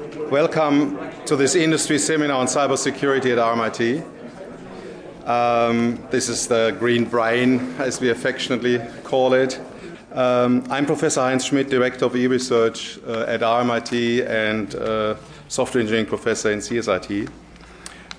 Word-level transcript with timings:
Welcome 0.00 0.98
to 1.26 1.36
this 1.36 1.54
industry 1.54 1.98
seminar 1.98 2.38
on 2.38 2.46
cybersecurity 2.46 3.32
at 3.32 3.38
RMIT. 3.38 4.02
Um, 5.28 6.02
this 6.10 6.30
is 6.30 6.48
the 6.48 6.74
green 6.78 7.04
brain, 7.04 7.74
as 7.78 8.00
we 8.00 8.08
affectionately 8.08 8.80
call 9.04 9.34
it. 9.34 9.60
Um, 10.12 10.64
I'm 10.70 10.86
Professor 10.86 11.20
Heinz 11.20 11.44
Schmidt, 11.44 11.68
Director 11.68 12.06
of 12.06 12.16
e-research 12.16 12.98
uh, 13.06 13.26
at 13.28 13.40
RMIT 13.40 14.26
and 14.26 14.74
uh, 14.74 15.16
Software 15.48 15.82
Engineering 15.82 16.06
Professor 16.06 16.50
in 16.50 16.60
CSIT. 16.60 17.28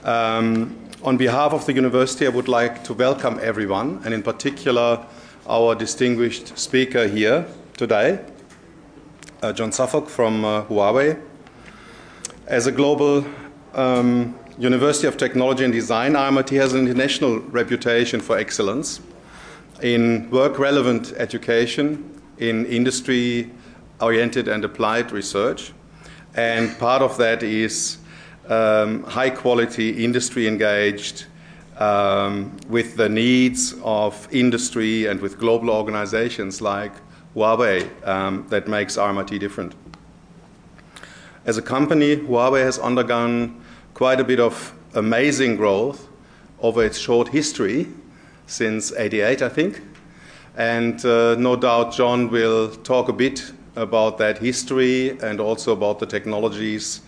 Um, 0.04 0.77
on 1.02 1.18
behalf 1.18 1.52
of 1.52 1.66
the 1.66 1.73
university, 1.73 2.27
I 2.27 2.29
would 2.29 2.48
like 2.48 2.84
to 2.84 2.93
welcome 2.93 3.39
everyone, 3.41 4.02
and 4.05 4.13
in 4.13 4.21
particular 4.21 5.04
our 5.48 5.73
distinguished 5.73 6.59
speaker 6.59 7.07
here 7.07 7.48
today, 7.75 8.23
uh, 9.41 9.52
John 9.52 9.71
Suffolk 9.71 10.09
from 10.09 10.45
uh, 10.45 10.66
Huawei. 10.66 11.20
As 12.47 12.65
a 12.65 12.71
global 12.71 13.23
um, 13.75 14.37
University 14.57 15.07
of 15.07 15.15
Technology 15.15 15.63
and 15.63 15.71
Design, 15.71 16.13
RMIT 16.13 16.49
has 16.57 16.73
an 16.73 16.82
international 16.87 17.39
reputation 17.39 18.19
for 18.19 18.37
excellence 18.37 18.99
in 19.82 20.29
work 20.32 20.57
relevant 20.57 21.13
education, 21.18 22.21
in 22.39 22.65
industry 22.65 23.51
oriented 24.01 24.47
and 24.47 24.65
applied 24.65 25.11
research. 25.11 25.71
And 26.33 26.77
part 26.79 27.04
of 27.04 27.15
that 27.18 27.43
is 27.43 27.99
um, 28.49 29.04
high 29.04 29.29
quality, 29.29 30.04
industry 30.04 30.47
engaged, 30.47 31.25
um, 31.77 32.58
with 32.67 32.97
the 32.97 33.08
needs 33.08 33.75
of 33.83 34.27
industry 34.31 35.05
and 35.05 35.21
with 35.21 35.38
global 35.38 35.69
organizations 35.69 36.59
like 36.59 36.91
Huawei 37.35 37.88
um, 38.08 38.47
that 38.49 38.67
makes 38.67 38.97
RMIT 38.97 39.39
different. 39.39 39.73
As 41.44 41.58
a 41.58 41.61
company, 41.61 42.17
Huawei 42.17 42.63
has 42.63 42.77
undergone 42.77 43.63
quite 43.95 44.19
a 44.19 44.23
bit 44.23 44.39
of 44.39 44.73
amazing 44.94 45.55
growth 45.55 46.07
over 46.59 46.83
its 46.85 46.99
short 46.99 47.29
history 47.29 47.88
since 48.45 48.93
88, 48.93 49.41
I 49.41 49.49
think. 49.49 49.81
And 50.55 51.03
uh, 51.03 51.35
no 51.35 51.55
doubt 51.55 51.93
John 51.93 52.29
will 52.29 52.69
talk 52.69 53.09
a 53.09 53.13
bit 53.13 53.53
about 53.75 54.19
that 54.19 54.38
history 54.38 55.17
and 55.21 55.39
also 55.39 55.71
about 55.71 55.99
the 55.99 56.05
technologies 56.05 57.01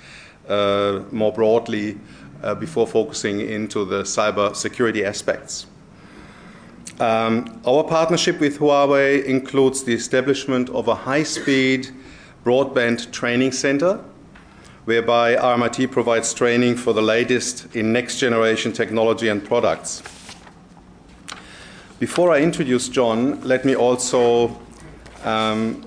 uh, 0.48 1.02
more 1.12 1.32
broadly 1.32 2.00
uh, 2.42 2.56
before 2.56 2.88
focusing 2.88 3.40
into 3.42 3.86
the 3.86 4.02
cyber 4.02 4.56
security 4.56 5.06
aspects. 5.06 5.68
Um, 7.00 7.62
our 7.66 7.84
partnership 7.84 8.40
with 8.40 8.58
Huawei 8.60 9.26
includes 9.26 9.84
the 9.84 9.94
establishment 9.94 10.70
of 10.70 10.88
a 10.88 10.96
high 10.96 11.24
speed 11.24 11.90
broadband 12.44 13.12
training 13.12 13.52
center, 13.52 14.04
whereby 14.86 15.36
RMIT 15.36 15.92
provides 15.92 16.34
training 16.34 16.76
for 16.76 16.94
the 16.94 17.02
latest 17.02 17.74
in 17.76 17.94
next 17.94 18.20
generation 18.20 18.74
technology 18.74 19.30
and 19.30 19.44
products. 19.44 20.04
Before 22.00 22.32
I 22.32 22.42
introduce 22.42 22.90
John, 22.90 23.40
let 23.42 23.64
me 23.64 23.76
also 23.76 24.60
um, 25.24 25.86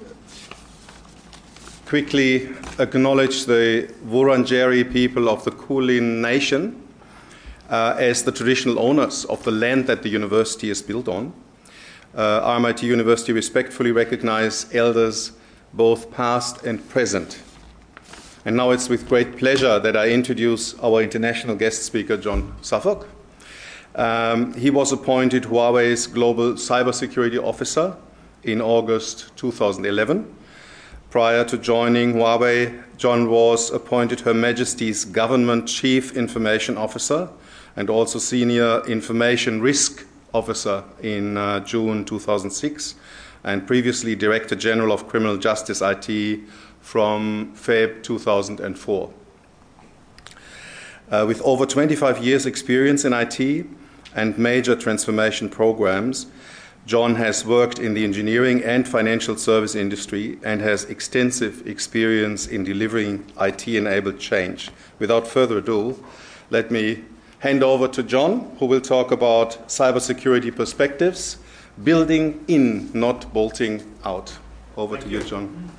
quickly 1.84 2.48
acknowledge 2.78 3.44
the 3.44 3.92
Wurundjeri 4.06 4.90
people 4.90 5.28
of 5.28 5.44
the 5.44 5.50
Kulin 5.50 6.22
Nation 6.22 6.82
uh, 7.68 7.96
as 7.98 8.22
the 8.22 8.32
traditional 8.32 8.78
owners 8.78 9.26
of 9.26 9.42
the 9.44 9.50
land 9.50 9.86
that 9.88 10.02
the 10.02 10.08
university 10.08 10.70
is 10.70 10.80
built 10.80 11.06
on. 11.06 11.34
Uh, 12.14 12.58
RMIT 12.58 12.82
University 12.82 13.32
respectfully 13.32 13.92
recognize 13.92 14.74
elders 14.74 15.32
both 15.74 16.10
past 16.10 16.64
and 16.64 16.88
present. 16.88 17.42
And 18.46 18.56
now 18.56 18.70
it's 18.70 18.88
with 18.88 19.08
great 19.08 19.36
pleasure 19.38 19.80
that 19.80 19.96
I 19.96 20.10
introduce 20.10 20.78
our 20.78 21.02
international 21.02 21.56
guest 21.56 21.82
speaker, 21.82 22.16
John 22.16 22.54
Suffolk. 22.62 23.08
Um, 23.96 24.54
he 24.54 24.70
was 24.70 24.92
appointed 24.92 25.42
Huawei's 25.42 26.06
Global 26.06 26.52
Cybersecurity 26.52 27.42
Officer 27.42 27.96
in 28.44 28.60
August 28.62 29.36
2011. 29.36 30.32
Prior 31.10 31.44
to 31.44 31.58
joining 31.58 32.12
Huawei, 32.12 32.84
John 32.96 33.28
was 33.28 33.72
appointed 33.72 34.20
Her 34.20 34.34
Majesty's 34.34 35.04
Government 35.04 35.66
Chief 35.66 36.16
Information 36.16 36.78
Officer 36.78 37.28
and 37.74 37.90
also 37.90 38.20
Senior 38.20 38.86
Information 38.86 39.60
Risk 39.60 40.06
Officer 40.32 40.84
in 41.02 41.36
uh, 41.36 41.58
June 41.64 42.04
2006, 42.04 42.94
and 43.42 43.66
previously 43.66 44.14
Director 44.14 44.54
General 44.54 44.92
of 44.92 45.08
Criminal 45.08 45.36
Justice 45.36 45.82
IT 45.82 46.40
from 46.86 47.52
Feb 47.56 48.00
2004. 48.04 49.12
Uh, 51.10 51.24
with 51.26 51.42
over 51.42 51.66
25 51.66 52.24
years' 52.24 52.46
experience 52.46 53.04
in 53.04 53.12
IT 53.12 53.66
and 54.14 54.38
major 54.38 54.76
transformation 54.76 55.48
programs, 55.48 56.26
John 56.86 57.16
has 57.16 57.44
worked 57.44 57.80
in 57.80 57.94
the 57.94 58.04
engineering 58.04 58.62
and 58.62 58.86
financial 58.86 59.36
service 59.36 59.74
industry 59.74 60.38
and 60.44 60.60
has 60.60 60.84
extensive 60.84 61.66
experience 61.66 62.46
in 62.46 62.62
delivering 62.62 63.24
IT 63.40 63.66
enabled 63.66 64.20
change. 64.20 64.70
Without 65.00 65.26
further 65.26 65.58
ado, 65.58 65.98
let 66.50 66.70
me 66.70 67.02
hand 67.40 67.64
over 67.64 67.88
to 67.88 68.04
John, 68.04 68.56
who 68.60 68.66
will 68.66 68.80
talk 68.80 69.10
about 69.10 69.58
cybersecurity 69.66 70.54
perspectives, 70.54 71.38
building 71.82 72.44
in, 72.46 72.92
not 72.94 73.32
bolting 73.34 73.82
out. 74.04 74.38
Over 74.76 74.94
Thank 74.94 75.06
to 75.06 75.10
you, 75.10 75.18
you, 75.18 75.24
John. 75.24 75.72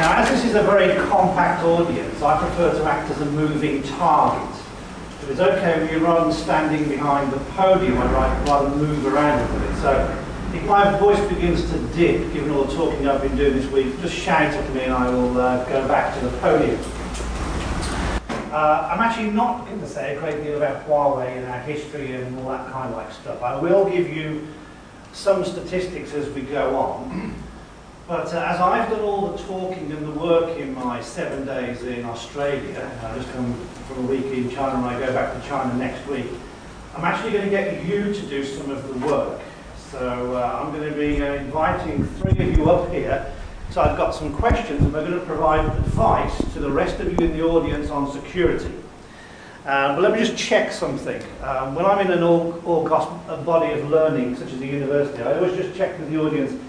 Now, 0.00 0.16
as 0.16 0.30
this 0.30 0.46
is 0.46 0.54
a 0.54 0.62
very 0.62 0.96
compact 1.10 1.62
audience, 1.62 2.22
I 2.22 2.38
prefer 2.38 2.72
to 2.72 2.84
act 2.86 3.10
as 3.10 3.20
a 3.20 3.26
moving 3.26 3.82
target. 3.82 4.56
If 5.20 5.28
it's 5.28 5.40
okay 5.40 5.78
with 5.78 5.92
you, 5.92 6.00
than 6.00 6.32
standing 6.32 6.88
behind 6.88 7.30
the 7.30 7.38
podium, 7.50 7.98
I'd 7.98 8.48
rather 8.48 8.70
move 8.76 9.04
around 9.04 9.40
a 9.40 9.60
bit. 9.60 9.76
So 9.82 10.18
if 10.54 10.64
my 10.64 10.98
voice 10.98 11.20
begins 11.28 11.70
to 11.70 11.78
dip, 11.88 12.32
given 12.32 12.50
all 12.50 12.64
the 12.64 12.74
talking 12.74 13.06
I've 13.06 13.20
been 13.20 13.36
doing 13.36 13.52
this 13.52 13.70
week, 13.70 14.00
just 14.00 14.14
shout 14.14 14.54
at 14.54 14.74
me 14.74 14.84
and 14.84 14.94
I 14.94 15.10
will 15.10 15.38
uh, 15.38 15.68
go 15.68 15.86
back 15.86 16.18
to 16.18 16.24
the 16.24 16.34
podium. 16.38 16.80
Uh, 18.50 18.88
I'm 18.90 19.00
actually 19.00 19.32
not 19.32 19.66
going 19.66 19.80
to 19.80 19.86
say 19.86 20.16
a 20.16 20.18
great 20.18 20.42
deal 20.42 20.56
about 20.56 20.88
Huawei 20.88 21.36
and 21.36 21.46
our 21.46 21.60
history 21.60 22.14
and 22.14 22.38
all 22.38 22.48
that 22.48 22.72
kind 22.72 22.90
of 22.90 22.96
like 22.96 23.12
stuff. 23.12 23.42
I 23.42 23.60
will 23.60 23.84
give 23.90 24.08
you 24.08 24.48
some 25.12 25.44
statistics 25.44 26.14
as 26.14 26.26
we 26.30 26.40
go 26.40 26.74
on. 26.74 27.34
But 28.10 28.34
uh, 28.34 28.44
as 28.44 28.58
I've 28.58 28.90
done 28.90 29.02
all 29.02 29.28
the 29.28 29.38
talking 29.44 29.92
and 29.92 30.04
the 30.04 30.18
work 30.18 30.58
in 30.58 30.74
my 30.74 31.00
seven 31.00 31.46
days 31.46 31.84
in 31.84 32.04
Australia, 32.04 32.90
I 33.04 33.14
just 33.16 33.32
come 33.32 33.54
from 33.86 33.98
a 33.98 34.08
week 34.08 34.24
in 34.24 34.50
China 34.50 34.78
and 34.78 34.86
I 34.86 34.98
go 34.98 35.12
back 35.14 35.40
to 35.40 35.48
China 35.48 35.72
next 35.74 36.04
week, 36.08 36.26
I'm 36.96 37.04
actually 37.04 37.30
going 37.30 37.44
to 37.44 37.50
get 37.50 37.86
you 37.86 38.12
to 38.12 38.22
do 38.22 38.44
some 38.44 38.68
of 38.68 38.88
the 38.88 39.06
work. 39.06 39.40
So 39.92 40.34
uh, 40.34 40.60
I'm 40.60 40.72
going 40.76 40.92
to 40.92 40.98
be 40.98 41.22
uh, 41.22 41.34
inviting 41.34 42.04
three 42.04 42.48
of 42.48 42.58
you 42.58 42.68
up 42.68 42.90
here 42.90 43.32
so 43.70 43.80
I've 43.80 43.96
got 43.96 44.12
some 44.12 44.34
questions 44.34 44.80
and 44.80 44.92
we're 44.92 45.06
going 45.06 45.20
to 45.20 45.24
provide 45.24 45.64
advice 45.64 46.36
to 46.54 46.58
the 46.58 46.68
rest 46.68 46.98
of 46.98 47.12
you 47.12 47.28
in 47.28 47.36
the 47.36 47.44
audience 47.44 47.90
on 47.90 48.10
security. 48.10 48.74
Um, 49.66 49.94
but 49.94 50.00
let 50.00 50.10
me 50.10 50.18
just 50.18 50.36
check 50.36 50.72
something. 50.72 51.22
Um, 51.44 51.76
when 51.76 51.86
I'm 51.86 52.04
in 52.04 52.10
an 52.10 52.24
august 52.24 53.46
body 53.46 53.78
of 53.78 53.88
learning, 53.88 54.34
such 54.34 54.52
as 54.52 54.60
a 54.60 54.66
university, 54.66 55.22
I 55.22 55.34
always 55.34 55.56
just 55.56 55.76
check 55.76 55.96
with 55.96 56.10
the 56.10 56.18
audience 56.18 56.60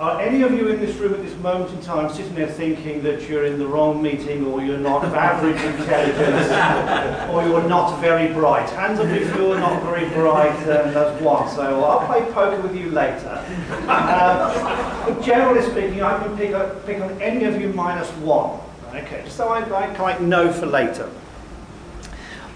are 0.00 0.20
any 0.20 0.42
of 0.42 0.52
you 0.52 0.68
in 0.68 0.80
this 0.80 0.96
room 0.96 1.14
at 1.14 1.22
this 1.22 1.36
moment 1.36 1.70
in 1.72 1.80
time 1.82 2.12
sitting 2.12 2.34
there 2.34 2.48
thinking 2.48 3.02
that 3.02 3.28
you're 3.28 3.44
in 3.44 3.58
the 3.58 3.66
wrong 3.66 4.02
meeting 4.02 4.46
or 4.46 4.62
you're 4.62 4.78
not 4.78 5.04
of 5.04 5.14
average 5.14 5.60
intelligence 5.60 7.30
or 7.30 7.46
you're 7.46 7.68
not 7.68 8.00
very 8.00 8.32
bright? 8.32 8.68
Hands 8.70 8.98
up 8.98 9.06
if 9.08 9.34
you're 9.36 9.58
not 9.58 9.82
very 9.82 10.08
bright, 10.10 10.56
um, 10.62 10.92
that's 10.94 11.22
one. 11.22 11.48
So 11.50 11.84
I'll 11.84 12.06
play 12.06 12.22
poker 12.32 12.60
with 12.60 12.76
you 12.76 12.90
later. 12.90 13.44
Uh, 13.86 15.06
but 15.06 15.22
generally 15.22 15.62
speaking, 15.62 16.02
I 16.02 16.22
can 16.22 16.36
pick, 16.36 16.52
up, 16.52 16.84
pick 16.86 17.00
on 17.00 17.20
any 17.22 17.44
of 17.44 17.60
you 17.60 17.68
minus 17.68 18.08
one. 18.18 18.60
Okay, 18.94 19.24
so 19.28 19.48
I, 19.48 19.60
I 19.60 19.94
can 19.94 20.28
know 20.28 20.52
for 20.52 20.66
later. 20.66 21.08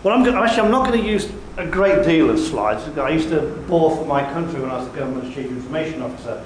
Well, 0.02 0.16
I'm 0.16 0.25
gonna, 0.25 0.40
actually, 0.40 0.62
I'm 0.62 0.70
not 0.70 0.87
going 0.87 1.00
to 1.00 1.08
use 1.08 1.31
a 1.56 1.66
great 1.66 2.05
deal 2.05 2.31
of 2.31 2.38
slides. 2.38 2.87
I 2.99 3.08
used 3.08 3.31
to 3.31 3.40
bore 3.66 3.96
for 3.96 4.05
my 4.05 4.22
country 4.32 4.60
when 4.60 4.70
I 4.70 4.76
was 4.76 4.88
the 4.88 4.96
government's 4.99 5.34
chief 5.34 5.46
information 5.46 6.02
officer. 6.02 6.44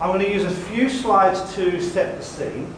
I'm 0.00 0.08
going 0.08 0.20
to 0.20 0.32
use 0.32 0.44
a 0.44 0.50
few 0.50 0.88
slides 0.88 1.54
to 1.56 1.78
set 1.82 2.16
the 2.16 2.24
scene. 2.24 2.74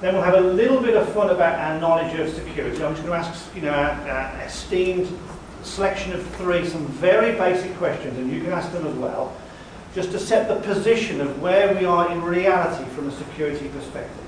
Then 0.00 0.14
we'll 0.14 0.22
have 0.22 0.36
a 0.36 0.40
little 0.40 0.80
bit 0.80 0.96
of 0.96 1.06
fun 1.12 1.28
about 1.28 1.58
our 1.58 1.78
knowledge 1.78 2.18
of 2.18 2.32
security. 2.34 2.82
I'm 2.82 2.94
just 2.94 3.06
going 3.06 3.22
to 3.22 3.28
ask, 3.28 3.54
you 3.54 3.60
know, 3.60 3.72
our, 3.72 3.90
our 4.08 4.42
esteemed 4.42 5.06
selection 5.62 6.14
of 6.14 6.26
three, 6.36 6.66
some 6.66 6.86
very 6.86 7.32
basic 7.36 7.76
questions, 7.76 8.16
and 8.16 8.32
you 8.32 8.40
can 8.40 8.52
ask 8.52 8.72
them 8.72 8.86
as 8.86 8.94
well, 8.94 9.36
just 9.94 10.12
to 10.12 10.18
set 10.18 10.48
the 10.48 10.56
position 10.66 11.20
of 11.20 11.42
where 11.42 11.74
we 11.74 11.84
are 11.84 12.10
in 12.10 12.22
reality 12.22 12.88
from 12.94 13.08
a 13.08 13.12
security 13.12 13.68
perspective. 13.68 14.24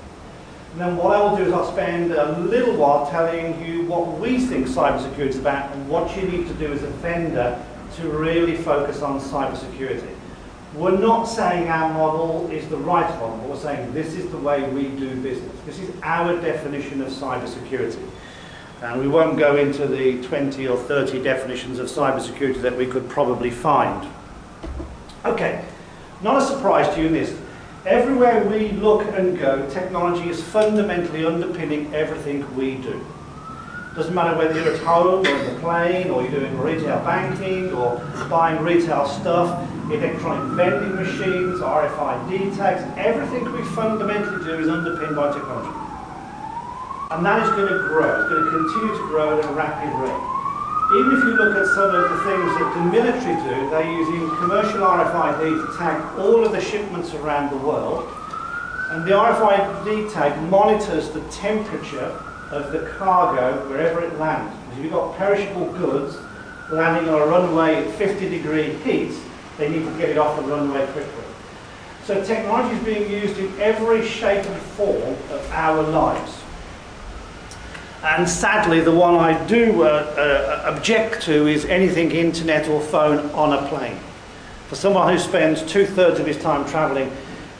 And 0.73 0.81
then 0.81 0.97
what 0.97 1.15
I 1.15 1.23
will 1.23 1.35
do 1.35 1.45
is 1.45 1.51
I'll 1.51 1.71
spend 1.71 2.11
a 2.11 2.37
little 2.41 2.75
while 2.75 3.09
telling 3.09 3.65
you 3.65 3.85
what 3.85 4.19
we 4.19 4.39
think 4.39 4.67
cybersecurity 4.67 5.29
is 5.29 5.39
about 5.39 5.71
and 5.71 5.89
what 5.89 6.15
you 6.15 6.27
need 6.27 6.47
to 6.47 6.53
do 6.53 6.71
as 6.71 6.83
a 6.83 6.89
vendor 6.97 7.59
to 7.95 8.09
really 8.09 8.55
focus 8.55 9.01
on 9.01 9.19
cybersecurity. 9.19 10.18
We're 10.75 10.97
not 10.97 11.23
saying 11.25 11.67
our 11.67 11.91
model 11.91 12.47
is 12.51 12.67
the 12.69 12.77
right 12.77 13.09
model. 13.19 13.37
We're 13.49 13.57
saying 13.57 13.91
this 13.91 14.13
is 14.13 14.29
the 14.29 14.37
way 14.37 14.69
we 14.69 14.89
do 14.89 15.15
business. 15.21 15.51
This 15.65 15.79
is 15.79 15.89
our 16.03 16.39
definition 16.39 17.01
of 17.01 17.07
cybersecurity. 17.09 18.07
And 18.83 19.01
we 19.01 19.07
won't 19.07 19.37
go 19.37 19.57
into 19.57 19.87
the 19.87 20.21
20 20.23 20.67
or 20.67 20.77
30 20.77 21.23
definitions 21.23 21.79
of 21.79 21.87
cybersecurity 21.87 22.61
that 22.61 22.77
we 22.77 22.85
could 22.85 23.09
probably 23.09 23.49
find. 23.49 24.07
Okay, 25.25 25.65
not 26.21 26.41
a 26.41 26.45
surprise 26.45 26.93
to 26.93 27.01
you 27.01 27.07
in 27.07 27.13
this. 27.13 27.35
Everywhere 27.85 28.45
we 28.45 28.69
look 28.73 29.07
and 29.17 29.39
go, 29.39 29.67
technology 29.69 30.29
is 30.29 30.41
fundamentally 30.41 31.25
underpinning 31.25 31.93
everything 31.95 32.55
we 32.55 32.75
do. 32.75 33.05
Doesn't 33.99 34.15
matter 34.15 34.37
whether 34.37 34.55
you're 34.55 34.75
at 34.75 34.79
home 34.79 35.27
or 35.27 35.29
in 35.29 35.53
the 35.53 35.59
plane 35.59 36.09
or 36.09 36.21
you're 36.21 36.31
doing 36.31 36.57
retail 36.57 37.03
banking 37.03 37.73
or 37.73 37.99
buying 38.29 38.63
retail 38.63 39.05
stuff, 39.05 39.69
electronic 39.91 40.55
vending 40.55 40.95
machines, 40.95 41.59
RFID 41.59 42.55
tags, 42.55 42.79
everything 42.95 43.51
we 43.51 43.61
fundamentally 43.75 44.41
do 44.45 44.57
is 44.57 44.69
underpinned 44.69 45.17
by 45.17 45.33
technology. 45.33 45.75
And 47.11 47.25
that 47.25 47.43
is 47.43 47.49
going 47.59 47.67
to 47.67 47.77
grow, 47.91 48.23
it's 48.23 48.29
going 48.31 48.45
to 48.45 48.49
continue 48.49 48.95
to 48.95 49.07
grow 49.11 49.37
at 49.37 49.43
a 49.43 49.51
rapid 49.51 49.91
rate. 49.99 50.23
Even 50.95 51.19
if 51.19 51.23
you 51.25 51.35
look 51.35 51.57
at 51.57 51.67
some 51.75 51.91
of 51.93 52.09
the 52.09 52.23
things 52.23 52.47
that 52.55 52.71
the 52.79 52.83
military 52.95 53.35
do, 53.35 53.69
they're 53.69 53.91
using 53.99 54.29
commercial 54.37 54.79
RFID 54.79 55.43
to 55.43 55.77
tag 55.77 56.17
all 56.17 56.45
of 56.45 56.53
the 56.53 56.61
shipments 56.61 57.13
around 57.15 57.51
the 57.51 57.67
world. 57.67 58.07
And 58.91 59.05
the 59.05 59.11
RFID 59.11 60.13
tag 60.13 60.41
monitors 60.49 61.09
the 61.09 61.19
temperature 61.31 62.17
of 62.51 62.71
the 62.71 62.79
cargo 62.97 63.67
wherever 63.69 64.01
it 64.01 64.17
lands. 64.17 64.55
If 64.73 64.83
you've 64.83 64.93
got 64.93 65.15
perishable 65.17 65.71
goods 65.73 66.17
landing 66.71 67.11
on 67.13 67.21
a 67.21 67.25
runway 67.25 67.75
at 67.75 67.91
50 67.95 68.29
degree 68.29 68.73
heat, 68.77 69.13
they 69.57 69.69
need 69.69 69.85
to 69.85 69.97
get 69.97 70.09
it 70.09 70.17
off 70.17 70.37
the 70.37 70.43
runway 70.43 70.85
quickly. 70.87 71.23
So 72.05 72.23
technology 72.23 72.75
is 72.75 72.83
being 72.83 73.11
used 73.11 73.37
in 73.37 73.59
every 73.59 74.05
shape 74.05 74.45
and 74.45 74.61
form 74.61 75.15
of 75.31 75.51
our 75.51 75.83
lives. 75.83 76.39
And 78.01 78.27
sadly, 78.27 78.79
the 78.79 78.95
one 78.95 79.15
I 79.15 79.45
do 79.45 79.83
uh, 79.83 79.85
uh, 79.85 80.73
object 80.73 81.21
to 81.23 81.47
is 81.47 81.65
anything 81.65 82.11
internet 82.11 82.69
or 82.69 82.79
phone 82.81 83.29
on 83.31 83.51
a 83.51 83.67
plane. 83.67 83.99
For 84.69 84.75
someone 84.75 85.11
who 85.11 85.19
spends 85.19 85.61
two 85.63 85.85
thirds 85.85 86.19
of 86.19 86.25
his 86.25 86.37
time 86.37 86.65
travelling, 86.65 87.11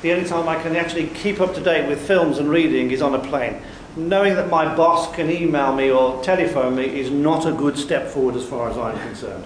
the 0.02 0.14
only 0.14 0.28
time 0.28 0.48
I 0.48 0.62
can 0.62 0.78
actually 0.78 1.08
keep 1.08 1.42
up 1.42 1.54
to 1.56 1.62
date 1.62 1.90
with 1.90 2.00
films 2.08 2.38
and 2.38 2.50
reading 2.50 2.92
is 2.92 3.02
on 3.02 3.16
a 3.16 3.20
plane 3.20 3.62
knowing 4.08 4.36
that 4.36 4.50
my 4.50 4.74
boss 4.76 5.14
can 5.14 5.30
email 5.30 5.76
me 5.76 5.92
or 5.92 6.24
telephone 6.24 6.76
me 6.76 6.86
is 6.86 7.12
not 7.12 7.46
a 7.46 7.52
good 7.52 7.78
step 7.78 8.08
forward 8.08 8.36
as 8.36 8.46
far 8.46 8.70
as 8.70 8.78
I'm 8.78 8.98
concerned. 9.00 9.44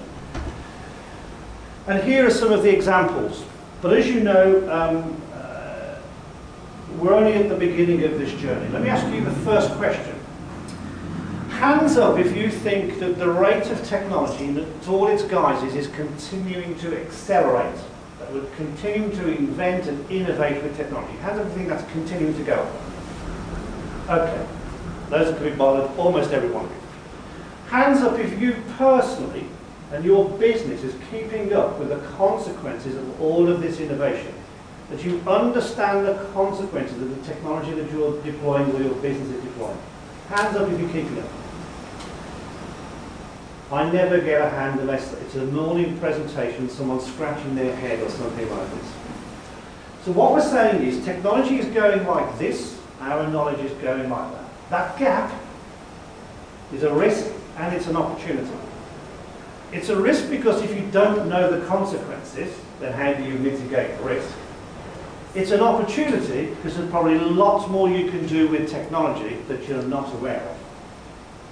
And 1.88 2.04
here 2.04 2.26
are 2.26 2.32
some 2.32 2.52
of 2.52 2.64
the 2.64 2.70
examples. 2.70 3.44
But 3.82 3.94
as 3.94 4.08
you 4.08 4.22
know, 4.22 4.60
um, 4.72 5.22
uh, 5.34 5.96
we're 6.98 7.14
only 7.14 7.34
at 7.34 7.50
the 7.50 7.56
beginning 7.56 8.04
of 8.04 8.18
this 8.18 8.32
journey. 8.40 8.70
Let 8.70 8.82
me 8.82 8.90
ask 8.90 9.06
you 9.14 9.24
the 9.24 9.32
first 9.42 9.72
question. 9.74 10.18
Hands 11.50 11.98
up 11.98 12.18
if 12.18 12.36
you 12.36 12.50
think 12.50 13.00
that 13.00 13.18
the 13.20 13.30
rate 13.30 13.68
of 13.68 13.84
technology 13.86 14.46
in 14.46 14.66
all 14.88 15.08
its 15.08 15.24
guises 15.24 15.76
is 15.76 15.88
continuing 15.88 16.76
to 16.80 17.00
accelerate, 17.00 17.76
that 18.20 18.32
we're 18.32 18.46
continuing 18.56 19.12
to 19.12 19.36
invent 19.36 19.88
and 19.88 20.10
innovate 20.12 20.62
with 20.64 20.76
technology. 20.78 21.18
Hands 21.18 21.40
up 21.40 21.46
if 21.48 21.52
you 21.52 21.58
think 21.60 21.70
that's 21.70 21.92
continuing 21.92 22.36
to 22.36 22.44
go. 22.44 22.70
Okay. 24.10 24.48
Those 25.10 25.36
can 25.36 25.44
be 25.44 25.56
bothered, 25.56 25.98
almost 25.98 26.32
everyone. 26.32 26.70
Hands 27.68 28.02
up 28.02 28.20
if 28.20 28.40
you 28.42 28.56
personally 28.78 29.46
and 29.92 30.04
your 30.04 30.28
business 30.40 30.84
is 30.84 30.96
keeping 31.12 31.54
up 31.54 31.78
with 31.78 31.90
the 31.90 32.00
consequences 32.18 32.96
of 32.96 33.22
all 33.22 33.48
of 33.48 33.62
this 33.62 33.80
innovation. 33.80 34.34
That 34.90 35.04
you 35.04 35.22
understand 35.28 36.06
the 36.06 36.16
consequences 36.34 37.02
of 37.02 37.16
the 37.16 37.34
technology 37.34 37.74
that 37.74 37.92
you're 37.92 38.22
deploying 38.24 38.72
or 38.76 38.82
your 38.82 38.96
business 38.96 39.30
is 39.30 39.44
deploying. 39.44 39.78
Hands 40.30 40.56
up 40.56 40.70
if 40.70 40.80
you're 40.80 40.90
keeping 40.90 41.20
up. 41.20 41.30
I 43.72 43.90
never 43.92 44.20
get 44.20 44.42
a 44.42 44.50
hand 44.50 44.80
unless 44.80 45.14
it's 45.14 45.36
a 45.36 45.46
morning 45.46 45.98
presentation, 46.00 46.70
someone 46.70 47.00
scratching 47.00 47.56
their 47.56 47.76
head 47.76 48.02
or 48.02 48.10
something 48.10 48.50
like 48.50 48.70
this. 48.72 48.94
So 50.06 50.12
what 50.12 50.34
we're 50.34 50.42
saying 50.42 50.84
is 50.84 51.04
technology 51.06 51.60
is 51.60 51.66
going 51.68 52.06
like 52.06 52.38
this, 52.38 52.80
our 53.04 53.28
knowledge 53.28 53.60
is 53.60 53.72
going 53.74 54.10
like 54.10 54.32
that. 54.32 54.70
That 54.70 54.98
gap 54.98 55.32
is 56.74 56.84
a 56.84 56.94
risk 56.94 57.32
and 57.58 57.76
it's 57.76 57.88
an 57.88 57.96
opportunity. 57.96 58.50
It's 59.72 59.90
a 59.90 60.00
risk 60.00 60.30
because 60.30 60.62
if 60.62 60.76
you 60.76 60.88
don't 60.92 61.28
know 61.28 61.52
the 61.52 61.66
consequences, 61.66 62.56
then 62.80 62.94
how 62.94 63.14
do 63.14 63.24
you 63.24 63.38
mitigate 63.40 63.98
the 63.98 64.04
risk? 64.04 64.30
It's 65.36 65.52
an 65.52 65.62
opportunity 65.62 66.54
because 66.56 66.78
there's 66.78 66.90
probably 66.92 67.18
lots 67.18 67.68
more 67.68 67.90
you 67.90 68.10
can 68.10 68.26
do 68.28 68.48
with 68.48 68.70
technology 68.70 69.38
that 69.48 69.68
you're 69.68 69.82
not 69.84 70.14
aware 70.14 70.42
of. 70.42 70.58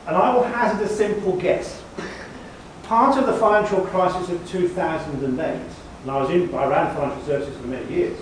And 0.08 0.16
I 0.16 0.36
will 0.36 0.44
hazard 0.44 0.86
a 0.86 0.90
simple 0.90 1.36
guess. 1.38 1.82
Part 2.84 3.18
of 3.18 3.26
the 3.26 3.34
financial 3.34 3.82
crisis 3.82 4.30
of 4.30 4.48
2008, 4.50 5.62
and 6.02 6.12
I 6.12 6.22
was 6.22 6.30
in, 6.30 6.54
I 6.54 6.66
ran 6.68 6.96
financial 6.96 7.24
services 7.26 7.58
for 7.58 7.68
many 7.68 7.92
years, 7.94 8.20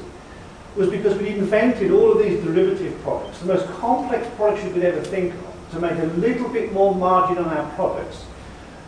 was 0.76 0.90
because 0.90 1.18
we'd 1.18 1.38
invented 1.38 1.92
all 1.92 2.12
of 2.12 2.20
these 2.20 2.44
derivative 2.44 3.00
products, 3.02 3.40
the 3.40 3.46
most 3.46 3.68
complex 3.68 4.28
products 4.36 4.64
you 4.64 4.72
could 4.72 4.84
ever 4.84 5.02
think 5.02 5.34
of, 5.34 5.72
to 5.72 5.80
make 5.80 5.98
a 6.00 6.06
little 6.18 6.50
bit 6.50 6.72
more 6.74 6.96
margin 6.96 7.38
on 7.44 7.50
our 7.56 7.70
products. 7.76 8.26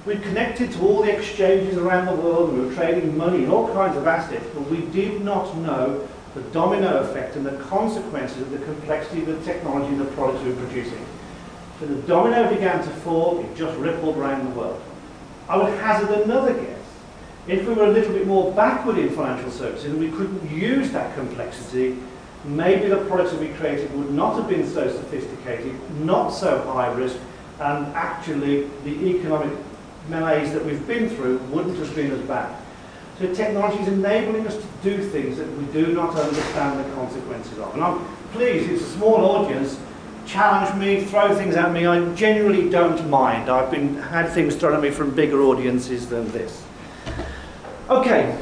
We 0.05 0.17
connected 0.17 0.71
to 0.71 0.81
all 0.81 1.03
the 1.03 1.15
exchanges 1.15 1.77
around 1.77 2.07
the 2.07 2.15
world, 2.21 2.53
we 2.53 2.61
were 2.61 2.73
trading 2.73 3.15
money 3.17 3.43
and 3.43 3.51
all 3.51 3.71
kinds 3.73 3.97
of 3.97 4.07
assets, 4.07 4.45
but 4.53 4.69
we 4.69 4.81
did 4.87 5.21
not 5.21 5.55
know 5.57 6.07
the 6.33 6.41
domino 6.53 7.01
effect 7.01 7.35
and 7.35 7.45
the 7.45 7.57
consequences 7.63 8.41
of 8.41 8.51
the 8.51 8.59
complexity 8.59 9.21
of 9.21 9.27
the 9.27 9.39
technology 9.43 9.87
and 9.87 10.01
the 10.01 10.11
products 10.13 10.43
we 10.43 10.51
were 10.51 10.65
producing. 10.65 11.05
So 11.79 11.87
the 11.87 12.01
domino 12.03 12.49
began 12.49 12.83
to 12.83 12.89
fall, 12.89 13.39
it 13.39 13.55
just 13.55 13.77
rippled 13.79 14.17
around 14.17 14.45
the 14.45 14.59
world. 14.59 14.81
I 15.49 15.57
would 15.57 15.77
hazard 15.79 16.09
another 16.21 16.53
guess 16.53 16.70
if 17.47 17.67
we 17.67 17.73
were 17.73 17.85
a 17.85 17.91
little 17.91 18.13
bit 18.13 18.27
more 18.27 18.51
backward 18.53 18.97
in 18.97 19.09
financial 19.09 19.51
services 19.51 19.85
and 19.85 19.99
we 19.99 20.09
couldn't 20.09 20.49
use 20.51 20.91
that 20.91 21.15
complexity, 21.15 21.97
maybe 22.45 22.87
the 22.87 22.97
products 23.05 23.31
that 23.31 23.39
we 23.39 23.49
created 23.49 23.93
would 23.95 24.11
not 24.11 24.35
have 24.35 24.47
been 24.47 24.67
so 24.67 24.89
sophisticated, 24.89 25.75
not 26.01 26.29
so 26.29 26.61
high 26.71 26.91
risk, 26.93 27.17
and 27.59 27.87
actually 27.95 28.69
the 28.83 28.91
economic 29.07 29.51
malaise 30.09 30.51
that 30.53 30.65
we've 30.65 30.85
been 30.87 31.09
through 31.09 31.37
wouldn't 31.49 31.77
have 31.77 31.95
been 31.95 32.11
as 32.11 32.21
bad. 32.21 32.55
So 33.19 33.31
technology 33.33 33.79
is 33.83 33.87
enabling 33.87 34.47
us 34.47 34.55
to 34.55 34.67
do 34.83 35.03
things 35.09 35.37
that 35.37 35.47
we 35.57 35.65
do 35.65 35.93
not 35.93 36.15
understand 36.15 36.79
the 36.79 36.95
consequences 36.95 37.57
of. 37.59 37.73
And 37.75 37.83
I'm 37.83 38.03
pleased, 38.31 38.69
it's 38.69 38.81
a 38.81 38.89
small 38.89 39.23
audience, 39.25 39.79
challenge 40.25 40.75
me, 40.79 41.03
throw 41.05 41.35
things 41.35 41.55
at 41.55 41.71
me. 41.71 41.85
I 41.85 42.13
genuinely 42.15 42.69
don't 42.69 43.09
mind. 43.09 43.49
I've 43.49 43.69
been 43.69 43.95
had 43.95 44.29
things 44.29 44.55
thrown 44.55 44.73
at 44.73 44.81
me 44.81 44.89
from 44.89 45.13
bigger 45.13 45.41
audiences 45.41 46.07
than 46.09 46.31
this. 46.31 46.63
Okay, 47.91 48.39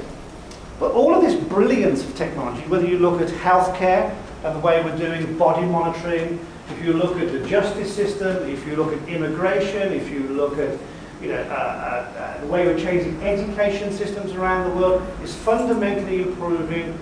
but 0.79 0.91
all 0.91 1.15
of 1.15 1.23
this 1.23 1.33
brilliance 1.33 2.03
of 2.03 2.15
technology, 2.15 2.61
whether 2.67 2.85
you 2.85 2.99
look 2.99 3.19
at 3.19 3.29
healthcare 3.29 4.15
and 4.43 4.55
the 4.55 4.59
way 4.59 4.83
we're 4.83 4.95
doing 4.95 5.35
body 5.39 5.65
monitoring, 5.65 6.45
if 6.69 6.85
you 6.85 6.93
look 6.93 7.17
at 7.17 7.31
the 7.31 7.43
justice 7.47 7.91
system, 7.91 8.47
if 8.47 8.67
you 8.67 8.75
look 8.75 8.93
at 8.93 9.09
immigration, 9.09 9.91
if 9.91 10.07
you 10.11 10.19
look 10.19 10.59
at 10.59 10.77
you 11.19 11.29
know, 11.29 11.41
uh, 11.41 11.55
uh, 11.55 12.19
uh, 12.19 12.41
the 12.41 12.45
way 12.45 12.67
we're 12.67 12.77
changing 12.77 13.19
education 13.23 13.91
systems 13.91 14.33
around 14.33 14.69
the 14.69 14.75
world, 14.75 15.01
is 15.23 15.35
fundamentally 15.35 16.21
improving 16.21 16.95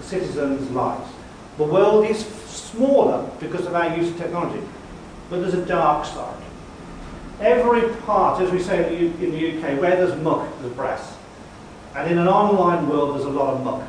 the 0.00 0.04
citizens' 0.04 0.68
lives. 0.72 1.08
The 1.56 1.66
world 1.66 2.04
is 2.04 2.26
smaller 2.46 3.30
because 3.38 3.64
of 3.64 3.76
our 3.76 3.96
use 3.96 4.08
of 4.08 4.16
technology, 4.18 4.66
but 5.30 5.38
there's 5.38 5.54
a 5.54 5.64
dark 5.64 6.04
side. 6.04 6.42
Every 7.38 7.88
part, 7.98 8.42
as 8.42 8.50
we 8.50 8.60
say 8.60 9.06
in 9.06 9.30
the 9.30 9.56
UK, 9.56 9.80
where 9.80 9.94
there's 9.94 10.20
muck, 10.20 10.48
there's 10.60 10.72
brass. 10.72 11.15
And 11.96 12.10
in 12.12 12.18
an 12.18 12.28
online 12.28 12.88
world, 12.88 13.14
there's 13.14 13.24
a 13.24 13.30
lot 13.30 13.54
of 13.54 13.64
muck. 13.64 13.82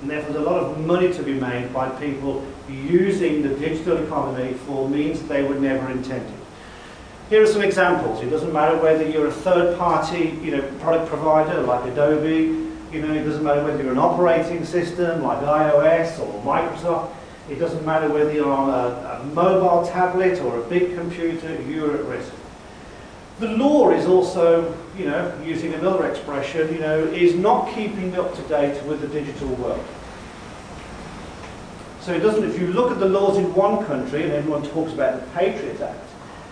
And 0.00 0.10
therefore, 0.10 0.32
there's 0.32 0.44
a 0.44 0.50
lot 0.50 0.60
of 0.60 0.80
money 0.84 1.12
to 1.12 1.22
be 1.22 1.34
made 1.34 1.72
by 1.72 1.88
people 1.90 2.44
using 2.68 3.42
the 3.42 3.50
digital 3.50 3.98
economy 3.98 4.54
for 4.66 4.88
means 4.88 5.22
they 5.22 5.44
were 5.44 5.54
never 5.54 5.88
intended. 5.90 6.34
Here 7.30 7.40
are 7.40 7.46
some 7.46 7.62
examples. 7.62 8.20
It 8.20 8.30
doesn't 8.30 8.52
matter 8.52 8.76
whether 8.76 9.08
you're 9.08 9.28
a 9.28 9.32
third-party 9.32 10.40
you 10.42 10.56
know, 10.56 10.62
product 10.80 11.08
provider 11.08 11.62
like 11.62 11.88
Adobe, 11.90 12.68
you 12.92 13.00
know, 13.00 13.14
it 13.14 13.24
doesn't 13.24 13.44
matter 13.44 13.62
whether 13.64 13.82
you're 13.82 13.92
an 13.92 13.98
operating 13.98 14.64
system 14.64 15.22
like 15.22 15.38
iOS 15.38 16.18
or 16.18 16.42
Microsoft, 16.42 17.14
it 17.48 17.56
doesn't 17.60 17.86
matter 17.86 18.08
whether 18.08 18.32
you're 18.32 18.52
on 18.52 18.70
a, 18.70 19.20
a 19.20 19.24
mobile 19.26 19.86
tablet 19.86 20.40
or 20.40 20.58
a 20.58 20.62
big 20.68 20.94
computer, 20.94 21.60
you're 21.62 21.96
at 21.96 22.04
risk. 22.04 22.32
The 23.38 23.48
law 23.48 23.90
is 23.90 24.06
also, 24.06 24.74
you 24.96 25.06
know, 25.06 25.32
using 25.42 25.72
another 25.74 26.06
expression, 26.06 26.72
you 26.72 26.80
know, 26.80 27.04
is 27.06 27.34
not 27.34 27.74
keeping 27.74 28.14
up 28.16 28.34
to 28.34 28.42
date 28.42 28.82
with 28.84 29.00
the 29.00 29.08
digital 29.08 29.48
world. 29.54 29.84
So 32.00 32.12
it 32.12 32.20
doesn't, 32.20 32.44
if 32.44 32.58
you 32.58 32.66
look 32.68 32.90
at 32.90 32.98
the 32.98 33.08
laws 33.08 33.38
in 33.38 33.54
one 33.54 33.84
country, 33.86 34.24
and 34.24 34.32
everyone 34.32 34.62
talks 34.68 34.92
about 34.92 35.20
the 35.20 35.26
Patriot 35.30 35.80
Act, 35.80 36.08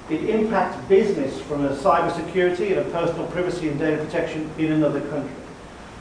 it 0.09 0.25
impacts 0.25 0.77
business 0.89 1.41
from 1.43 1.65
a 1.65 1.71
cyber 1.77 2.15
security 2.15 2.73
and 2.73 2.87
a 2.87 2.91
personal 2.91 3.27
privacy 3.29 3.69
and 3.69 3.79
data 3.79 4.03
protection 4.05 4.51
in 4.59 4.73
another 4.73 5.01
country. 5.03 5.35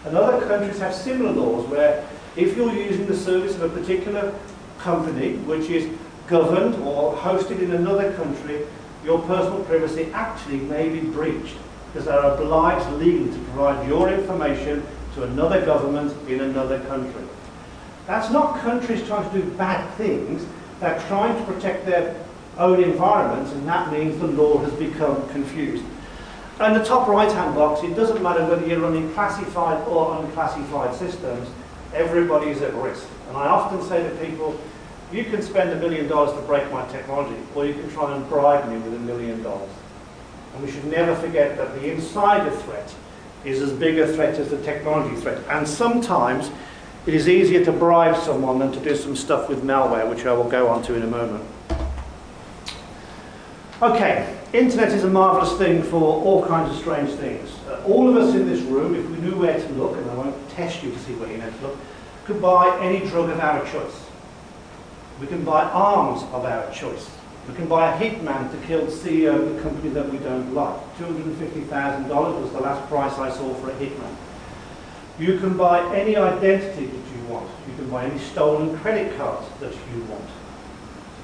And 0.06 0.16
other 0.16 0.46
countries 0.48 0.80
have 0.80 0.96
similar 0.96 1.32
laws 1.32 1.68
where 1.68 2.08
if 2.36 2.56
you're 2.56 2.74
using 2.74 3.06
the 3.06 3.16
service 3.16 3.56
of 3.56 3.64
a 3.64 3.70
particular 3.70 4.34
company 4.78 5.34
which 5.38 5.70
is 5.70 5.92
governed 6.28 6.76
or 6.84 7.14
hosted 7.16 7.60
in 7.60 7.72
another 7.72 8.14
country, 8.14 8.66
your 9.04 9.20
personal 9.24 9.64
privacy 9.66 10.10
actually 10.14 10.58
may 10.58 10.90
be 10.90 11.02
breached 11.02 11.58
because 11.92 12.06
they 12.06 12.12
are 12.12 12.36
obliged 12.36 12.90
legally 12.94 13.32
to 13.32 13.40
provide 13.46 13.88
your 13.88 14.12
information 14.12 14.86
to 15.16 15.24
another 15.24 15.66
government 15.66 16.14
in 16.30 16.42
another 16.42 16.80
country. 16.82 17.24
That's 18.06 18.32
not 18.32 18.60
countries 18.60 19.06
trying 19.08 19.30
to 19.30 19.42
do 19.42 19.50
bad 19.52 19.90
things, 19.96 20.46
they're 20.80 21.00
trying 21.08 21.36
to 21.36 21.52
protect 21.52 21.86
their 21.86 22.16
own 22.58 22.84
environment 22.84 23.52
and 23.54 23.68
that 23.68 23.92
means 23.92 24.20
the 24.20 24.28
law 24.28 24.58
has 24.60 24.74
become 24.74 25.28
confused. 25.30 25.84
And 26.60 26.76
the 26.76 26.84
top 26.84 27.08
right 27.08 27.32
hand 27.32 27.56
box, 27.56 27.84
it 27.84 27.96
doesn't 27.96 28.22
matter 28.22 28.46
whether 28.46 28.66
you're 28.68 28.80
running 28.80 29.14
classified 29.14 29.88
or 29.88 30.18
unclassified 30.18 30.94
systems, 30.96 31.48
everybody 31.94 32.52
is 32.52 32.62
at 32.62 32.74
risk. 32.74 33.08
And 33.30 33.38
I 33.38 33.48
often 33.48 33.82
say 33.82 34.04
to 34.04 34.16
people, 34.18 34.60
you 35.12 35.24
can 35.24 35.42
spend 35.42 35.72
a 35.72 35.76
million 35.78 36.08
dollars 36.08 36.38
to 36.40 36.42
break 36.46 36.70
my 36.72 36.86
technology, 36.90 37.36
or 37.56 37.66
you 37.66 37.74
can 37.74 37.90
try 37.90 38.16
and 38.16 38.28
bribe 38.30 38.70
me 38.70 38.78
with 38.78 38.94
a 38.94 39.00
million 39.00 39.42
dollars. 39.42 39.70
And 40.54 40.64
we 40.64 40.72
should 40.72 40.86
never 40.86 41.16
forget 41.16 41.58
that 41.58 41.74
the 41.76 41.92
insider 41.92 42.52
threat 42.52 42.94
is 43.46 43.62
as 43.62 43.72
big 43.72 43.98
a 44.00 44.12
threat 44.12 44.38
as 44.40 44.50
the 44.50 44.62
technology 44.64 45.16
threat. 45.16 45.42
And 45.50 45.68
sometimes 45.68 46.52
it 47.06 47.14
is 47.14 47.30
easier 47.30 47.64
to 47.66 47.72
bribe 47.72 48.18
someone 48.18 48.60
than 48.60 48.72
to 48.74 48.80
do 48.80 48.96
some 48.96 49.16
stuff 49.16 49.48
with 49.48 49.64
malware, 49.64 50.10
which 50.10 50.26
I 50.26 50.34
will 50.34 50.50
go 50.50 50.68
on 50.68 50.84
to 50.84 50.96
in 50.96 51.04
a 51.04 51.08
moment. 51.08 51.44
Okay, 53.82 54.38
internet 54.52 54.90
is 54.90 55.06
a 55.06 55.10
marvellous 55.10 55.58
thing 55.58 55.82
for 55.82 56.02
all 56.02 56.46
kinds 56.46 56.76
of 56.76 56.82
strange 56.82 57.12
things. 57.12 57.50
Uh, 57.66 57.82
all 57.88 58.10
of 58.10 58.18
us 58.18 58.36
in 58.36 58.46
this 58.46 58.60
room, 58.64 58.94
if 58.94 59.10
we 59.10 59.18
knew 59.20 59.38
where 59.38 59.58
to 59.58 59.74
look, 59.74 59.96
and 59.96 60.10
I 60.12 60.16
won't 60.16 60.50
test 60.50 60.84
you 60.84 60.92
to 60.92 61.00
see 61.00 61.14
where 61.14 61.32
you 61.32 61.38
know 61.38 61.50
to 61.50 61.62
look, 61.62 61.78
could 62.26 62.42
buy 62.42 62.78
any 62.82 63.08
drug 63.08 63.30
of 63.30 63.40
our 63.40 63.66
choice. 63.66 64.06
We 65.22 65.28
can 65.28 65.46
buy 65.46 65.64
arms 65.64 66.24
of 66.34 66.44
our 66.44 66.70
choice. 66.72 67.10
We 67.50 67.56
can 67.56 67.68
buy 67.68 67.92
a 67.92 68.00
hitman 68.00 68.52
to 68.52 68.68
kill 68.68 68.86
the 68.86 68.92
CEO 68.92 69.34
of 69.34 69.56
the 69.56 69.62
company 69.62 69.90
that 69.90 70.08
we 70.12 70.20
don't 70.20 70.54
like. 70.54 70.98
$250,000 70.98 72.08
was 72.42 72.52
the 72.52 72.60
last 72.60 72.88
price 72.88 73.18
I 73.18 73.32
saw 73.32 73.54
for 73.56 73.72
a 73.72 73.74
hitman. 73.74 74.16
You 75.18 75.40
can 75.40 75.58
buy 75.58 75.96
any 75.96 76.16
identity 76.16 76.86
that 76.86 76.94
you 76.96 77.24
want. 77.28 77.50
You 77.68 77.76
can 77.76 77.90
buy 77.90 78.06
any 78.06 78.20
stolen 78.20 78.78
credit 78.78 79.18
cards 79.18 79.48
that 79.62 79.74
you 79.74 80.04
want. 80.04 80.30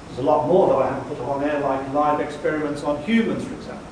There's 0.08 0.18
a 0.18 0.22
lot 0.22 0.48
more 0.48 0.68
that 0.68 0.76
I 0.76 0.94
haven't 0.94 1.16
put 1.16 1.20
on 1.20 1.42
there, 1.42 1.60
like 1.60 1.92
live 1.92 2.18
experiments 2.18 2.82
on 2.82 3.00
humans, 3.04 3.44
for 3.44 3.54
example. 3.54 3.86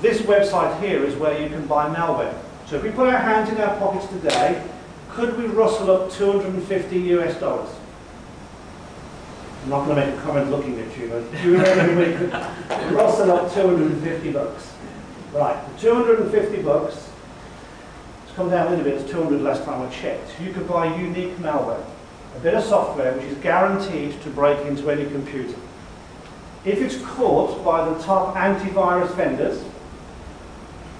This 0.00 0.22
website 0.22 0.80
here 0.80 1.04
is 1.04 1.14
where 1.16 1.40
you 1.40 1.50
can 1.50 1.66
buy 1.66 1.94
malware. 1.94 2.34
So 2.66 2.76
if 2.76 2.82
we 2.82 2.90
put 2.90 3.08
our 3.08 3.18
hands 3.18 3.50
in 3.50 3.58
our 3.58 3.76
pockets 3.76 4.06
today, 4.06 4.66
could 5.10 5.36
we 5.36 5.44
rustle 5.44 5.90
up 5.90 6.10
250 6.10 6.98
US 6.98 7.38
dollars? 7.38 7.68
I'm 9.66 9.70
not 9.70 9.84
going 9.86 9.96
to 9.96 10.06
make 10.06 10.16
a 10.16 10.22
comment 10.22 10.48
looking 10.48 10.78
at 10.78 10.96
you, 10.96 11.08
but 11.08 11.44
you 11.44 11.56
rustle 12.96 13.32
up 13.32 13.52
250 13.52 14.30
bucks? 14.30 14.72
Right, 15.32 15.60
250 15.80 16.62
bucks, 16.62 17.10
it's 18.24 18.36
come 18.36 18.48
down 18.48 18.68
a 18.68 18.70
little 18.70 18.84
bit, 18.84 18.94
it's 18.94 19.10
200 19.10 19.40
last 19.40 19.64
time 19.64 19.82
I 19.82 19.90
checked. 19.90 20.40
You 20.40 20.52
could 20.52 20.68
buy 20.68 20.96
unique 20.96 21.36
malware, 21.38 21.84
a 22.36 22.38
bit 22.38 22.54
of 22.54 22.62
software 22.62 23.12
which 23.14 23.24
is 23.24 23.36
guaranteed 23.38 24.22
to 24.22 24.30
break 24.30 24.64
into 24.66 24.88
any 24.88 25.04
computer. 25.10 25.58
If 26.64 26.80
it's 26.80 27.04
caught 27.04 27.64
by 27.64 27.90
the 27.90 28.00
top 28.00 28.36
antivirus 28.36 29.16
vendors, 29.16 29.64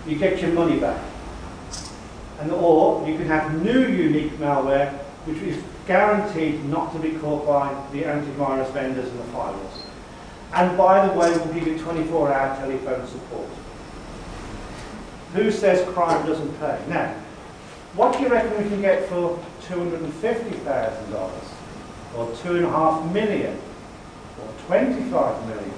you 0.08 0.18
get 0.18 0.42
your 0.42 0.50
money 0.50 0.80
back. 0.80 1.00
And 2.40 2.50
or 2.50 3.06
you 3.08 3.16
can 3.16 3.28
have 3.28 3.62
new 3.62 3.86
unique 3.86 4.32
malware 4.38 4.98
which 5.26 5.42
is 5.42 5.62
guaranteed 5.86 6.64
not 6.66 6.92
to 6.92 6.98
be 6.98 7.12
caught 7.18 7.46
by 7.46 7.68
the 7.92 8.02
antivirus 8.02 8.70
vendors 8.72 9.08
and 9.08 9.18
the 9.18 9.24
firewalls. 9.24 9.82
And 10.54 10.78
by 10.78 11.06
the 11.06 11.12
way, 11.12 11.30
we'll 11.30 11.52
give 11.52 11.66
you 11.66 11.74
24-hour 11.74 12.56
telephone 12.56 13.06
support. 13.06 13.48
Who 15.34 15.50
says 15.50 15.86
crime 15.92 16.24
doesn't 16.26 16.58
pay? 16.60 16.80
Now, 16.88 17.14
what 17.94 18.12
do 18.16 18.20
you 18.22 18.28
reckon 18.28 18.62
we 18.62 18.68
can 18.68 18.80
get 18.80 19.08
for 19.08 19.38
$250,000? 19.62 21.44
Or 22.16 22.26
2.5 22.28 23.12
million? 23.12 23.58
Or 24.40 24.66
25 24.66 25.48
million? 25.48 25.72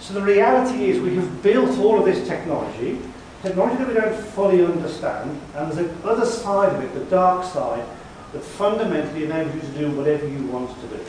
So 0.00 0.14
the 0.14 0.22
reality 0.22 0.90
is 0.90 1.00
we 1.00 1.14
have 1.16 1.42
built 1.42 1.78
all 1.78 1.98
of 1.98 2.04
this 2.04 2.26
technology, 2.26 3.00
technology 3.42 3.76
that 3.76 3.88
we 3.88 3.94
don't 3.94 4.24
fully 4.28 4.64
understand, 4.64 5.40
and 5.54 5.72
there's 5.72 5.88
the 5.88 6.08
other 6.08 6.26
side 6.26 6.74
of 6.74 6.82
it, 6.82 6.94
the 6.94 7.04
dark 7.06 7.44
side, 7.44 7.84
that 8.32 8.42
fundamentally 8.42 9.24
enables 9.24 9.54
you 9.54 9.60
to 9.60 9.78
do 9.78 9.90
whatever 9.92 10.26
you 10.26 10.44
want 10.46 10.70
to 10.80 10.86
do. 10.88 11.04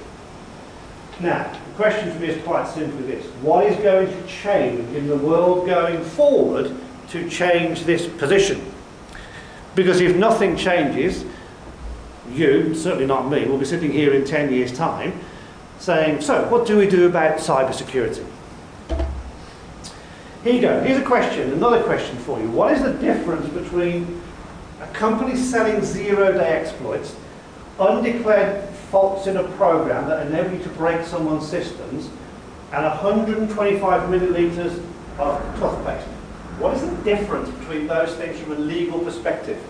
Now, 1.19 1.51
the 1.51 1.75
question 1.75 2.11
for 2.11 2.19
me 2.19 2.29
is 2.29 2.43
quite 2.43 2.67
simply 2.67 3.03
this. 3.03 3.25
What 3.41 3.65
is 3.65 3.75
going 3.77 4.07
to 4.07 4.27
change 4.27 4.95
in 4.95 5.07
the 5.07 5.17
world 5.17 5.65
going 5.65 6.01
forward 6.01 6.73
to 7.09 7.29
change 7.29 7.83
this 7.83 8.07
position? 8.07 8.71
Because 9.75 9.99
if 9.99 10.15
nothing 10.15 10.55
changes, 10.55 11.25
you, 12.31 12.73
certainly 12.73 13.05
not 13.05 13.29
me, 13.29 13.45
will 13.45 13.57
be 13.57 13.65
sitting 13.65 13.91
here 13.91 14.13
in 14.13 14.23
10 14.23 14.53
years' 14.53 14.71
time 14.71 15.19
saying, 15.79 16.21
so 16.21 16.47
what 16.49 16.65
do 16.67 16.77
we 16.77 16.87
do 16.87 17.07
about 17.07 17.37
cybersecurity? 17.37 18.25
Here 20.43 20.53
you 20.53 20.61
go. 20.61 20.81
Here's 20.81 21.01
a 21.01 21.05
question, 21.05 21.51
another 21.51 21.83
question 21.83 22.17
for 22.17 22.39
you. 22.39 22.49
What 22.49 22.73
is 22.73 22.81
the 22.81 22.93
difference 22.93 23.47
between 23.49 24.21
a 24.99 25.01
company 25.01 25.35
selling 25.35 25.81
zero-day 25.81 26.59
exploits, 26.59 27.15
undeclared 27.79 28.67
faults 28.91 29.27
in 29.27 29.37
a 29.37 29.43
program 29.53 30.09
that 30.09 30.27
enable 30.27 30.57
you 30.57 30.63
to 30.63 30.69
break 30.69 31.05
someone's 31.05 31.47
systems, 31.47 32.09
and 32.73 32.83
125 32.83 34.09
millilitres 34.09 34.83
of 35.17 35.41
toothpaste. 35.57 36.05
What 36.59 36.75
is 36.75 36.81
the 36.81 36.95
difference 37.03 37.49
between 37.49 37.87
those 37.87 38.13
things 38.15 38.37
from 38.39 38.51
a 38.51 38.55
legal 38.55 38.99
perspective? 38.99 39.63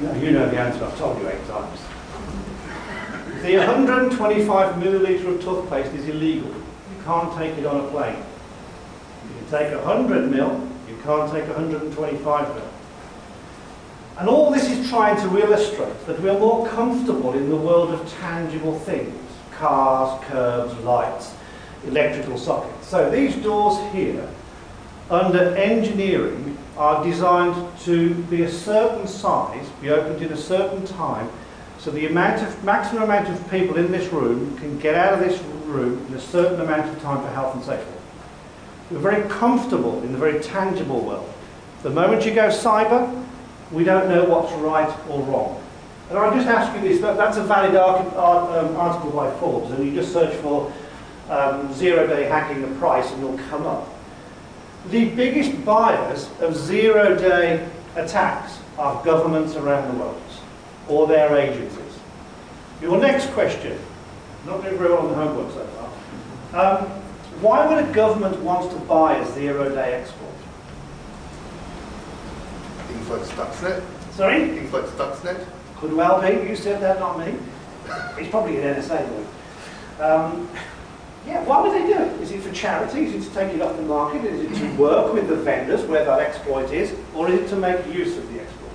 No, 0.00 0.14
you 0.14 0.30
know 0.30 0.48
the 0.48 0.58
answer. 0.58 0.84
I've 0.84 0.98
told 0.98 1.18
you 1.20 1.28
eight 1.28 1.46
times. 1.46 1.80
The 3.42 3.56
125 3.58 4.74
millilitre 4.76 5.26
of 5.26 5.42
toothpaste 5.42 5.92
is 5.94 6.08
illegal. 6.08 6.48
You 6.48 7.02
can't 7.04 7.34
take 7.36 7.56
it 7.58 7.66
on 7.66 7.84
a 7.84 7.88
plane. 7.88 8.22
Take 9.50 9.72
100 9.74 10.30
mil, 10.30 10.68
you 10.88 10.96
can't 11.04 11.30
take 11.30 11.46
125 11.46 12.54
mil. 12.54 12.68
And 14.18 14.28
all 14.28 14.50
this 14.50 14.68
is 14.70 14.88
trying 14.88 15.16
to 15.16 15.38
illustrate 15.38 16.06
that 16.06 16.20
we're 16.20 16.38
more 16.38 16.66
comfortable 16.68 17.34
in 17.34 17.50
the 17.50 17.56
world 17.56 17.90
of 17.90 18.10
tangible 18.14 18.78
things. 18.80 19.14
Cars, 19.52 20.22
curbs, 20.24 20.74
lights, 20.84 21.34
electrical 21.86 22.38
sockets. 22.38 22.88
So 22.88 23.10
these 23.10 23.36
doors 23.36 23.78
here, 23.92 24.28
under 25.10 25.54
engineering, 25.56 26.58
are 26.76 27.04
designed 27.04 27.78
to 27.80 28.14
be 28.24 28.42
a 28.42 28.50
certain 28.50 29.06
size, 29.06 29.66
be 29.80 29.90
opened 29.90 30.22
in 30.22 30.32
a 30.32 30.36
certain 30.36 30.84
time, 30.86 31.30
so 31.78 31.90
the 31.90 32.06
amount 32.06 32.42
of, 32.42 32.64
maximum 32.64 33.04
amount 33.04 33.28
of 33.28 33.50
people 33.50 33.76
in 33.76 33.92
this 33.92 34.12
room 34.12 34.56
can 34.58 34.78
get 34.78 34.94
out 34.94 35.14
of 35.14 35.20
this 35.20 35.40
room 35.66 36.04
in 36.08 36.14
a 36.14 36.20
certain 36.20 36.60
amount 36.60 36.88
of 36.88 37.00
time 37.02 37.22
for 37.22 37.30
health 37.30 37.54
and 37.54 37.64
safety. 37.64 37.95
We're 38.90 38.98
very 38.98 39.28
comfortable 39.28 40.02
in 40.02 40.12
the 40.12 40.18
very 40.18 40.40
tangible 40.40 41.00
world. 41.00 41.32
The 41.82 41.90
moment 41.90 42.24
you 42.24 42.34
go 42.34 42.48
cyber, 42.48 43.24
we 43.72 43.84
don't 43.84 44.08
know 44.08 44.24
what's 44.24 44.52
right 44.54 44.94
or 45.08 45.22
wrong. 45.22 45.62
And 46.08 46.18
I'll 46.18 46.32
just 46.32 46.46
ask 46.46 46.72
you 46.76 46.88
this, 46.88 47.00
that, 47.00 47.16
that's 47.16 47.36
a 47.36 47.42
valid 47.42 47.74
um, 47.74 48.76
article 48.76 49.10
by 49.10 49.30
Forbes, 49.38 49.72
and 49.72 49.84
you 49.84 49.92
just 49.92 50.12
search 50.12 50.34
for 50.36 50.72
um, 51.28 51.72
zero-day 51.74 52.24
hacking 52.24 52.62
the 52.62 52.78
price 52.78 53.10
and 53.10 53.20
you'll 53.20 53.38
come 53.48 53.66
up. 53.66 53.88
The 54.90 55.06
biggest 55.10 55.64
buyers 55.64 56.30
of 56.38 56.54
zero-day 56.54 57.68
attacks 57.96 58.58
are 58.78 59.04
governments 59.04 59.56
around 59.56 59.92
the 59.92 59.98
world, 59.98 60.22
or 60.88 61.08
their 61.08 61.36
agencies. 61.36 61.98
Your 62.80 62.98
next 63.00 63.30
question, 63.32 63.76
not 64.46 64.62
doing 64.62 64.78
very 64.78 64.90
well 64.90 64.98
on 65.00 65.08
the 65.08 65.14
homework 65.14 65.52
so 65.52 65.66
far. 66.52 66.78
Um, 66.78 67.02
why 67.40 67.66
would 67.66 67.84
a 67.84 67.92
government 67.92 68.40
want 68.40 68.70
to 68.72 68.78
buy 68.86 69.16
a 69.16 69.32
zero-day 69.32 69.94
exploit? 69.94 70.30
Things 72.88 73.08
like 73.08 73.20
Stuxnet. 73.22 73.82
Sorry? 74.12 74.48
Things 74.48 74.72
like 74.72 74.84
Stuxnet. 74.84 75.46
Could 75.76 75.92
well 75.92 76.20
be. 76.20 76.48
You 76.48 76.56
said 76.56 76.80
that, 76.82 76.98
not 76.98 77.18
me. 77.18 77.34
It's 78.18 78.30
probably 78.30 78.60
an 78.60 78.74
NSA 78.74 79.08
boy. 79.08 80.02
Um, 80.02 80.48
yeah, 81.26 81.42
why 81.44 81.60
would 81.60 81.72
they 81.72 81.92
do 81.92 81.98
it? 81.98 82.20
Is 82.22 82.30
it 82.30 82.40
for 82.40 82.52
charity? 82.52 83.04
Is 83.06 83.14
it 83.14 83.28
to 83.28 83.34
take 83.34 83.54
it 83.54 83.60
off 83.60 83.76
the 83.76 83.82
market? 83.82 84.24
Is 84.24 84.40
it 84.40 84.54
to 84.60 84.76
work 84.78 85.12
with 85.12 85.28
the 85.28 85.36
vendors 85.36 85.82
where 85.84 86.04
that 86.04 86.20
exploit 86.20 86.72
is? 86.72 86.94
Or 87.14 87.28
is 87.28 87.40
it 87.40 87.48
to 87.48 87.56
make 87.56 87.84
use 87.88 88.16
of 88.16 88.32
the 88.32 88.40
exploit? 88.40 88.70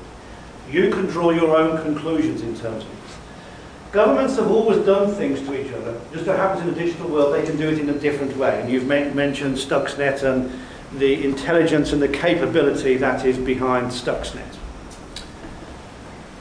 You 0.69 0.91
can 0.91 1.05
draw 1.05 1.31
your 1.31 1.55
own 1.55 1.81
conclusions 1.81 2.41
in 2.41 2.55
terms 2.55 2.83
of. 2.83 3.00
Governments 3.91 4.37
have 4.37 4.49
always 4.49 4.85
done 4.85 5.13
things 5.15 5.41
to 5.41 5.59
each 5.59 5.73
other. 5.73 5.99
Just 6.13 6.23
so 6.23 6.35
happens 6.35 6.61
in 6.61 6.73
the 6.73 6.79
digital 6.79 7.09
world, 7.09 7.33
they 7.33 7.45
can 7.45 7.57
do 7.57 7.67
it 7.67 7.77
in 7.77 7.89
a 7.89 7.93
different 7.93 8.35
way. 8.37 8.61
And 8.61 8.71
you've 8.71 8.87
mentioned 8.87 9.57
Stuxnet 9.57 10.23
and 10.23 10.49
the 10.97 11.25
intelligence 11.25 11.91
and 11.91 12.01
the 12.01 12.07
capability 12.07 12.95
that 12.97 13.25
is 13.25 13.37
behind 13.37 13.87
Stuxnet. 13.87 14.55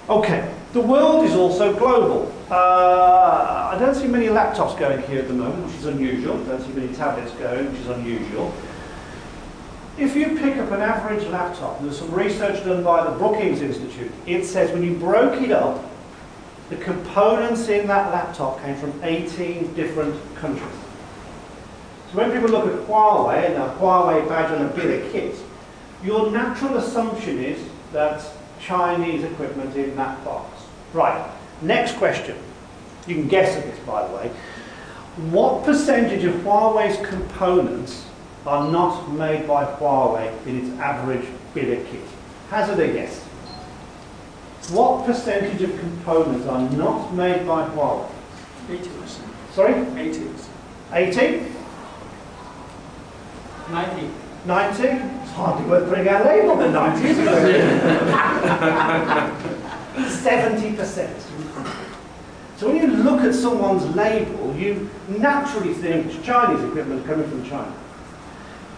Okay, 0.09 0.52
the 0.73 0.80
world 0.80 1.25
is 1.25 1.35
also 1.35 1.76
global. 1.76 2.33
Uh, 2.50 3.71
I 3.73 3.78
don't 3.78 3.95
see 3.95 4.07
many 4.07 4.26
laptops 4.26 4.78
going 4.78 5.02
here 5.02 5.21
at 5.21 5.28
the 5.28 5.35
moment, 5.35 5.66
which 5.66 5.76
is 5.76 5.87
unusual. 5.87 6.40
I 6.42 6.45
don't 6.45 6.62
see 6.62 6.73
many 6.73 6.95
tablets 6.95 7.33
going, 7.33 7.71
which 7.71 7.80
is 7.80 7.88
unusual. 7.88 8.54
If 9.99 10.14
you 10.16 10.38
pick 10.38 10.57
up 10.57 10.71
an 10.71 10.80
average 10.80 11.26
laptop, 11.26 11.83
there's 11.83 11.99
some 11.99 12.12
research 12.12 12.64
done 12.64 12.83
by 12.85 13.04
the 13.04 13.16
Brookings 13.19 13.61
Institute, 13.61 14.11
it 14.26 14.45
says 14.45 14.73
when 14.73 14.83
you 14.83 14.95
broke 14.95 15.42
it 15.42 15.50
up, 15.50 15.89
the 16.71 16.77
components 16.77 17.69
in 17.69 17.89
that 17.89 18.12
laptop 18.12 18.62
came 18.62 18.77
from 18.77 18.99
18 19.03 19.75
different 19.75 20.15
countries. 20.37 20.71
So 22.11 22.19
when 22.19 22.33
people 22.33 22.49
look 22.49 22.67
at 22.67 22.89
Huawei 22.89 23.47
and 23.47 23.55
a 23.55 23.77
Huawei 23.79 24.27
badge 24.29 24.53
on 24.53 24.65
a 24.65 24.69
bit 24.69 25.03
of 25.03 25.12
kit, 25.12 25.37
your 26.03 26.31
natural 26.31 26.77
assumption 26.77 27.39
is 27.39 27.61
that 27.93 28.25
Chinese 28.61 29.25
equipment 29.25 29.77
in 29.77 29.97
that 29.97 30.25
box. 30.25 30.62
Right, 30.93 31.29
next 31.61 31.97
question. 31.97 32.37
You 33.07 33.17
can 33.17 33.29
guess 33.29 33.57
at 33.57 33.65
this, 33.65 33.79
by 33.81 34.07
the 34.07 34.15
way. 34.15 34.31
What 35.31 35.65
percentage 35.65 36.25
of 36.25 36.35
Huawei's 36.37 37.05
components 37.07 38.07
are 38.47 38.71
not 38.71 39.11
made 39.12 39.47
by 39.47 39.65
Huawei 39.65 40.47
in 40.47 40.61
its 40.61 40.81
average 40.81 41.27
of 41.27 41.87
kit? 41.87 42.00
Hazard 42.49 42.79
a 42.79 42.93
guess. 42.93 43.25
What 44.71 45.05
percentage 45.05 45.62
of 45.62 45.77
components 45.81 46.47
are 46.47 46.71
not 46.71 47.12
made 47.12 47.45
by 47.45 47.69
Huawei? 47.71 48.09
80%. 48.69 49.21
Sorry? 49.53 49.75
80%. 49.75 50.49
80? 50.93 51.53
90. 53.73 54.11
90? 54.47 54.83
It's 54.83 55.33
hardly 55.33 55.69
worth 55.69 55.89
putting 55.89 56.07
our 56.09 56.25
label 56.25 56.53
on 56.53 56.59
the 56.59 56.67
90s. 56.67 57.17
70%. 59.97 61.21
So 62.57 62.69
when 62.69 62.77
you 62.77 62.87
look 62.89 63.23
at 63.23 63.35
someone's 63.35 63.87
label, 63.97 64.55
you 64.55 64.89
naturally 65.09 65.75
think 65.75 66.23
Chinese 66.23 66.62
equipment 66.62 67.05
coming 67.07 67.29
from 67.29 67.43
China. 67.43 67.75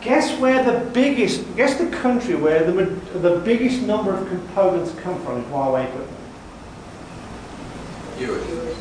Guess 0.02 0.40
where 0.40 0.64
the 0.64 0.90
biggest, 0.90 1.44
guess 1.56 1.78
the 1.78 1.88
country 1.88 2.34
where 2.34 2.64
the, 2.64 2.72
the 3.20 3.38
biggest 3.44 3.82
number 3.82 4.12
of 4.12 4.26
components 4.28 4.92
come 5.00 5.22
from 5.22 5.38
in 5.38 5.44
Huawei 5.44 5.86
equipment? 5.86 6.18
Europe. 8.18 8.76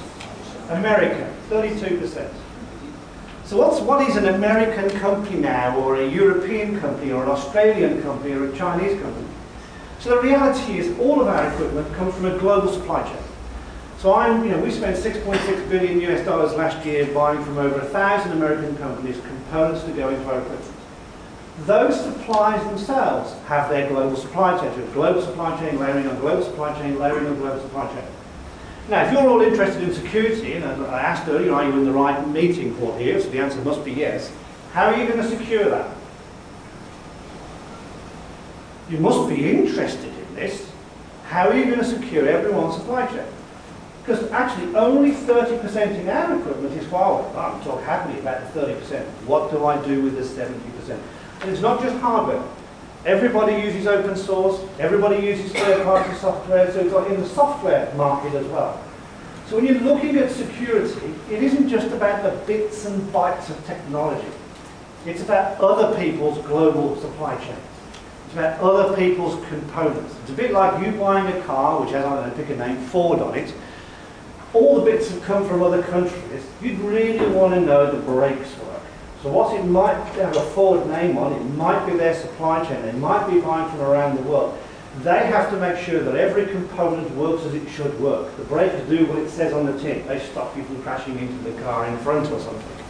America, 0.69 1.31
32%. 1.49 2.31
So 3.45 3.57
what's, 3.57 3.81
what 3.81 4.07
is 4.09 4.15
an 4.15 4.33
American 4.33 4.89
company 4.99 5.37
now, 5.37 5.77
or 5.77 5.97
a 5.97 6.07
European 6.07 6.79
company, 6.79 7.11
or 7.11 7.23
an 7.23 7.29
Australian 7.29 8.01
company, 8.01 8.33
or 8.33 8.45
a 8.45 8.57
Chinese 8.57 8.99
company? 8.99 9.27
So 9.99 10.15
the 10.15 10.21
reality 10.21 10.79
is 10.79 10.97
all 10.97 11.21
of 11.21 11.27
our 11.27 11.51
equipment 11.53 11.93
comes 11.93 12.15
from 12.15 12.25
a 12.25 12.37
global 12.39 12.71
supply 12.71 13.03
chain. 13.03 13.21
So 13.99 14.15
I'm, 14.15 14.43
you 14.43 14.51
know, 14.51 14.59
we 14.59 14.71
spent 14.71 14.97
6.6 14.97 15.69
billion 15.69 16.01
US 16.01 16.25
dollars 16.25 16.53
last 16.53 16.83
year 16.83 17.05
buying 17.13 17.43
from 17.43 17.59
over 17.59 17.79
a 17.79 17.85
thousand 17.85 18.31
American 18.31 18.75
companies 18.77 19.19
components 19.21 19.83
to 19.83 19.91
go 19.91 20.09
into 20.09 20.25
our 20.27 20.39
equipment. 20.39 20.70
Those 21.59 21.99
suppliers 21.99 22.63
themselves 22.63 23.33
have 23.45 23.69
their 23.69 23.87
global 23.89 24.15
supply 24.15 24.57
chain. 24.59 24.73
So 24.73 24.93
global 24.93 25.21
supply 25.21 25.59
chain 25.59 25.77
layering 25.79 26.07
on 26.07 26.19
global 26.19 26.43
supply 26.43 26.73
chain, 26.79 26.97
layering 26.97 27.27
on 27.27 27.37
global 27.37 27.61
supply 27.61 27.87
chain. 27.93 28.05
Now, 28.89 29.05
if 29.05 29.13
you're 29.13 29.27
all 29.27 29.41
interested 29.41 29.83
in 29.83 29.93
security, 29.93 30.53
and 30.53 30.65
I 30.65 31.01
asked 31.01 31.27
earlier, 31.27 31.53
are 31.53 31.63
you 31.63 31.71
in 31.73 31.85
the 31.85 31.91
right 31.91 32.27
meeting 32.27 32.73
for 32.75 32.97
here? 32.97 33.19
So 33.21 33.29
the 33.29 33.39
answer 33.39 33.59
must 33.61 33.85
be 33.85 33.91
yes. 33.91 34.31
How 34.73 34.87
are 34.87 34.97
you 34.97 35.07
going 35.07 35.21
to 35.21 35.29
secure 35.29 35.69
that? 35.69 35.95
You 38.89 38.97
must 38.97 39.29
be 39.29 39.49
interested 39.49 40.13
in 40.13 40.35
this. 40.35 40.69
How 41.25 41.47
are 41.47 41.55
you 41.55 41.65
going 41.65 41.79
to 41.79 41.85
secure 41.85 42.27
everyone's 42.27 42.75
supply 42.75 43.05
chain? 43.07 43.25
Because 44.03 44.29
actually 44.31 44.75
only 44.75 45.11
30% 45.11 45.99
in 45.99 46.09
our 46.09 46.39
equipment 46.39 46.75
is 46.75 46.85
Huawei. 46.87 47.35
I'm 47.35 47.63
talking 47.63 47.85
happily 47.85 48.19
about 48.19 48.53
the 48.53 48.61
30%. 48.61 49.05
What 49.27 49.51
do 49.51 49.63
I 49.65 49.81
do 49.85 50.01
with 50.01 50.15
the 50.15 50.23
70%? 50.23 50.99
And 51.41 51.49
it's 51.49 51.61
not 51.61 51.81
just 51.81 51.97
hardware. 51.97 52.43
Everybody 53.05 53.53
uses 53.53 53.87
open 53.87 54.15
source, 54.15 54.61
everybody 54.77 55.25
uses 55.25 55.51
third-party 55.53 56.13
software, 56.19 56.71
so 56.71 56.81
it's 56.81 57.11
in 57.11 57.19
the 57.19 57.27
software 57.27 57.91
market 57.95 58.35
as 58.35 58.45
well. 58.47 58.79
So 59.47 59.55
when 59.55 59.65
you're 59.65 59.79
looking 59.79 60.17
at 60.17 60.31
security, 60.31 61.13
it 61.29 61.41
isn't 61.41 61.67
just 61.67 61.87
about 61.87 62.21
the 62.23 62.37
bits 62.45 62.85
and 62.85 63.01
bytes 63.11 63.49
of 63.49 63.65
technology. 63.65 64.27
It's 65.05 65.23
about 65.23 65.59
other 65.59 65.97
people's 65.99 66.37
global 66.45 66.95
supply 67.01 67.35
chains. 67.37 67.57
It's 68.25 68.33
about 68.33 68.59
other 68.61 68.95
people's 68.95 69.43
components. 69.47 70.15
It's 70.21 70.29
a 70.29 70.35
bit 70.35 70.51
like 70.51 70.85
you 70.85 70.91
buying 70.93 71.27
a 71.35 71.41
car, 71.41 71.81
which 71.81 71.91
has, 71.91 72.05
I 72.05 72.15
don't 72.15 72.29
know, 72.29 72.33
pick 72.35 72.49
a 72.51 72.55
name, 72.55 72.77
Ford 72.85 73.19
on 73.19 73.35
it. 73.35 73.51
All 74.53 74.75
the 74.79 74.89
bits 74.89 75.09
have 75.09 75.23
come 75.23 75.47
from 75.47 75.63
other 75.63 75.81
countries. 75.81 76.45
You'd 76.61 76.79
really 76.79 77.27
want 77.33 77.55
to 77.55 77.59
know 77.59 77.91
the 77.91 77.99
brakes 78.03 78.55
work. 78.59 78.70
So 79.21 79.29
what 79.29 79.53
it 79.53 79.63
might 79.65 79.97
have 80.15 80.35
a 80.35 80.41
Ford 80.41 80.87
name 80.87 81.17
on, 81.17 81.33
it 81.33 81.43
might 81.55 81.85
be 81.85 81.95
their 81.95 82.15
supply 82.15 82.65
chain. 82.65 82.81
They 82.81 82.91
might 82.93 83.29
be 83.29 83.39
buying 83.39 83.69
from 83.69 83.81
around 83.81 84.17
the 84.17 84.23
world. 84.23 84.57
They 85.03 85.27
have 85.27 85.51
to 85.51 85.57
make 85.57 85.77
sure 85.77 86.01
that 86.01 86.15
every 86.15 86.47
component 86.47 87.09
works 87.15 87.45
as 87.45 87.53
it 87.53 87.69
should 87.69 87.97
work. 87.99 88.35
The 88.37 88.43
brakes 88.45 88.75
do 88.89 89.05
what 89.05 89.19
it 89.19 89.29
says 89.29 89.53
on 89.53 89.67
the 89.67 89.77
tin. 89.79 90.05
They 90.07 90.19
stop 90.19 90.57
you 90.57 90.63
from 90.63 90.81
crashing 90.81 91.19
into 91.19 91.49
the 91.49 91.61
car 91.61 91.85
in 91.85 91.97
front 91.99 92.31
or 92.31 92.39
something. 92.39 92.85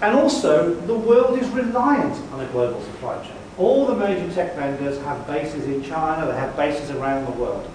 And 0.00 0.16
also, 0.16 0.72
the 0.72 0.94
world 0.94 1.38
is 1.38 1.48
reliant 1.48 2.14
on 2.32 2.40
a 2.40 2.46
global 2.52 2.80
supply 2.80 3.20
chain. 3.24 3.32
All 3.58 3.86
the 3.86 3.96
major 3.96 4.32
tech 4.32 4.54
vendors 4.54 5.02
have 5.02 5.26
bases 5.26 5.64
in 5.64 5.82
China, 5.82 6.26
they 6.26 6.38
have 6.38 6.56
bases 6.56 6.90
around 6.92 7.26
the 7.26 7.32
world. 7.32 7.68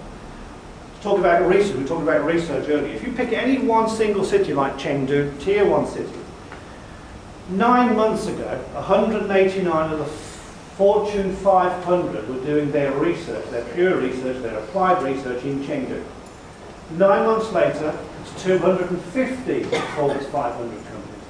Talk 1.02 1.18
about 1.18 1.46
research, 1.46 1.76
we 1.76 1.84
talked 1.84 2.02
about 2.02 2.24
research 2.24 2.66
earlier. 2.70 2.94
If 2.94 3.06
you 3.06 3.12
pick 3.12 3.34
any 3.34 3.58
one 3.58 3.90
single 3.90 4.24
city 4.24 4.54
like 4.54 4.78
Chengdu, 4.78 5.38
tier 5.40 5.66
one 5.66 5.86
city, 5.86 6.10
nine 7.50 7.96
months 7.96 8.26
ago, 8.26 8.58
189 8.74 9.92
of 9.92 9.98
the 9.98 10.04
Fortune 10.76 11.36
500 11.36 12.28
were 12.28 12.44
doing 12.44 12.72
their 12.72 12.92
research, 12.92 13.48
their 13.50 13.64
pure 13.74 14.00
research, 14.00 14.42
their 14.42 14.58
applied 14.58 15.02
research 15.04 15.44
in 15.44 15.60
Chengdu. 15.60 16.02
Nine 16.92 17.26
months 17.26 17.52
later, 17.52 17.96
it's 18.22 18.42
250 18.42 19.62
Forbes 19.62 20.26
500 20.26 20.84
companies. 20.84 21.22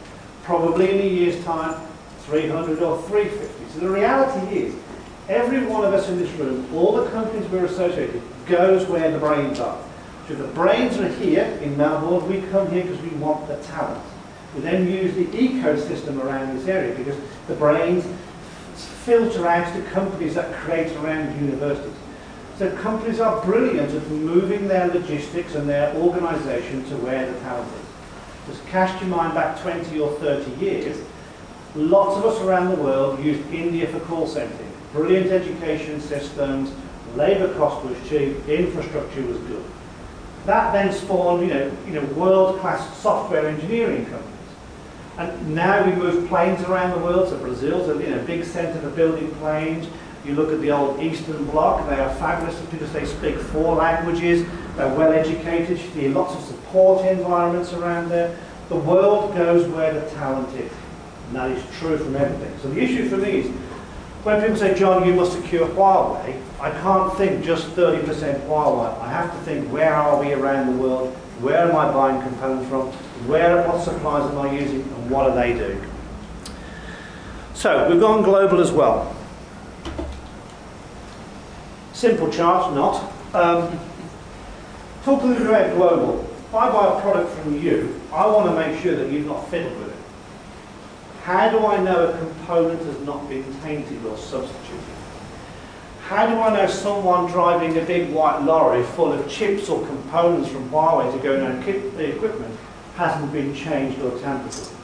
Probably 0.44 0.90
in 0.90 1.00
a 1.00 1.08
year's 1.08 1.44
time, 1.44 1.78
300 2.20 2.82
or 2.82 3.02
350. 3.02 3.74
So 3.74 3.80
the 3.80 3.90
reality 3.90 4.56
is, 4.56 4.74
every 5.28 5.66
one 5.66 5.84
of 5.84 5.92
us 5.92 6.08
in 6.08 6.18
this 6.18 6.30
room, 6.32 6.66
all 6.74 6.92
the 6.92 7.10
companies 7.10 7.46
we're 7.50 7.66
associated, 7.66 8.14
with, 8.14 8.46
goes 8.46 8.86
where 8.88 9.10
the 9.10 9.18
brains 9.18 9.60
are. 9.60 9.78
So 10.26 10.34
the 10.34 10.48
brains 10.48 10.96
are 10.96 11.08
here 11.08 11.44
in 11.60 11.76
Melbourne, 11.76 12.26
we 12.30 12.40
come 12.50 12.70
here 12.70 12.82
because 12.82 13.00
we 13.02 13.10
want 13.18 13.46
the 13.46 13.56
talent. 13.64 14.02
We 14.54 14.60
then 14.60 14.88
use 14.88 15.14
the 15.14 15.26
ecosystem 15.26 16.22
around 16.22 16.56
this 16.56 16.68
area 16.68 16.94
because 16.94 17.16
the 17.48 17.54
brains 17.54 18.04
filter 19.04 19.46
out 19.46 19.74
to 19.74 19.82
companies 19.90 20.34
that 20.34 20.52
create 20.54 20.94
around 20.96 21.38
universities. 21.40 21.92
So 22.58 22.70
companies 22.76 23.18
are 23.18 23.44
brilliant 23.44 23.90
at 23.92 24.08
moving 24.08 24.68
their 24.68 24.86
logistics 24.86 25.54
and 25.56 25.68
their 25.68 25.94
organisation 25.96 26.84
to 26.84 26.96
where 26.98 27.30
the 27.30 27.38
talent 27.40 27.68
is. 27.72 28.54
Just 28.54 28.66
cast 28.68 29.00
your 29.00 29.10
mind 29.10 29.34
back 29.34 29.60
20 29.60 29.98
or 29.98 30.12
30 30.20 30.64
years, 30.64 31.02
lots 31.74 32.16
of 32.16 32.24
us 32.24 32.40
around 32.42 32.70
the 32.70 32.80
world 32.80 33.22
used 33.24 33.44
India 33.52 33.88
for 33.88 33.98
call 34.00 34.26
centering. 34.26 34.70
Brilliant 34.92 35.32
education 35.32 36.00
systems, 36.00 36.70
labour 37.16 37.52
cost 37.54 37.84
was 37.84 37.96
cheap, 38.08 38.48
infrastructure 38.48 39.22
was 39.22 39.38
good. 39.38 39.64
That 40.46 40.72
then 40.72 40.92
spawned, 40.92 41.48
you 41.48 41.54
know, 41.54 41.72
you 41.86 41.92
know, 41.94 42.04
world-class 42.14 42.98
software 42.98 43.48
engineering 43.48 44.06
companies. 44.06 44.33
And 45.18 45.54
now 45.54 45.86
we 45.86 45.92
move 45.92 46.28
planes 46.28 46.62
around 46.62 46.90
the 46.90 47.04
world. 47.04 47.28
So 47.28 47.38
Brazil's 47.38 47.88
a 47.88 48.02
you 48.02 48.10
know, 48.10 48.22
big 48.24 48.44
centre 48.44 48.80
for 48.80 48.90
building 48.90 49.30
planes. 49.36 49.86
You 50.24 50.34
look 50.34 50.50
at 50.50 50.60
the 50.60 50.70
old 50.70 51.00
Eastern 51.00 51.44
Bloc, 51.46 51.86
they 51.88 52.00
are 52.00 52.12
fabulous 52.14 52.58
because 52.70 52.90
they 52.92 53.04
speak 53.04 53.36
four 53.36 53.76
languages, 53.76 54.46
they're 54.74 54.94
well 54.94 55.12
educated, 55.12 55.78
you 55.78 55.90
see 55.90 56.08
lots 56.08 56.34
of 56.34 56.42
support 56.42 57.04
environments 57.04 57.74
around 57.74 58.08
there. 58.08 58.34
The 58.70 58.76
world 58.76 59.34
goes 59.34 59.68
where 59.68 59.92
the 59.92 60.08
talent 60.12 60.48
is. 60.58 60.72
And 61.26 61.36
that 61.36 61.50
is 61.50 61.62
true 61.78 61.98
from 61.98 62.16
everything. 62.16 62.58
So 62.62 62.70
the 62.70 62.80
issue 62.80 63.08
for 63.10 63.18
me 63.18 63.40
is, 63.40 63.50
when 64.24 64.40
people 64.40 64.56
say, 64.56 64.74
John, 64.74 65.06
you 65.06 65.12
must 65.12 65.32
secure 65.32 65.68
Huawei, 65.68 66.40
I 66.58 66.70
can't 66.70 67.14
think 67.18 67.44
just 67.44 67.66
30% 67.76 68.46
Huawei. 68.46 68.98
I 69.00 69.10
have 69.10 69.30
to 69.30 69.38
think, 69.44 69.70
where 69.70 69.94
are 69.94 70.18
we 70.18 70.32
around 70.32 70.74
the 70.74 70.82
world? 70.82 71.14
Where 71.40 71.58
am 71.58 71.76
I 71.76 71.92
buying 71.92 72.22
components 72.22 72.70
from? 72.70 72.90
Where, 73.26 73.66
what 73.66 73.82
suppliers 73.82 74.30
am 74.30 74.38
I 74.38 74.52
using 74.52 74.82
and 74.82 75.10
what 75.10 75.30
are 75.30 75.34
they 75.34 75.54
doing? 75.54 75.82
So, 77.54 77.88
we've 77.88 78.00
gone 78.00 78.22
global 78.22 78.60
as 78.60 78.70
well. 78.70 79.16
Simple 81.94 82.30
chart, 82.30 82.74
not. 82.74 83.10
Um, 83.34 83.80
talk 85.04 85.22
a 85.22 85.26
little 85.26 85.46
about 85.46 85.74
global. 85.74 86.20
if 86.20 86.54
I 86.54 86.70
buy 86.70 86.98
a 86.98 87.00
product 87.00 87.30
from 87.38 87.58
you, 87.62 87.98
I 88.12 88.26
want 88.26 88.50
to 88.50 88.54
make 88.56 88.82
sure 88.82 88.94
that 88.94 89.10
you've 89.10 89.26
not 89.26 89.48
fiddled 89.48 89.78
with 89.78 89.88
it. 89.88 89.96
How 91.22 91.48
do 91.48 91.64
I 91.64 91.82
know 91.82 92.08
a 92.08 92.18
component 92.18 92.82
has 92.82 93.00
not 93.06 93.26
been 93.30 93.44
tainted 93.62 94.04
or 94.04 94.18
substituted? 94.18 94.80
How 96.08 96.26
do 96.26 96.38
I 96.38 96.52
know 96.52 96.66
someone 96.66 97.30
driving 97.30 97.78
a 97.78 97.84
big 97.86 98.12
white 98.12 98.42
lorry 98.42 98.82
full 98.82 99.14
of 99.14 99.26
chips 99.30 99.70
or 99.70 99.86
components 99.86 100.50
from 100.50 100.68
Huawei 100.68 101.10
to 101.10 101.18
go 101.20 101.34
in 101.34 101.60
the 101.96 102.14
equipment 102.14 102.54
hasn't 102.96 103.32
been 103.32 103.54
changed 103.54 104.00
or 104.00 104.18
tampered 104.20 104.46
with? 104.46 104.76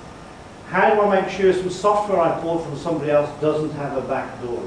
How 0.69 0.95
do 0.95 1.01
I 1.01 1.21
make 1.21 1.31
sure 1.31 1.53
some 1.53 1.71
software 1.71 2.21
I 2.21 2.41
bought 2.41 2.65
from 2.65 2.77
somebody 2.77 3.11
else 3.11 3.29
doesn't 3.41 3.73
have 3.73 3.97
a 3.97 4.07
back 4.07 4.41
door? 4.43 4.63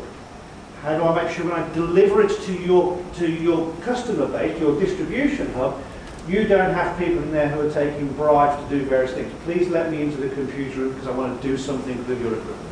How 0.81 0.97
do 0.97 1.03
I 1.03 1.23
make 1.23 1.33
sure 1.33 1.45
when 1.45 1.53
I 1.53 1.73
deliver 1.73 2.21
it 2.21 2.41
to 2.41 2.53
your, 2.53 3.01
to 3.15 3.31
your 3.31 3.73
customer 3.77 4.27
base, 4.27 4.59
your 4.59 4.77
distribution 4.79 5.53
hub, 5.53 5.81
you 6.27 6.45
don't 6.45 6.73
have 6.73 6.97
people 6.97 7.23
in 7.23 7.31
there 7.31 7.49
who 7.49 7.67
are 7.67 7.71
taking 7.71 8.07
bribes 8.13 8.61
to 8.63 8.69
do 8.69 8.85
various 8.85 9.13
things. 9.13 9.31
Please 9.43 9.67
let 9.69 9.91
me 9.91 10.01
into 10.01 10.17
the 10.17 10.29
computer 10.29 10.81
room 10.81 10.93
because 10.93 11.07
I 11.07 11.11
want 11.11 11.41
to 11.41 11.47
do 11.47 11.57
something 11.57 11.97
with 12.07 12.21
your 12.21 12.33
equipment. 12.33 12.69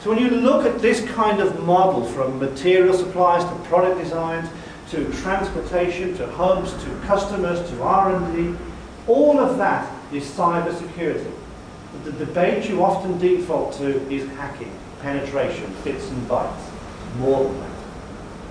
So 0.00 0.10
when 0.10 0.18
you 0.18 0.28
look 0.30 0.66
at 0.66 0.80
this 0.80 1.04
kind 1.12 1.40
of 1.40 1.64
model 1.64 2.04
from 2.04 2.38
material 2.38 2.94
supplies 2.94 3.44
to 3.44 3.68
product 3.68 4.00
designs 4.00 4.48
to 4.90 5.10
transportation 5.22 6.16
to 6.16 6.26
hubs 6.32 6.72
to 6.84 7.00
customers 7.06 7.68
to 7.70 7.82
R&D, 7.82 8.56
all 9.06 9.38
of 9.38 9.58
that 9.58 9.90
is 10.12 10.24
cyber 10.24 10.76
security. 10.76 11.30
The 12.04 12.12
debate 12.12 12.68
you 12.68 12.84
often 12.84 13.18
default 13.18 13.74
to 13.74 14.00
is 14.10 14.28
hacking, 14.36 14.72
penetration, 15.00 15.74
bits 15.84 16.08
and 16.10 16.28
bytes. 16.28 16.70
More 17.18 17.44
than 17.44 17.60
that. 17.60 17.70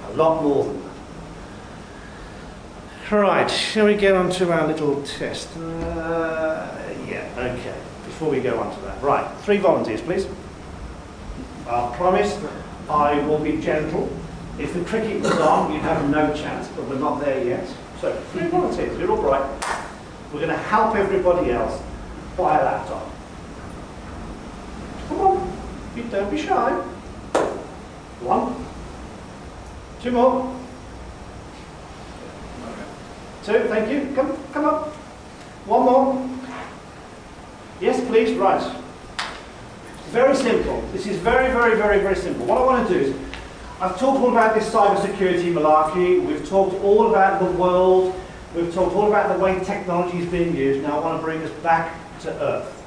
A 0.10 0.14
lot 0.14 0.44
more 0.44 0.66
than 0.66 0.82
that. 0.82 0.94
Right, 3.12 3.52
shall 3.52 3.86
we 3.86 3.96
get 3.96 4.16
on 4.16 4.32
to 4.32 4.52
our 4.52 4.66
little 4.66 5.04
test? 5.04 5.56
Uh, 5.58 6.68
yeah, 7.08 7.30
okay. 7.38 7.76
Before 8.06 8.30
we 8.30 8.40
go 8.40 8.60
on 8.60 8.74
to 8.74 8.82
that. 8.86 9.02
Right, 9.04 9.30
three 9.42 9.58
volunteers, 9.58 10.02
please. 10.02 10.26
I 11.68 11.94
promise 11.96 12.40
I 12.90 13.20
will 13.28 13.40
be 13.40 13.58
gentle. 13.62 14.10
If 14.58 14.74
the 14.74 14.84
cricket 14.86 15.22
was 15.22 15.38
on, 15.40 15.74
you'd 15.74 15.82
have 15.82 16.10
no 16.10 16.34
chance, 16.34 16.68
but 16.70 16.88
we're 16.88 17.00
not 17.00 17.20
there 17.20 17.44
yet. 17.44 17.68
So, 18.00 18.14
three 18.32 18.48
volunteers, 18.48 18.98
you're 19.00 19.12
all 19.12 19.22
right. 19.22 19.90
We're 20.34 20.40
going 20.40 20.50
to 20.50 20.58
help 20.58 20.96
everybody 20.96 21.52
else 21.52 21.80
buy 22.36 22.60
a 22.60 22.66
laptop. 22.66 23.08
Come 25.08 25.20
on, 25.22 25.54
don't 26.10 26.32
be 26.32 26.42
shy. 26.42 26.72
One. 28.20 28.66
Two 30.02 30.12
more. 30.12 30.60
Two, 33.44 33.68
thank 33.68 33.92
you. 33.92 34.12
Come, 34.16 34.36
come 34.52 34.66
up. 34.66 34.88
One 35.68 35.84
more. 35.84 36.30
Yes, 37.80 38.04
please. 38.08 38.36
Right. 38.36 38.82
Very 40.08 40.36
simple. 40.36 40.82
This 40.94 41.06
is 41.06 41.18
very, 41.18 41.52
very, 41.54 41.78
very, 41.78 42.00
very 42.00 42.16
simple. 42.16 42.48
What 42.48 42.58
I 42.58 42.66
want 42.66 42.88
to 42.88 42.94
do 42.94 43.00
is, 43.00 43.16
I've 43.80 44.00
talked 44.00 44.20
all 44.20 44.32
about 44.32 44.56
this 44.56 44.68
cybersecurity 44.74 45.54
malarkey. 45.54 46.26
We've 46.26 46.48
talked 46.50 46.82
all 46.84 47.10
about 47.12 47.40
the 47.40 47.52
world. 47.52 48.16
We've 48.56 48.74
talked 48.74 48.96
all 48.96 49.08
about 49.08 49.36
the 49.36 49.44
way 49.44 49.60
technology 49.64 50.20
is 50.20 50.28
being 50.28 50.56
used. 50.56 50.84
Now 50.84 51.00
I 51.00 51.04
want 51.04 51.20
to 51.20 51.24
bring 51.24 51.42
us 51.42 51.52
back 51.62 51.98
to 52.22 52.30
earth. 52.42 52.84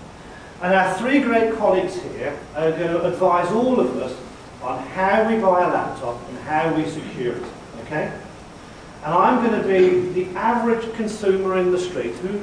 And 0.63 0.73
our 0.73 0.95
three 0.95 1.21
great 1.21 1.55
colleagues 1.57 2.01
here 2.01 2.39
are 2.55 2.71
going 2.71 2.93
to 2.93 3.05
advise 3.05 3.51
all 3.51 3.81
of 3.81 3.97
us 3.97 4.17
on 4.63 4.79
how 4.89 5.29
we 5.29 5.41
buy 5.41 5.65
a 5.65 5.69
laptop 5.69 6.21
and 6.29 6.39
how 6.39 6.73
we 6.75 6.89
secure 6.89 7.37
it. 7.37 7.43
Okay? 7.83 8.13
And 9.05 9.15
I'm 9.15 9.45
going 9.45 9.61
to 9.61 9.69
be 9.69 10.25
the 10.25 10.39
average 10.39 10.93
consumer 10.95 11.59
in 11.59 11.73
the 11.73 11.79
street 11.79 12.15
who, 12.15 12.39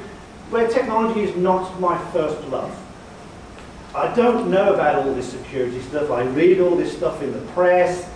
where 0.49 0.67
technology 0.67 1.21
is 1.21 1.35
not 1.35 1.79
my 1.79 1.97
first 2.11 2.45
love. 2.49 2.77
I 3.95 4.13
don't 4.15 4.49
know 4.49 4.73
about 4.73 4.95
all 4.95 5.13
this 5.13 5.31
security 5.31 5.81
stuff. 5.81 6.11
I 6.11 6.23
read 6.23 6.59
all 6.59 6.75
this 6.75 6.95
stuff 6.95 7.21
in 7.21 7.31
the 7.31 7.39
press. 7.53 8.09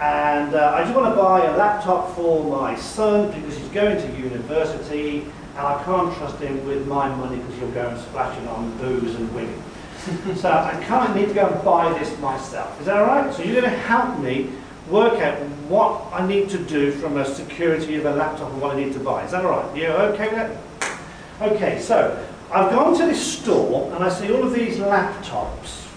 And 0.00 0.54
uh, 0.54 0.74
I 0.76 0.84
just 0.84 0.94
want 0.94 1.12
to 1.12 1.20
buy 1.20 1.44
a 1.46 1.56
laptop 1.56 2.14
for 2.14 2.44
my 2.44 2.76
son 2.76 3.32
because 3.32 3.58
he's 3.58 3.68
going 3.68 4.00
to 4.00 4.16
university 4.16 5.22
and 5.22 5.66
I 5.66 5.82
can't 5.82 6.16
trust 6.16 6.38
him 6.38 6.64
with 6.64 6.86
my 6.86 7.12
money 7.16 7.38
because 7.38 7.54
he'll 7.56 7.70
go 7.72 7.88
and 7.88 8.00
splash 8.00 8.40
it 8.40 8.46
on 8.46 8.78
booze 8.78 9.16
and 9.16 9.34
women. 9.34 9.60
so 10.36 10.52
I 10.52 10.80
kind 10.84 11.10
of 11.10 11.16
need 11.16 11.26
to 11.26 11.34
go 11.34 11.48
and 11.48 11.64
buy 11.64 11.98
this 11.98 12.16
myself. 12.20 12.78
Is 12.78 12.86
that 12.86 12.96
all 12.96 13.06
right? 13.06 13.34
So 13.34 13.42
you're 13.42 13.60
going 13.60 13.72
to 13.72 13.76
help 13.76 14.20
me 14.20 14.50
work 14.88 15.14
out 15.20 15.36
what 15.68 16.06
I 16.12 16.24
need 16.24 16.48
to 16.50 16.58
do 16.58 16.92
from 16.92 17.16
a 17.16 17.24
security 17.24 17.96
of 17.96 18.06
a 18.06 18.14
laptop 18.14 18.52
and 18.52 18.60
what 18.62 18.76
I 18.76 18.80
need 18.80 18.92
to 18.92 19.00
buy. 19.00 19.24
Is 19.24 19.32
that 19.32 19.44
all 19.44 19.50
right? 19.50 19.76
You 19.76 19.88
okay 19.88 20.28
with 20.28 20.36
that? 20.80 21.00
Okay, 21.42 21.80
so 21.80 22.24
I've 22.52 22.70
gone 22.70 22.96
to 22.98 23.04
this 23.04 23.40
store 23.40 23.92
and 23.92 24.04
I 24.04 24.08
see 24.10 24.32
all 24.32 24.44
of 24.44 24.54
these 24.54 24.76
laptops 24.76 25.87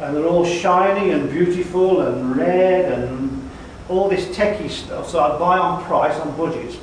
and 0.00 0.16
they're 0.16 0.26
all 0.26 0.44
shiny 0.44 1.10
and 1.10 1.30
beautiful 1.30 2.02
and 2.02 2.36
red 2.36 2.92
and 2.92 3.50
all 3.88 4.08
this 4.08 4.26
techie 4.36 4.70
stuff. 4.70 5.08
So 5.08 5.20
I 5.20 5.38
buy 5.38 5.58
on 5.58 5.84
price, 5.84 6.18
on 6.20 6.36
budget. 6.36 6.74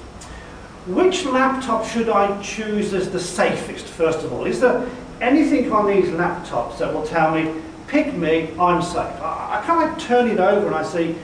Which 0.87 1.25
laptop 1.25 1.85
should 1.85 2.09
I 2.09 2.41
choose 2.41 2.93
as 2.93 3.11
the 3.11 3.19
safest, 3.19 3.85
first 3.85 4.19
of 4.19 4.33
all? 4.33 4.45
Is 4.45 4.59
there 4.59 4.89
anything 5.21 5.71
on 5.71 5.87
these 5.87 6.09
laptops 6.09 6.79
that 6.79 6.93
will 6.93 7.05
tell 7.05 7.33
me, 7.33 7.61
pick 7.87 8.13
me, 8.13 8.49
I'm 8.59 8.81
safe? 8.81 8.97
I, 9.21 9.59
I 9.61 9.65
kind 9.65 9.89
of 9.89 9.97
turn 9.97 10.29
it 10.29 10.39
over 10.39 10.67
and 10.67 10.75
I 10.75 10.83
see 10.83 11.15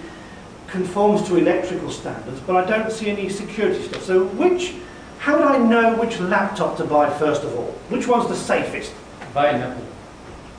conforms 0.68 1.28
to 1.28 1.36
electrical 1.36 1.90
standards, 1.90 2.40
but 2.42 2.56
I 2.56 2.70
don't 2.70 2.92
see 2.92 3.10
any 3.10 3.28
security 3.28 3.82
stuff. 3.82 4.04
So 4.04 4.26
which, 4.26 4.76
how 5.18 5.38
do 5.38 5.44
I 5.44 5.58
know 5.58 5.96
which 5.96 6.20
laptop 6.20 6.78
to 6.78 6.86
buy 6.86 7.10
first 7.18 7.44
of 7.44 7.56
all? 7.58 7.72
Which 7.90 8.08
one's 8.08 8.30
the 8.30 8.36
safest? 8.36 8.94
Buy 9.34 9.48
an 9.50 9.62
Apple. 9.62 9.89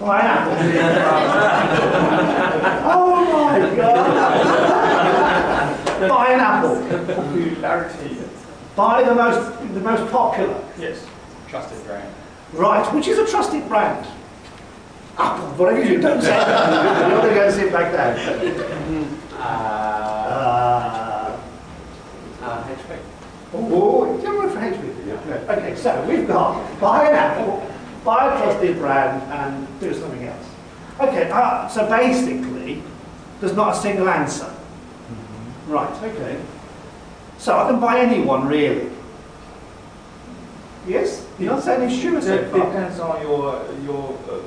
Buy 0.01 0.21
an 0.21 0.27
Apple. 0.27 0.55
oh 2.91 3.25
my 3.33 3.77
God! 3.77 4.09
buy 6.09 6.31
an 6.33 6.41
Apple. 6.41 6.77
Popularity. 7.15 8.17
Buy 8.75 9.03
the 9.03 9.15
most, 9.15 9.59
the 9.75 9.81
most 9.81 10.11
popular. 10.11 10.65
Yes. 10.79 11.07
Trusted 11.49 11.85
brand. 11.87 12.09
Right, 12.55 12.95
which 12.95 13.09
is 13.09 13.19
a 13.19 13.27
trusted 13.27 13.69
brand. 13.69 14.07
Apple, 15.19 15.49
whatever 15.57 15.81
you 15.83 15.97
do, 15.97 16.01
don't 16.01 16.23
say 16.23 16.29
that. 16.31 17.11
You're 17.11 17.21
going 17.21 17.29
to 17.29 17.35
go 17.35 17.51
sit 17.51 17.71
back 17.73 17.93
down. 17.93 18.17
Uh, 19.39 20.07
Uh, 22.41 22.45
uh, 22.47 22.65
HP. 22.69 22.99
oh, 23.53 24.19
you 24.23 24.39
work 24.39 24.51
for 24.53 24.61
HP? 24.61 24.83
No. 25.07 25.55
Okay, 25.55 25.75
so 25.77 26.03
we've 26.09 26.27
got 26.27 26.81
buy 26.81 27.09
an 27.09 27.15
Apple, 27.15 27.69
buy 28.11 28.35
a 28.35 28.42
trusted 28.42 28.77
brand, 28.79 29.23
and 29.31 29.81
do 29.81 29.94
something 29.94 30.25
else. 30.27 30.46
Okay, 30.99 31.31
uh, 31.31 31.68
so 31.68 31.88
basically, 31.88 32.83
there's 33.38 33.55
not 33.55 33.77
a 33.77 33.81
single 33.81 34.09
answer. 34.09 34.53
Right, 35.68 36.03
okay. 36.03 36.40
So 37.38 37.57
I 37.57 37.70
can 37.70 37.79
buy 37.79 38.01
anyone, 38.01 38.49
really. 38.49 38.90
Yes? 40.88 41.25
You're 41.38 41.55
not 41.55 41.62
saying 41.62 41.88
it's 41.88 42.03
sure 42.03 42.20
so 42.20 42.35
It 42.35 42.53
depends 42.53 42.99
on 42.99 43.23
your 43.23 43.62
your 43.87 44.18
uh, 44.29 44.40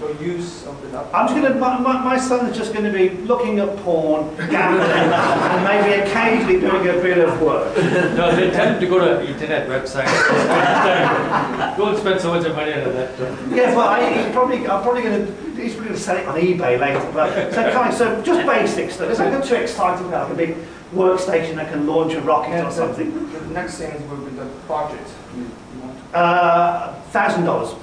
your 0.00 0.12
use 0.22 0.64
of 0.66 0.80
the 0.82 0.88
laptop. 0.88 1.14
I'm 1.14 1.26
just 1.28 1.40
going 1.40 1.52
to, 1.52 1.58
my, 1.58 1.78
my, 1.78 2.02
my 2.04 2.18
son's 2.18 2.56
just 2.56 2.72
going 2.72 2.84
to 2.84 2.92
be 2.96 3.10
looking 3.26 3.58
at 3.58 3.76
porn, 3.78 4.34
gambling, 4.36 4.88
and 4.90 5.64
maybe 5.64 6.02
occasionally 6.02 6.60
doing 6.60 6.88
a 6.88 7.02
bit 7.02 7.18
of 7.18 7.40
work. 7.42 7.76
No, 8.18 8.34
they 8.34 8.50
tend 8.50 8.80
to 8.80 8.86
go 8.86 8.98
to 8.98 9.26
internet 9.26 9.68
websites. 9.68 10.08
Don't 11.76 11.96
spend 11.98 12.20
so 12.20 12.34
much 12.34 12.42
money 12.54 12.72
on 12.72 12.92
that. 12.94 13.18
Yeah, 13.50 13.74
well, 13.76 13.88
I, 13.88 14.12
he's 14.12 14.32
probably, 14.32 14.66
I'm 14.66 14.82
probably 14.82 15.02
going 15.02 15.26
to, 15.26 15.32
he's 15.60 15.72
probably 15.74 15.88
going 15.90 15.94
to 15.94 16.00
sell 16.00 16.16
it 16.16 16.26
on 16.26 16.34
eBay 16.36 16.78
later. 16.78 17.10
But, 17.12 17.52
so, 17.52 17.72
kind 17.72 17.88
of, 17.92 17.94
so 17.98 18.22
just 18.22 18.46
basic 18.46 18.90
stuff. 18.90 19.10
It's 19.10 19.18
not 19.20 19.44
too 19.44 19.54
exciting 19.56 20.06
about 20.08 20.30
like 20.30 20.32
a 20.34 20.36
big 20.46 20.56
workstation 20.94 21.56
that 21.56 21.70
can 21.72 21.86
launch 21.86 22.14
a 22.14 22.20
rocket 22.22 22.50
And 22.52 22.66
or 22.66 22.70
the- 22.70 22.76
something. 22.76 23.32
The 23.32 23.46
next 23.54 23.78
thing 23.78 24.08
will 24.10 24.16
be 24.24 24.30
the 24.36 24.46
budget. 24.66 25.00
You, 25.36 25.42
you 25.42 25.80
want 25.82 25.96
Uh, 26.14 26.94
thousand 27.10 27.44
dollars. 27.44 27.74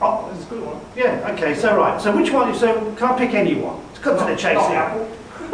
Oh, 0.00 0.30
It's 0.34 0.44
a 0.44 0.48
good 0.50 0.62
one. 0.64 0.80
yeah, 0.94 1.30
okay, 1.32 1.54
so 1.54 1.76
right. 1.76 2.00
So 2.00 2.14
which 2.14 2.30
one, 2.30 2.54
so 2.54 2.92
can 2.96 3.08
I 3.14 3.18
pick 3.18 3.34
anyone? 3.34 3.82
It's 3.90 3.98
cut 3.98 4.18
to 4.18 4.24
the 4.30 4.36
chase 4.36 4.54
Not 4.54 4.68
here. 4.70 4.78
Apple. 4.78 5.08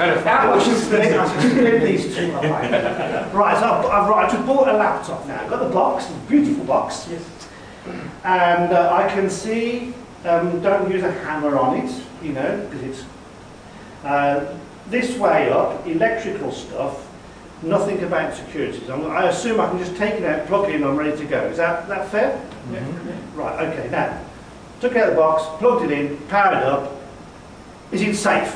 Kind 0.00 0.12
of 0.12 0.26
Apple 0.26 0.60
should 0.60 0.76
split. 0.78 1.12
I 1.12 1.40
should 1.42 1.50
split 1.50 1.82
these 1.82 2.14
two. 2.16 2.32
Right, 2.32 3.58
so 3.58 3.66
I've, 3.66 3.84
I've, 3.86 4.08
right, 4.08 4.24
I 4.26 4.30
just 4.30 4.46
bought 4.46 4.68
a 4.68 4.72
laptop 4.72 5.26
now. 5.26 5.42
I've 5.42 5.50
got 5.50 5.62
the 5.66 5.74
box, 5.74 6.06
the 6.06 6.14
beautiful 6.28 6.64
box. 6.64 7.06
Yes. 7.10 7.22
And 8.24 8.72
uh, 8.72 8.92
I 8.94 9.08
can 9.08 9.28
see, 9.28 9.92
um, 10.24 10.60
don't 10.62 10.90
use 10.90 11.02
a 11.02 11.10
hammer 11.12 11.58
on 11.58 11.76
it, 11.78 12.02
you 12.22 12.32
know, 12.32 12.66
because 12.70 12.82
it's 12.82 13.04
uh, 14.04 14.56
this 14.88 15.16
way 15.18 15.50
up, 15.50 15.86
electrical 15.86 16.52
stuff, 16.52 17.06
nothing 17.62 18.02
about 18.02 18.34
security. 18.34 18.80
So 18.86 18.94
I'm- 18.94 19.10
I 19.10 19.28
assume 19.28 19.60
I 19.60 19.68
can 19.68 19.78
just 19.78 19.96
take 19.96 20.14
it 20.14 20.24
out, 20.24 20.46
plug 20.46 20.68
it 20.70 20.76
in, 20.76 20.84
I'm 20.84 20.96
ready 20.96 21.16
to 21.16 21.24
go. 21.26 21.44
Is 21.46 21.56
that, 21.58 21.88
that 21.88 22.08
fair? 22.08 22.40
Right, 23.34 23.68
okay, 23.68 23.88
now, 23.90 24.22
took 24.80 24.96
out 24.96 25.10
the 25.10 25.16
box, 25.16 25.42
plugged 25.58 25.90
it 25.90 25.92
in, 25.92 26.16
powered 26.28 26.58
it 26.58 26.64
up. 26.64 26.92
Is 27.92 28.02
it 28.02 28.14
safe? 28.14 28.54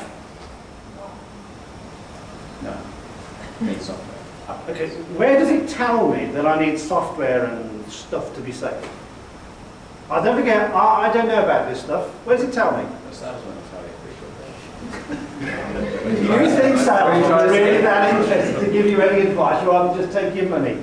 No. 2.63 2.77
Need 3.61 3.81
software. 3.81 4.15
Okay, 4.69 4.89
where 5.17 5.39
does 5.39 5.49
it 5.49 5.67
tell 5.69 6.09
me 6.11 6.25
that 6.27 6.45
I 6.45 6.63
need 6.63 6.79
software 6.79 7.45
and 7.45 7.91
stuff 7.91 8.33
to 8.35 8.41
be 8.41 8.51
safe? 8.51 8.89
I 10.09 10.23
don't 10.23 10.37
forget, 10.37 10.71
I, 10.71 11.09
I 11.09 11.13
don't 11.13 11.27
know 11.27 11.43
about 11.43 11.69
this 11.69 11.81
stuff. 11.81 12.07
Where 12.25 12.37
does 12.37 12.47
it 12.47 12.53
tell 12.53 12.77
me? 12.77 12.87
Do 15.39 15.45
you 16.21 16.49
think 16.49 16.77
salesmen 16.77 17.31
are 17.31 17.47
really 17.49 17.81
that 17.81 18.13
interested 18.15 18.65
to 18.65 18.71
give 18.71 18.85
you 18.85 19.01
any 19.01 19.27
advice 19.27 19.65
rather 19.65 19.89
than 19.89 20.05
just 20.05 20.17
take 20.17 20.35
your 20.35 20.49
money? 20.49 20.77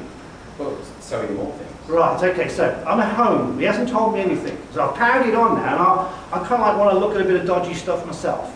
Well, 0.59 0.77
sell 1.01 1.23
you 1.23 1.35
more 1.37 1.53
things. 1.53 1.72
Right, 1.93 2.23
okay, 2.23 2.49
so 2.49 2.83
I'm 2.87 3.01
at 3.01 3.15
home. 3.17 3.59
He 3.59 3.67
hasn't 3.67 3.91
told 3.91 4.15
me 4.15 4.21
anything. 4.21 4.57
So 4.73 4.89
I've 4.89 4.95
powered 4.97 5.27
it 5.27 5.35
on 5.35 5.57
now 5.57 5.73
and 5.75 5.83
I, 5.83 6.41
I 6.41 6.49
kind 6.49 6.63
of 6.63 6.69
like 6.69 6.79
want 6.79 6.91
to 6.93 6.99
look 6.99 7.15
at 7.15 7.21
a 7.21 7.25
bit 7.25 7.39
of 7.39 7.47
dodgy 7.47 7.75
stuff 7.75 8.07
myself. 8.07 8.51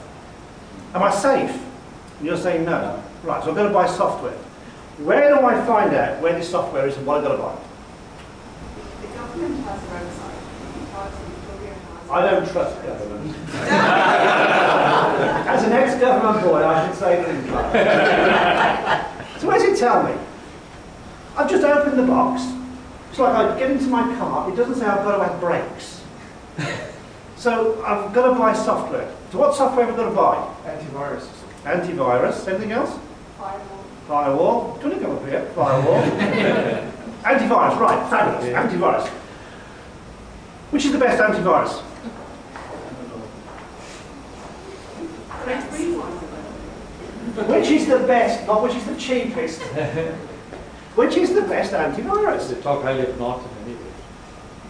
Am 0.94 1.03
I 1.03 1.11
safe? 1.11 1.51
And 1.51 2.27
you're 2.27 2.38
saying 2.38 2.64
no. 2.64 3.03
Right, 3.22 3.44
so 3.44 3.51
I've 3.51 3.57
got 3.57 3.64
to 3.64 3.75
buy 3.75 3.87
software. 3.88 4.33
Where 5.05 5.29
do 5.29 5.44
I 5.44 5.62
find 5.66 5.94
out 5.94 6.22
where 6.22 6.33
this 6.33 6.51
software 6.51 6.87
is 6.88 6.96
and 6.96 7.07
what 7.07 7.18
I've 7.18 7.25
got 7.25 7.33
to 7.33 7.42
buy? 7.42 7.59
The 9.03 9.09
government 9.18 9.64
has 9.66 9.83
a 9.83 9.87
website. 9.87 10.92
Parts 10.94 11.16
of 11.18 11.27
Victoria 11.27 11.75
has. 11.75 12.11
I 12.11 12.31
don't 12.31 12.49
trust 12.51 12.83
government. 12.87 13.37
As 15.46 15.62
an 15.62 15.72
ex-government 15.72 16.42
boy, 16.42 16.64
I 16.64 16.87
should 16.87 16.99
say 16.99 17.22
things 17.22 17.51
like 17.51 17.72
that. 17.75 19.40
So 19.40 19.49
where 19.49 19.59
does 19.59 19.68
it 19.68 19.79
tell 19.79 20.05
me? 20.05 20.14
I've 21.37 21.51
just 21.51 21.64
opened 21.64 21.99
the 21.99 22.07
box. 22.07 22.57
It's 23.11 23.19
like 23.19 23.35
I 23.35 23.59
get 23.59 23.71
into 23.71 23.87
my 23.87 24.03
car, 24.16 24.51
it 24.51 24.57
doesn't 24.57 24.75
say 24.77 24.87
I've 24.87 25.05
got 25.05 25.16
to 25.19 25.25
have 25.25 25.40
brakes. 25.40 26.03
So 27.37 27.85
I've 27.85 28.12
got 28.14 28.33
to 28.33 28.38
buy 28.38 28.55
software. 28.55 29.12
So 29.31 29.38
what 29.38 29.55
software 29.55 29.85
have 29.85 29.95
I 29.95 29.97
got 29.99 30.09
to 30.09 30.16
buy? 30.16 30.37
Antivirus. 30.64 31.29
Antivirus, 31.64 32.49
anything 32.49 32.73
else? 32.73 32.99
Firewall. 33.38 33.85
Firewall. 34.09 34.79
Do 34.79 34.88
you 34.88 34.90
want 34.90 35.01
to 35.01 35.07
come 35.07 35.16
up 35.16 35.29
here? 35.29 35.45
Firewall. 35.55 36.03
antivirus, 37.23 37.79
right, 37.79 38.11
fabulous. 38.11 38.47
Antivirus. 38.47 39.09
Which 40.71 40.87
is 40.87 40.92
the 40.92 40.99
best 40.99 41.23
antivirus? 41.23 41.83
There's 45.45 45.64
free 45.64 45.97
ones. 45.97 46.23
Which 47.49 47.69
is 47.69 47.87
the 47.87 47.99
best, 47.99 48.47
not 48.47 48.62
which 48.62 48.75
is 48.75 48.85
the 48.87 48.97
cheapest? 48.97 49.62
which 50.97 51.17
is 51.17 51.35
the 51.35 51.43
best 51.43 51.73
antivirus? 51.73 52.49
They 52.55 52.61
talk 52.61 52.83
highly 52.83 53.07
of 53.07 53.19
Norton 53.19 53.49
anyway. 53.65 53.81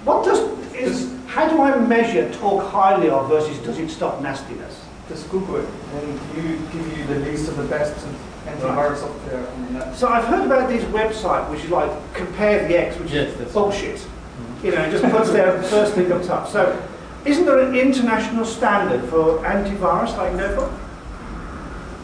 What 0.04 0.24
does, 0.24 0.40
is, 0.74 1.12
how 1.26 1.48
do 1.48 1.60
I 1.62 1.78
measure 1.78 2.30
talk 2.34 2.70
highly 2.70 3.08
of 3.08 3.28
versus 3.28 3.58
does 3.58 3.78
it 3.78 3.88
stop 3.90 4.20
nastiness? 4.20 4.84
Just 5.08 5.30
Google 5.30 5.56
it 5.56 5.68
and 5.94 6.20
you 6.36 6.58
give 6.72 6.98
you 6.98 7.04
the 7.06 7.20
list 7.20 7.48
of 7.48 7.56
the 7.56 7.64
best 7.64 7.94
antivirus 8.46 8.98
software 8.98 9.46
on 9.48 9.66
the 9.66 9.72
net. 9.78 9.94
So 9.96 10.08
I've 10.08 10.24
heard 10.24 10.44
about 10.44 10.68
this 10.68 10.82
website 10.84 11.48
which 11.50 11.62
is 11.64 11.70
like 11.70 11.90
compare 12.12 12.66
the 12.66 12.76
X, 12.76 12.98
which 12.98 13.12
Yes, 13.12 13.28
is 13.30 13.34
that's- 13.36 13.52
bullshit. 13.54 13.96
Mm-hmm. 13.96 14.66
You 14.66 14.72
know, 14.72 14.82
it 14.82 14.90
just 14.90 15.04
puts 15.04 15.30
their 15.30 15.62
first 15.74 15.94
thing 15.94 16.08
comes 16.08 16.28
up 16.28 16.44
top. 16.44 16.52
So 16.52 16.88
isn't 17.24 17.44
there 17.44 17.60
an 17.60 17.76
international 17.76 18.44
standard 18.44 19.08
for 19.08 19.38
antivirus 19.44 20.16
like 20.16 20.34
Nova? 20.34 20.66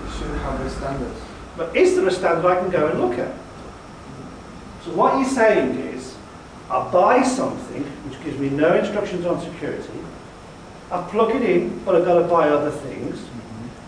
It 0.07 0.19
should 0.19 0.29
have 0.39 0.61
a 0.61 0.71
standard. 0.71 1.13
But 1.57 1.77
is 1.77 1.97
there 1.97 2.07
a 2.07 2.11
standard 2.11 2.47
I 2.47 2.61
can 2.61 2.71
go 2.71 2.87
and 2.89 3.01
look 3.01 3.19
at? 3.19 3.33
So 4.85 4.93
what 4.95 5.17
you're 5.19 5.29
saying 5.29 5.79
is, 5.79 6.17
I 6.69 6.91
buy 6.91 7.23
something 7.23 7.85
which 8.09 8.23
gives 8.25 8.39
me 8.39 8.49
no 8.49 8.75
instructions 8.75 9.25
on 9.27 9.41
security, 9.41 9.89
I 10.91 11.03
plug 11.09 11.35
it 11.35 11.43
in, 11.43 11.79
but 11.85 11.95
I've 11.95 12.05
got 12.05 12.21
to 12.21 12.27
buy 12.27 12.49
other 12.49 12.71
things. 12.71 13.25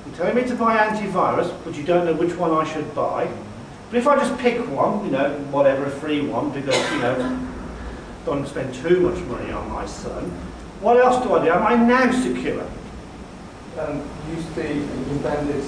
You're 0.06 0.14
telling 0.14 0.36
me 0.36 0.44
to 0.44 0.54
buy 0.54 0.76
antivirus, 0.86 1.52
but 1.64 1.76
you 1.76 1.82
don't 1.82 2.06
know 2.06 2.14
which 2.14 2.34
one 2.36 2.52
I 2.52 2.64
should 2.64 2.94
buy. 2.94 3.28
But 3.90 3.98
if 3.98 4.06
I 4.06 4.16
just 4.16 4.38
pick 4.38 4.58
one, 4.70 5.04
you 5.04 5.10
know, 5.10 5.30
whatever, 5.50 5.84
a 5.84 5.90
free 5.90 6.22
one, 6.26 6.50
because, 6.50 6.76
you 6.92 7.00
know, 7.00 7.48
don't 8.24 8.46
spend 8.46 8.74
too 8.74 9.00
much 9.00 9.18
money 9.24 9.52
on 9.52 9.70
my 9.70 9.84
son, 9.86 10.30
what 10.80 10.96
else 10.96 11.22
do 11.22 11.34
I 11.34 11.44
do? 11.44 11.50
Am 11.50 11.66
I 11.66 11.74
now 11.74 12.10
secure? 12.12 12.66
And 13.78 14.02
use 14.30 14.46
the 14.54 14.70
embedded 14.70 15.64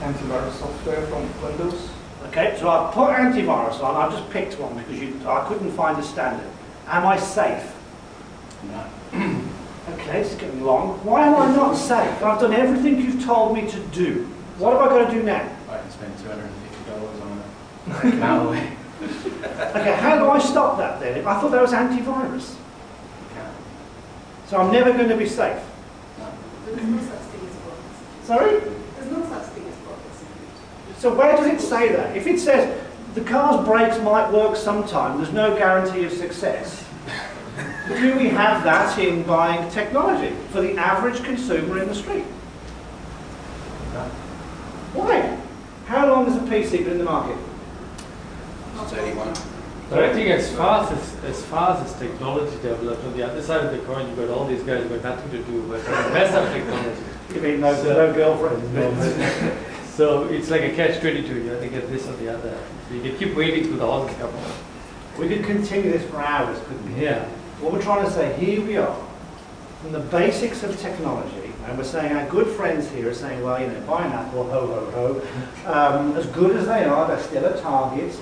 antivirus 0.00 0.52
software 0.52 1.06
from 1.06 1.42
Windows. 1.42 1.88
Okay, 2.32 2.56
so 2.58 2.66
I've 2.70 2.94
put 2.94 3.10
antivirus 3.10 3.82
on, 3.82 3.94
I've 3.94 4.18
just 4.18 4.30
picked 4.30 4.58
one 4.58 4.74
because 4.78 4.98
you, 4.98 5.20
I 5.28 5.46
couldn't 5.46 5.70
find 5.72 5.98
a 5.98 6.02
standard. 6.02 6.48
Am 6.86 7.06
I 7.06 7.18
safe? 7.18 7.74
No. 8.64 9.38
Okay, 9.94 10.20
it's 10.20 10.36
getting 10.36 10.62
long. 10.62 11.04
Why 11.04 11.26
am 11.26 11.34
I 11.34 11.54
not 11.56 11.74
safe? 11.74 12.22
I've 12.22 12.40
done 12.40 12.52
everything 12.52 13.00
you've 13.00 13.24
told 13.24 13.52
me 13.52 13.68
to 13.68 13.80
do. 13.86 14.26
What 14.58 14.74
have 14.74 14.80
I 14.80 14.88
got 14.88 15.10
to 15.10 15.14
do 15.16 15.24
now? 15.24 15.42
I 15.68 15.78
can 15.78 15.90
spend 15.90 16.14
$250 16.18 17.20
on 17.20 17.42
a 17.88 17.92
malware. 18.16 18.76
Okay, 19.76 19.96
how 19.96 20.18
do 20.18 20.30
I 20.30 20.38
stop 20.38 20.78
that 20.78 21.00
then? 21.00 21.26
I 21.26 21.40
thought 21.40 21.50
that 21.50 21.60
was 21.60 21.72
antivirus. 21.72 22.54
You. 22.54 23.42
So 24.46 24.58
I'm 24.58 24.70
never 24.70 24.92
going 24.92 25.08
to 25.08 25.16
be 25.16 25.26
safe. 25.26 25.60
No. 26.18 26.28
There's 26.66 26.86
no 26.86 26.98
such 27.00 27.18
thing 27.18 27.48
as 27.48 27.56
bugs. 27.56 28.26
Sorry? 28.26 28.60
There's 28.60 29.10
no 29.10 29.22
such 29.24 29.28
thing 29.28 29.30
as 29.30 29.30
bugs. 29.30 29.51
So 31.02 31.12
where 31.12 31.36
does 31.36 31.46
it 31.46 31.60
say 31.60 31.90
that? 31.90 32.16
If 32.16 32.28
it 32.28 32.38
says 32.38 32.80
the 33.16 33.22
car's 33.22 33.66
brakes 33.66 33.98
might 33.98 34.32
work 34.32 34.54
sometime, 34.54 35.16
there's 35.16 35.32
no 35.32 35.52
guarantee 35.58 36.04
of 36.04 36.12
success. 36.12 36.84
Do 37.88 38.16
we 38.16 38.28
have 38.28 38.62
that 38.62 38.96
in 39.00 39.24
buying 39.24 39.68
technology 39.72 40.32
for 40.52 40.60
the 40.60 40.78
average 40.78 41.24
consumer 41.24 41.82
in 41.82 41.88
the 41.88 41.94
street? 41.96 42.22
Why? 44.94 45.36
How 45.86 46.08
long 46.08 46.26
has 46.26 46.36
a 46.36 46.46
PC 46.46 46.84
been 46.84 46.92
in 46.92 46.98
the 46.98 47.04
market? 47.04 47.36
It's 48.76 48.92
81. 48.92 49.34
But 49.90 50.04
I 50.04 50.12
think 50.12 50.30
as 50.30 50.52
fast 50.52 50.92
as, 50.92 51.24
as 51.24 51.44
fast 51.46 51.84
as 51.84 51.98
technology 51.98 52.56
develops, 52.62 53.04
on 53.04 53.16
the 53.16 53.24
other 53.28 53.42
side 53.42 53.64
of 53.64 53.72
the 53.72 53.78
coin, 53.92 54.06
you've 54.06 54.18
got 54.18 54.28
all 54.28 54.46
these 54.46 54.62
guys 54.62 54.84
who 54.84 54.88
got 54.88 55.02
nothing 55.02 55.32
to 55.32 55.42
do 55.50 55.62
but 55.62 55.84
mess 56.12 56.32
up 56.32 56.52
technology. 56.52 57.02
You 57.34 57.40
mean 57.40 57.60
no, 57.60 57.74
So- 57.74 58.06
no 58.06 58.12
girlfriend? 58.14 59.62
So 59.94 60.24
it's 60.24 60.48
like 60.48 60.62
a 60.62 60.74
catch-22, 60.74 61.28
you 61.28 61.50
have 61.50 61.60
to 61.60 61.68
get 61.68 61.90
this 61.90 62.08
or 62.08 62.16
the 62.16 62.32
other. 62.32 62.58
So 62.88 62.94
you 62.94 63.02
can 63.02 63.16
keep 63.18 63.34
waiting 63.36 63.64
till 63.64 63.76
the 63.76 63.84
horses 63.84 64.16
come 64.16 64.34
out. 64.34 64.54
We 65.18 65.28
could 65.28 65.44
continue 65.44 65.92
this 65.92 66.08
for 66.10 66.18
hours, 66.18 66.58
couldn't 66.60 66.94
we? 66.94 67.02
Yeah. 67.02 67.26
What 67.60 67.74
we're 67.74 67.82
trying 67.82 68.06
to 68.06 68.10
say, 68.10 68.32
here 68.42 68.62
we 68.62 68.78
are, 68.78 68.96
from 69.82 69.92
the 69.92 70.00
basics 70.00 70.62
of 70.62 70.80
technology, 70.80 71.52
and 71.66 71.76
we're 71.76 71.84
saying 71.84 72.16
our 72.16 72.26
good 72.30 72.46
friends 72.56 72.90
here 72.90 73.10
are 73.10 73.14
saying, 73.14 73.42
well, 73.42 73.60
you 73.60 73.66
know, 73.66 73.80
buy 73.82 74.06
an 74.06 74.12
Apple, 74.12 74.44
ho, 74.44 74.66
ho, 74.66 75.22
ho. 75.66 75.70
Um, 75.70 76.16
as 76.16 76.24
good 76.28 76.56
as 76.56 76.66
they 76.66 76.84
are, 76.84 77.06
they're 77.06 77.22
still 77.22 77.44
a 77.44 77.60
target. 77.60 78.18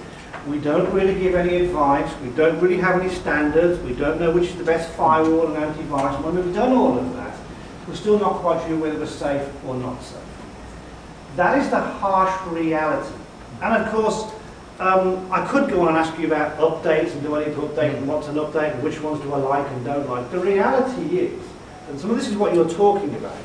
We 0.49 0.59
don't 0.59 0.93
really 0.93 1.15
give 1.21 1.37
any 1.37 1.65
advice. 1.65 2.13
We 2.21 2.31
don't 2.31 2.59
really 2.61 2.79
have 2.79 3.01
any 3.01 3.15
standards. 3.15 3.81
We 3.85 3.95
don't 3.95 4.19
know 4.19 4.33
which 4.33 4.49
is 4.49 4.57
the 4.57 4.65
best 4.65 4.91
firewall 4.95 5.55
and 5.55 5.57
antivirus. 5.57 6.21
When 6.25 6.35
we've 6.35 6.53
done 6.53 6.73
all 6.73 6.99
of 6.99 7.15
that, 7.15 7.39
we're 7.87 7.95
still 7.95 8.19
not 8.19 8.41
quite 8.41 8.67
sure 8.67 8.77
whether 8.77 8.99
we're 8.99 9.07
safe 9.07 9.49
or 9.65 9.77
not 9.77 10.03
safe. 10.03 10.30
That 11.41 11.57
is 11.57 11.71
the 11.71 11.81
harsh 11.81 12.39
reality. 12.49 13.15
And 13.63 13.83
of 13.83 13.91
course, 13.91 14.31
um, 14.79 15.27
I 15.33 15.47
could 15.47 15.71
go 15.71 15.81
on 15.81 15.89
and 15.89 15.97
ask 15.97 16.19
you 16.19 16.27
about 16.27 16.59
updates 16.59 17.13
and 17.13 17.23
do 17.23 17.35
I 17.35 17.47
need 17.47 17.55
to 17.55 17.63
update 17.63 17.97
and 17.97 18.07
what's 18.07 18.29
an 18.29 18.35
update 18.35 18.75
and 18.75 18.83
which 18.83 19.01
ones 19.01 19.23
do 19.23 19.33
I 19.33 19.39
like 19.39 19.67
and 19.67 19.83
don't 19.83 20.07
like. 20.07 20.31
The 20.31 20.39
reality 20.39 21.19
is, 21.19 21.43
and 21.89 21.99
some 21.99 22.11
of 22.11 22.19
this 22.19 22.29
is 22.29 22.37
what 22.37 22.55
you're 22.55 22.69
talking 22.69 23.15
about, 23.15 23.39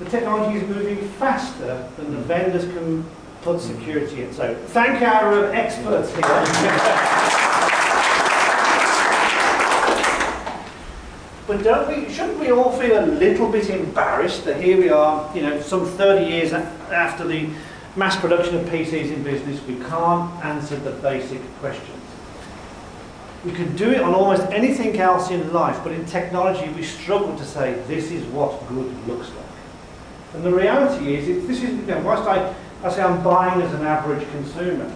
the 0.00 0.10
technology 0.10 0.58
is 0.58 0.68
moving 0.68 0.98
faster 1.10 1.88
than 1.96 2.10
the 2.10 2.22
vendors 2.22 2.64
can 2.64 3.08
put 3.42 3.60
security 3.60 4.24
in. 4.24 4.32
So 4.32 4.56
thank 4.56 5.00
our 5.02 5.52
experts 5.52 6.12
here. 6.16 7.38
But 11.46 11.64
don't 11.64 11.88
we, 11.88 12.12
shouldn't 12.12 12.38
we 12.38 12.52
all 12.52 12.72
feel 12.78 13.04
a 13.04 13.06
little 13.06 13.50
bit 13.50 13.68
embarrassed 13.68 14.44
that 14.44 14.62
here 14.62 14.76
we 14.78 14.90
are, 14.90 15.34
you 15.34 15.42
know, 15.42 15.60
some 15.60 15.86
30 15.86 16.24
years 16.24 16.52
after 16.52 17.26
the 17.26 17.50
mass 17.96 18.16
production 18.16 18.56
of 18.56 18.66
PCs 18.66 19.12
in 19.12 19.22
business, 19.22 19.60
we 19.66 19.74
can't 19.84 20.44
answer 20.44 20.76
the 20.76 20.92
basic 20.92 21.40
questions. 21.58 21.98
We 23.44 23.50
can 23.50 23.74
do 23.76 23.90
it 23.90 24.00
on 24.00 24.14
almost 24.14 24.42
anything 24.52 25.00
else 25.00 25.30
in 25.30 25.52
life, 25.52 25.80
but 25.82 25.92
in 25.92 26.06
technology 26.06 26.70
we 26.74 26.84
struggle 26.84 27.36
to 27.36 27.44
say 27.44 27.74
this 27.88 28.12
is 28.12 28.24
what 28.26 28.66
good 28.68 29.08
looks 29.08 29.28
like. 29.30 29.46
And 30.34 30.44
the 30.44 30.52
reality 30.52 31.16
is, 31.16 31.46
this 31.48 31.58
is, 31.58 31.70
you 31.70 31.86
know, 31.86 32.00
whilst 32.02 32.28
I, 32.28 32.54
I 32.84 32.90
say 32.90 33.02
I'm 33.02 33.22
buying 33.22 33.60
as 33.60 33.74
an 33.74 33.84
average 33.84 34.26
consumer, 34.30 34.90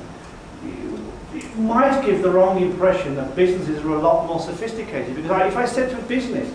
it 1.37 1.57
might 1.59 2.05
give 2.05 2.23
the 2.23 2.31
wrong 2.31 2.63
impression 2.63 3.15
that 3.17 3.37
businesses 3.37 3.85
are 3.85 3.95
a 3.95 3.99
lot 3.99 4.27
more 4.27 4.41
sophisticated. 4.41 5.15
Because 5.15 5.31
I, 5.31 5.47
if 5.49 5.57
I 5.57 5.67
said 5.67 5.91
to 5.91 5.99
a 5.99 6.03
business, 6.03 6.53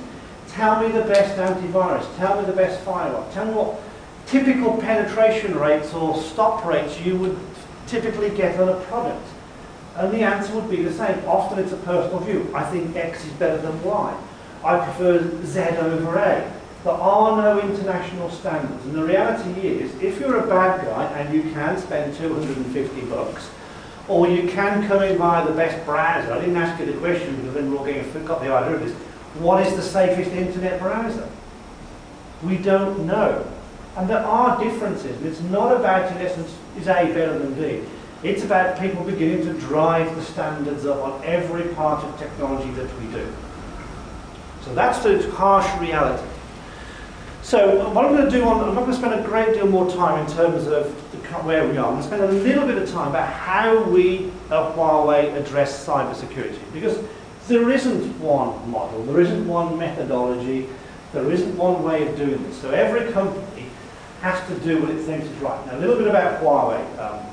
tell 0.50 0.82
me 0.82 0.92
the 0.92 1.04
best 1.04 1.38
antivirus, 1.38 2.06
tell 2.18 2.40
me 2.40 2.46
the 2.46 2.54
best 2.54 2.82
firewall, 2.82 3.30
tell 3.32 3.46
me 3.46 3.54
what 3.54 3.80
typical 4.26 4.78
penetration 4.78 5.58
rates 5.58 5.94
or 5.94 6.20
stop 6.22 6.66
rates 6.66 7.00
you 7.02 7.18
would 7.18 7.38
typically 7.88 8.30
get 8.30 8.60
on 8.60 8.70
a 8.70 8.80
product. 8.82 9.26
And 9.96 10.12
the 10.12 10.22
answer 10.22 10.54
would 10.56 10.70
be 10.70 10.82
the 10.82 10.94
same. 10.94 11.24
Often 11.28 11.60
it's 11.60 11.74
a 11.74 11.78
personal 11.78 12.20
view. 12.20 12.50
I 12.56 12.64
think 12.64 12.96
X 12.96 13.26
is 13.26 13.34
better 13.34 13.58
than 13.58 13.84
Y. 13.84 14.24
I 14.64 14.86
prefer 14.86 15.44
Z 15.44 15.60
over 15.78 16.18
A. 16.18 16.54
There 16.84 16.94
are 16.94 17.42
no 17.42 17.60
international 17.60 18.30
standards. 18.32 18.84
And 18.86 18.96
the 18.96 19.04
reality 19.04 19.68
is, 19.68 19.94
if 20.02 20.20
you're 20.20 20.40
a 20.40 20.48
bad 20.48 20.86
guy 20.86 21.06
and 21.20 21.34
you 21.34 21.52
can 21.52 21.78
spend 21.78 22.16
250 22.16 23.02
bucks 23.02 23.50
Or 24.08 24.28
you 24.28 24.50
can 24.50 24.88
come 24.88 25.04
in 25.04 25.18
via 25.18 25.46
the 25.46 25.54
best 25.54 25.86
browser. 25.86 26.34
I 26.34 26.40
didn't 26.40 26.58
ask 26.58 26.80
you 26.80 26.92
the 26.92 26.98
question 27.00 27.36
because 27.38 27.54
then 27.54 27.72
we're 27.72 27.78
all 27.78 27.86
getting 27.86 28.26
got 28.26 28.42
the 28.42 28.52
idea 28.52 28.76
of 28.76 28.82
this. 28.82 28.94
What 29.40 29.66
is 29.66 29.76
the 29.76 29.82
safest 29.82 30.32
internet 30.32 30.80
browser? 30.80 31.30
We 32.44 32.58
don't 32.58 33.06
know. 33.06 33.46
And 33.96 34.10
there 34.10 34.26
are 34.26 34.62
differences. 34.64 35.22
It's 35.24 35.42
not 35.42 35.76
about, 35.76 36.12
in 36.12 36.18
essence, 36.26 36.56
is 36.78 36.88
A 36.88 37.06
better 37.14 37.38
than 37.38 37.54
B. 37.54 37.84
It's 38.24 38.44
about 38.44 38.80
people 38.80 39.04
beginning 39.04 39.46
to 39.46 39.54
drive 39.54 40.16
the 40.16 40.22
standards 40.24 40.86
up 40.86 40.98
on 40.98 41.24
every 41.24 41.74
part 41.74 42.04
of 42.04 42.20
technology 42.20 42.70
that 42.72 43.00
we 43.00 43.08
do. 43.08 43.28
So 44.64 44.76
that's 44.76 45.00
the 45.04 45.30
harsh 45.32 45.68
reality. 45.82 46.28
So 47.42 47.90
what 47.90 48.06
I'm 48.06 48.16
going 48.16 48.26
to 48.26 48.32
do 48.32 48.44
on, 48.46 48.62
I'm 48.62 48.76
not 48.76 48.82
going 48.82 48.92
to 48.92 48.98
spend 48.98 49.20
a 49.20 49.24
great 49.24 49.56
deal 49.56 49.68
more 49.68 49.90
time 49.92 50.26
in 50.26 50.32
terms 50.32 50.68
of 50.68 50.96
where 51.40 51.68
we 51.68 51.78
are. 51.78 51.94
I'm 51.94 52.02
spend 52.02 52.24
a 52.24 52.32
little 52.32 52.66
bit 52.66 52.78
of 52.78 52.90
time 52.90 53.10
about 53.10 53.32
how 53.32 53.84
we 53.84 54.28
at 54.50 54.76
Huawei 54.76 55.36
address 55.36 55.86
cybersecurity. 55.86 56.60
Because 56.74 57.04
there 57.48 57.70
isn't 57.70 58.20
one 58.20 58.70
model, 58.70 59.04
there 59.04 59.22
isn't 59.22 59.48
one 59.48 59.78
methodology, 59.78 60.70
there 61.14 61.30
isn't 61.32 61.58
one 61.58 61.84
way 61.84 62.08
of 62.08 62.16
doing 62.18 62.42
this. 62.44 62.62
So 62.62 62.72
every 62.72 63.12
company 63.12 63.66
has 64.22 64.46
to 64.48 64.60
do 64.60 64.82
what 64.82 64.92
it 64.92 65.02
thinks 65.04 65.26
is 65.26 65.38
right. 65.40 65.66
Now 65.66 65.78
a 65.78 65.80
little 65.80 65.98
bit 65.98 66.08
about 66.08 66.42
Huawei. 66.42 67.00
Um, 67.00 67.26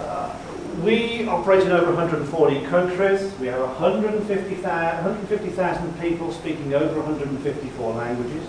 uh, 0.00 0.36
we 0.82 1.26
operate 1.28 1.62
in 1.62 1.70
over 1.70 1.86
140 1.86 2.66
countries. 2.66 3.32
We 3.38 3.46
have 3.46 3.60
150,000 3.60 5.04
150, 5.04 6.00
people 6.00 6.32
speaking 6.32 6.74
over 6.74 7.00
154 7.00 7.94
languages. 7.94 8.46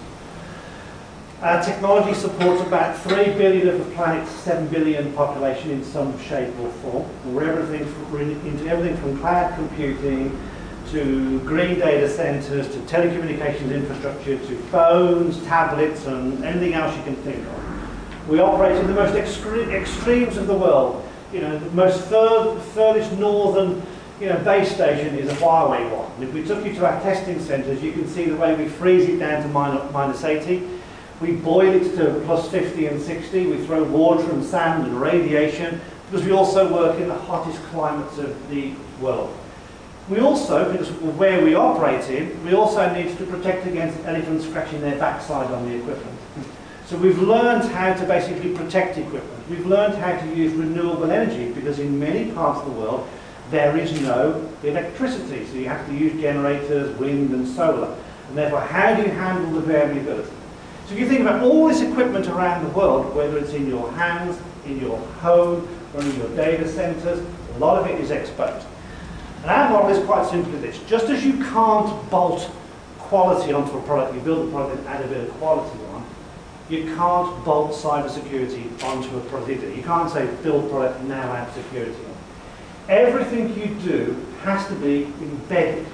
Our 1.41 1.61
technology 1.61 2.13
supports 2.13 2.61
about 2.61 2.97
3 2.99 3.33
billion 3.33 3.67
of 3.67 3.77
the 3.77 3.93
planet's 3.93 4.31
7 4.31 4.67
billion 4.67 5.11
population 5.13 5.71
in 5.71 5.83
some 5.83 6.17
shape 6.21 6.57
or 6.59 6.69
form. 6.71 7.35
We're 7.35 7.51
everything 7.51 7.85
from, 7.85 8.11
we're 8.11 8.21
into 8.21 8.67
everything 8.67 8.95
from 8.97 9.19
cloud 9.19 9.53
computing 9.55 10.41
to 10.91 11.39
green 11.41 11.77
data 11.77 12.07
centers 12.09 12.69
to 12.69 12.77
telecommunications 12.81 13.73
infrastructure 13.73 14.37
to 14.37 14.57
phones, 14.69 15.43
tablets 15.43 16.05
and 16.05 16.43
anything 16.45 16.73
else 16.73 16.95
you 16.95 17.03
can 17.03 17.15
think 17.17 17.45
of. 17.45 18.29
We 18.29 18.39
operate 18.39 18.77
in 18.77 18.87
the 18.87 18.93
most 18.93 19.13
extre 19.13 19.67
extremes 19.73 20.37
of 20.37 20.47
the 20.47 20.57
world 20.57 21.05
you 21.33 21.41
know, 21.41 21.59
the 21.59 21.69
most 21.71 22.05
fur 22.05 22.57
furthest 22.59 23.11
northern 23.13 23.81
you 24.21 24.29
know, 24.29 24.37
base 24.45 24.73
station 24.73 25.17
is 25.17 25.29
a 25.29 25.35
Huawei 25.35 25.91
one. 25.91 26.09
And 26.13 26.23
if 26.23 26.33
we 26.33 26.45
took 26.45 26.65
you 26.65 26.73
to 26.75 26.85
our 26.85 27.01
testing 27.01 27.41
centres, 27.41 27.83
you 27.83 27.91
can 27.91 28.07
see 28.07 28.25
the 28.25 28.37
way 28.37 28.55
we 28.55 28.69
freeze 28.69 29.09
it 29.09 29.19
down 29.19 29.43
to 29.43 29.49
minus 29.49 30.23
80. 30.23 30.74
We 31.21 31.33
boil 31.33 31.73
it 31.73 31.95
to 31.95 32.21
plus 32.25 32.49
50 32.49 32.87
and 32.87 33.01
60. 33.01 33.47
We 33.47 33.65
throw 33.65 33.83
water 33.83 34.29
and 34.31 34.43
sand 34.43 34.87
and 34.87 34.99
radiation 34.99 35.79
because 36.09 36.25
we 36.25 36.33
also 36.33 36.71
work 36.71 36.99
in 36.99 37.07
the 37.07 37.15
hottest 37.15 37.61
climates 37.63 38.17
of 38.17 38.49
the 38.49 38.73
world. 38.99 39.35
We 40.09 40.19
also, 40.19 40.71
because 40.71 40.89
of 40.89 41.17
where 41.17 41.43
we 41.43 41.55
operate 41.55 42.09
in, 42.09 42.43
we 42.45 42.53
also 42.53 42.93
need 42.93 43.17
to 43.17 43.25
protect 43.25 43.65
against 43.65 43.97
elephants 44.05 44.45
scratching 44.45 44.81
their 44.81 44.99
backside 44.99 45.49
on 45.51 45.67
the 45.67 45.77
equipment. 45.77 46.19
So 46.85 46.95
we've 46.97 47.19
learned 47.19 47.63
how 47.71 47.93
to 47.93 48.05
basically 48.05 48.53
protect 48.53 48.99
equipment. 48.99 49.49
We've 49.49 49.65
learned 49.65 49.95
how 49.95 50.15
to 50.15 50.35
use 50.35 50.53
renewable 50.53 51.09
energy 51.09 51.51
because 51.51 51.79
in 51.79 51.99
many 51.99 52.31
parts 52.31 52.59
of 52.59 52.65
the 52.65 52.79
world 52.79 53.07
there 53.49 53.75
is 53.77 53.99
no 54.01 54.47
electricity. 54.63 55.45
So 55.47 55.55
you 55.55 55.69
have 55.69 55.87
to 55.87 55.93
use 55.95 56.19
generators, 56.21 56.95
wind 56.99 57.31
and 57.31 57.47
solar. 57.47 57.97
And 58.27 58.37
therefore, 58.37 58.61
how 58.61 58.95
do 58.95 59.01
you 59.01 59.09
handle 59.09 59.51
the 59.51 59.61
variability? 59.61 60.31
So 60.87 60.93
if 60.93 60.99
you 60.99 61.07
think 61.07 61.21
about 61.21 61.41
all 61.41 61.67
this 61.67 61.81
equipment 61.81 62.27
around 62.27 62.63
the 62.63 62.69
world, 62.69 63.15
whether 63.15 63.39
it's 63.39 63.53
in 63.53 63.67
your 63.67 63.91
hands, 63.93 64.39
in 64.67 64.79
your 64.79 64.97
home, 64.97 65.67
or 65.95 66.01
in 66.01 66.15
your 66.17 66.29
data 66.35 66.67
centers, 66.67 67.25
a 67.55 67.57
lot 67.57 67.81
of 67.81 67.87
it 67.87 67.99
is 67.99 68.11
exposed. 68.11 68.67
And 69.41 69.49
our 69.49 69.69
model 69.69 69.89
is 69.89 70.05
quite 70.05 70.27
simply 70.29 70.59
this. 70.59 70.79
Just 70.83 71.05
as 71.05 71.25
you 71.25 71.33
can't 71.33 72.09
bolt 72.11 72.51
quality 72.99 73.51
onto 73.51 73.77
a 73.77 73.81
product, 73.83 74.13
you 74.13 74.21
build 74.21 74.47
a 74.47 74.51
product 74.51 74.77
and 74.77 74.87
add 74.87 75.03
a 75.03 75.07
bit 75.07 75.27
of 75.27 75.31
quality 75.35 75.79
on, 75.93 76.05
you 76.69 76.95
can't 76.95 77.45
bolt 77.45 77.71
cybersecurity 77.71 78.83
onto 78.83 79.17
a 79.17 79.21
product 79.21 79.51
either. 79.51 79.69
You 79.71 79.83
can't 79.83 80.11
say 80.11 80.27
build 80.43 80.69
product 80.69 81.01
now 81.03 81.33
add 81.33 81.51
security 81.53 81.93
on. 81.93 82.15
Everything 82.89 83.55
you 83.59 83.73
do 83.87 84.25
has 84.43 84.67
to 84.67 84.75
be 84.75 85.05
embedded 85.21 85.87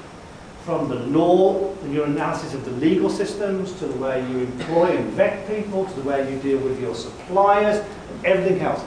from 0.65 0.89
the 0.89 0.95
law 0.95 1.73
and 1.81 1.93
your 1.93 2.05
analysis 2.05 2.53
of 2.53 2.63
the 2.65 2.71
legal 2.71 3.09
systems 3.09 3.73
to 3.73 3.87
the 3.87 3.97
way 3.97 4.21
you 4.29 4.39
employ 4.39 4.95
and 4.95 5.09
vet 5.13 5.47
people 5.47 5.85
to 5.85 5.93
the 5.93 6.07
way 6.07 6.31
you 6.31 6.39
deal 6.39 6.59
with 6.59 6.79
your 6.79 6.93
suppliers 6.93 7.77
and 7.77 8.25
everything 8.25 8.61
else. 8.61 8.83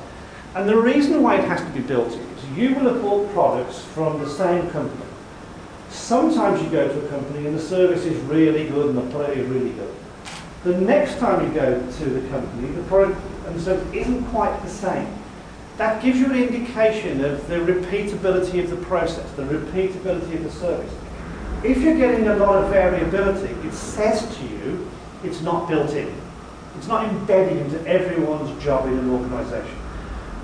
And 0.54 0.68
the 0.68 0.76
reason 0.76 1.22
why 1.22 1.36
it 1.36 1.44
has 1.44 1.60
to 1.60 1.70
be 1.70 1.80
built 1.80 2.12
is 2.12 2.48
you 2.56 2.74
will 2.74 2.92
have 2.92 3.02
bought 3.02 3.28
products 3.32 3.80
from 3.80 4.20
the 4.20 4.28
same 4.28 4.70
company. 4.70 5.04
Sometimes 5.90 6.62
you 6.62 6.70
go 6.70 6.86
to 6.86 7.06
a 7.06 7.08
company 7.08 7.46
and 7.46 7.58
the 7.58 7.62
service 7.62 8.04
is 8.04 8.16
really 8.24 8.68
good 8.68 8.94
and 8.94 8.98
the 8.98 9.10
product 9.12 9.36
is 9.36 9.48
really 9.48 9.70
good. 9.70 9.94
The 10.62 10.80
next 10.80 11.18
time 11.18 11.44
you 11.46 11.52
go 11.52 11.80
to 11.90 12.04
the 12.04 12.28
company, 12.28 12.68
the 12.68 12.82
product 12.84 13.20
and 13.46 13.60
so 13.60 13.76
isn't 13.92 14.24
quite 14.26 14.60
the 14.62 14.70
same. 14.70 15.08
That 15.76 16.00
gives 16.02 16.20
you 16.20 16.26
an 16.26 16.36
indication 16.36 17.24
of 17.24 17.46
the 17.48 17.56
repeatability 17.56 18.62
of 18.62 18.70
the 18.70 18.76
process, 18.76 19.28
the 19.32 19.42
repeatability 19.42 20.34
of 20.36 20.44
the 20.44 20.50
service. 20.52 20.92
If 21.64 21.78
you're 21.78 21.96
getting 21.96 22.28
a 22.28 22.36
lot 22.36 22.62
of 22.62 22.70
variability, 22.70 23.54
it 23.66 23.72
says 23.72 24.36
to 24.36 24.44
you 24.44 24.86
it's 25.24 25.40
not 25.40 25.66
built 25.66 25.92
in. 25.92 26.14
It's 26.76 26.86
not 26.86 27.08
embedded 27.08 27.56
into 27.56 27.86
everyone's 27.86 28.62
job 28.62 28.86
in 28.86 28.98
an 28.98 29.08
organisation. 29.08 29.78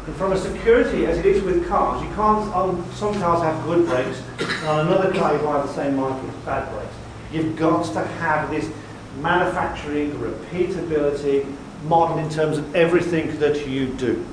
And 0.06 0.16
from 0.16 0.32
a 0.32 0.38
security, 0.38 1.04
as 1.04 1.18
it 1.18 1.26
is 1.26 1.42
with 1.42 1.68
cars, 1.68 2.02
you 2.02 2.08
can't, 2.14 2.50
on 2.54 2.90
some 2.92 3.12
cars 3.20 3.42
have 3.42 3.62
good 3.64 3.86
brakes, 3.86 4.22
and 4.38 4.68
on 4.68 4.86
another 4.86 5.12
car 5.12 5.34
you 5.34 5.42
buy 5.42 5.60
the 5.60 5.70
same 5.74 5.96
market 5.96 6.24
with 6.24 6.44
bad 6.46 6.72
brakes. 6.72 6.94
You've 7.30 7.54
got 7.54 7.92
to 7.92 8.00
have 8.00 8.50
this 8.50 8.70
manufacturing, 9.20 10.12
repeatability, 10.12 11.54
model 11.84 12.16
in 12.16 12.30
terms 12.30 12.56
of 12.56 12.74
everything 12.74 13.38
that 13.40 13.68
you 13.68 13.88
do. 13.88 14.26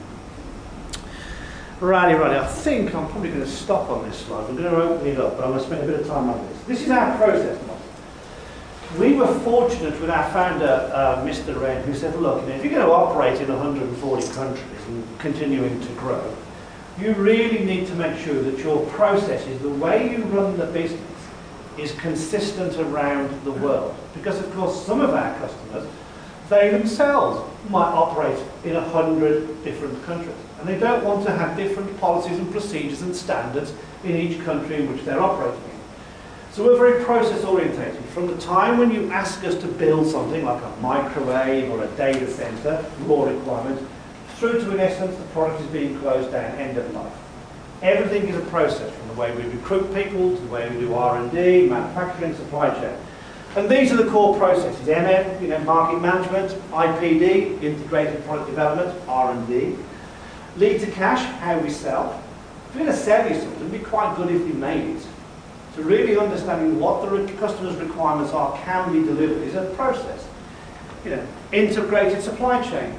Righty, 1.80 2.16
righty, 2.16 2.36
I 2.36 2.48
think 2.48 2.96
I'm 2.96 3.08
probably 3.08 3.30
going 3.30 3.42
to 3.42 3.48
stop 3.48 3.92
on 3.92 4.10
this 4.10 4.18
slide. 4.18 4.50
I'm 4.50 4.56
going 4.56 4.72
to 4.72 4.82
open 4.82 5.06
it 5.06 5.20
up, 5.20 5.38
but 5.38 5.44
I'm 5.44 5.52
going 5.52 5.60
to 5.60 5.66
spend 5.66 5.84
a 5.84 5.86
bit 5.86 6.00
of 6.00 6.08
time 6.08 6.28
on 6.28 6.48
this. 6.48 6.64
This 6.64 6.82
is 6.82 6.90
our 6.90 7.16
process 7.18 7.62
model. 7.68 7.78
We 8.98 9.14
were 9.14 9.32
fortunate 9.42 10.00
with 10.02 10.10
our 10.10 10.28
founder, 10.32 10.90
uh, 10.92 11.18
Mr. 11.24 11.60
Ren, 11.62 11.84
who 11.84 11.94
said, 11.94 12.16
look, 12.16 12.44
if 12.50 12.64
you're 12.64 12.74
going 12.74 12.86
to 12.86 12.92
operate 12.92 13.40
in 13.42 13.50
140 13.50 14.28
countries 14.34 14.86
and 14.88 15.20
continuing 15.20 15.80
to 15.80 15.88
grow, 15.94 16.36
you 17.00 17.14
really 17.14 17.64
need 17.64 17.86
to 17.88 17.94
make 17.94 18.18
sure 18.18 18.42
that 18.42 18.58
your 18.58 18.84
processes, 18.88 19.62
the 19.62 19.70
way 19.70 20.12
you 20.12 20.24
run 20.24 20.58
the 20.58 20.66
business, 20.66 21.00
is 21.78 21.92
consistent 21.92 22.76
around 22.78 23.30
the 23.44 23.52
world. 23.52 23.96
Because 24.16 24.40
of 24.40 24.52
course 24.56 24.84
some 24.84 25.00
of 25.00 25.12
our 25.12 25.38
customers, 25.38 25.88
they 26.50 26.72
themselves 26.72 27.48
might 27.70 27.92
operate 27.92 28.44
in 28.64 28.76
a 28.76 28.90
hundred 28.90 29.64
different 29.64 30.04
countries. 30.06 30.34
And 30.60 30.68
they 30.68 30.80
don't 30.80 31.04
want 31.04 31.26
to 31.26 31.32
have 31.32 31.56
different 31.56 32.00
policies 32.00 32.38
and 32.38 32.52
procedures 32.52 33.02
and 33.02 33.16
standards 33.16 33.74
in 34.04 34.16
each 34.16 34.44
country 34.44 34.78
in 34.78 34.92
which 34.92 35.04
they're 35.06 35.22
operating 35.22 35.62
in. 35.64 35.78
So 36.52 36.64
we're 36.66 36.78
very 36.78 37.04
process 37.04 37.44
orientated. 37.44 38.04
From 38.06 38.28
the 38.28 38.38
time 38.38 38.80
when 38.80 38.92
you 38.92 39.12
ask 39.12 39.44
us 39.44 39.56
to 39.62 39.68
build 39.68 40.08
something 40.08 40.44
like 40.44 40.64
a 40.64 40.82
microwave 40.82 41.70
or 41.70 41.84
a 41.84 41.88
data 41.90 42.28
center, 42.28 42.84
raw 43.02 43.26
requirements, 43.26 43.84
through 44.38 44.62
to 44.62 44.72
in 44.72 44.80
essence 44.80 45.16
the 45.16 45.24
product 45.26 45.62
is 45.62 45.68
being 45.68 46.00
closed 46.00 46.32
down, 46.32 46.56
end 46.56 46.78
of 46.78 46.92
life. 46.94 47.14
Everything 47.84 48.28
is 48.28 48.36
a 48.36 48.46
process, 48.50 48.92
from 48.92 49.08
the 49.10 49.14
way 49.14 49.36
we 49.36 49.44
recruit 49.44 49.94
people 49.94 50.36
to 50.36 50.42
the 50.42 50.48
way 50.48 50.68
we 50.70 50.80
do 50.80 50.96
R&D, 50.96 51.68
manufacturing, 51.68 52.36
supply 52.36 52.72
chain. 52.72 52.98
And 53.56 53.70
these 53.70 53.92
are 53.92 53.98
the 53.98 54.10
core 54.10 54.36
processes, 54.38 54.88
MM, 54.88 55.42
you 55.42 55.48
know, 55.48 55.60
market 55.60 56.02
management, 56.02 56.52
IPD, 56.72 57.62
integrated 57.62 58.24
product 58.26 58.50
development, 58.50 59.00
R&D. 59.08 59.76
Lead 60.58 60.82
to 60.82 60.90
cash, 60.92 61.24
how 61.40 61.60
we 61.60 61.70
sell. 61.70 62.20
If 62.70 62.76
we're 62.76 62.86
going 62.86 62.92
to 62.92 62.98
sell 62.98 63.30
you 63.30 63.40
something, 63.40 63.60
it'd 63.60 63.72
be 63.72 63.80
quite 63.80 64.16
good 64.18 64.32
if 64.32 64.44
we 64.44 64.54
made 64.54 64.98
it. 64.98 65.08
So 65.76 65.84
really 65.84 66.18
understanding 66.18 66.80
what 66.80 67.08
the 67.08 67.32
customer's 67.34 67.76
requirements 67.76 68.34
are 68.34 68.58
can 68.64 68.92
be 68.92 69.08
delivered 69.08 69.44
is 69.44 69.54
a 69.54 69.66
process. 69.76 70.28
You 71.06 71.12
know, 71.12 71.28
integrated 71.52 72.24
supply 72.24 72.68
chain. 72.68 72.96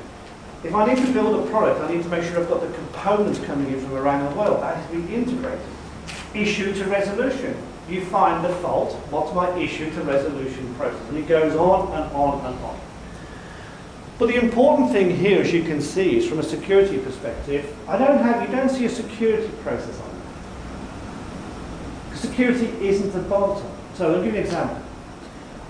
If 0.63 0.73
I 0.73 0.87
need 0.93 1.05
to 1.05 1.13
build 1.13 1.45
a 1.45 1.51
product, 1.51 1.81
I 1.81 1.93
need 1.93 2.05
to 2.05 2.09
make 2.09 2.23
sure 2.23 2.39
I've 2.39 2.49
got 2.49 2.61
the 2.61 2.73
components 2.73 3.41
coming 3.41 3.73
in 3.73 3.81
from 3.81 3.95
around 3.95 4.31
the 4.31 4.39
world. 4.39 4.63
That 4.63 4.77
has 4.77 4.91
to 4.91 5.03
be 5.03 5.15
integrated. 5.15 5.61
Issue 6.35 6.73
to 6.75 6.85
resolution. 6.85 7.57
You 7.89 8.05
find 8.05 8.45
the 8.45 8.55
fault, 8.57 8.93
what's 9.11 9.35
my 9.35 9.57
issue 9.59 9.91
to 9.95 10.03
resolution 10.03 10.73
process? 10.77 11.01
And 11.09 11.19
it 11.19 11.27
goes 11.27 11.57
on 11.57 11.93
and 11.93 12.13
on 12.15 12.45
and 12.47 12.65
on. 12.65 12.79
But 14.19 14.27
the 14.27 14.35
important 14.35 14.91
thing 14.91 15.15
here, 15.15 15.41
as 15.41 15.53
you 15.53 15.63
can 15.63 15.81
see, 15.81 16.17
is 16.17 16.27
from 16.29 16.41
a 16.41 16.43
security 16.43 16.99
perspective, 16.99 17.73
I 17.87 17.97
don't 17.97 18.19
have, 18.19 18.43
you 18.43 18.55
don't 18.55 18.69
see 18.69 18.85
a 18.85 18.91
security 18.91 19.49
process 19.63 20.01
on 20.01 20.11
it. 22.13 22.17
Security 22.17 22.67
isn't 22.85 23.15
a 23.15 23.23
bolt-on. 23.29 23.73
So 23.95 24.13
I'll 24.13 24.23
give 24.25 24.35
you 24.35 24.41
an 24.41 24.45
example. 24.45 24.83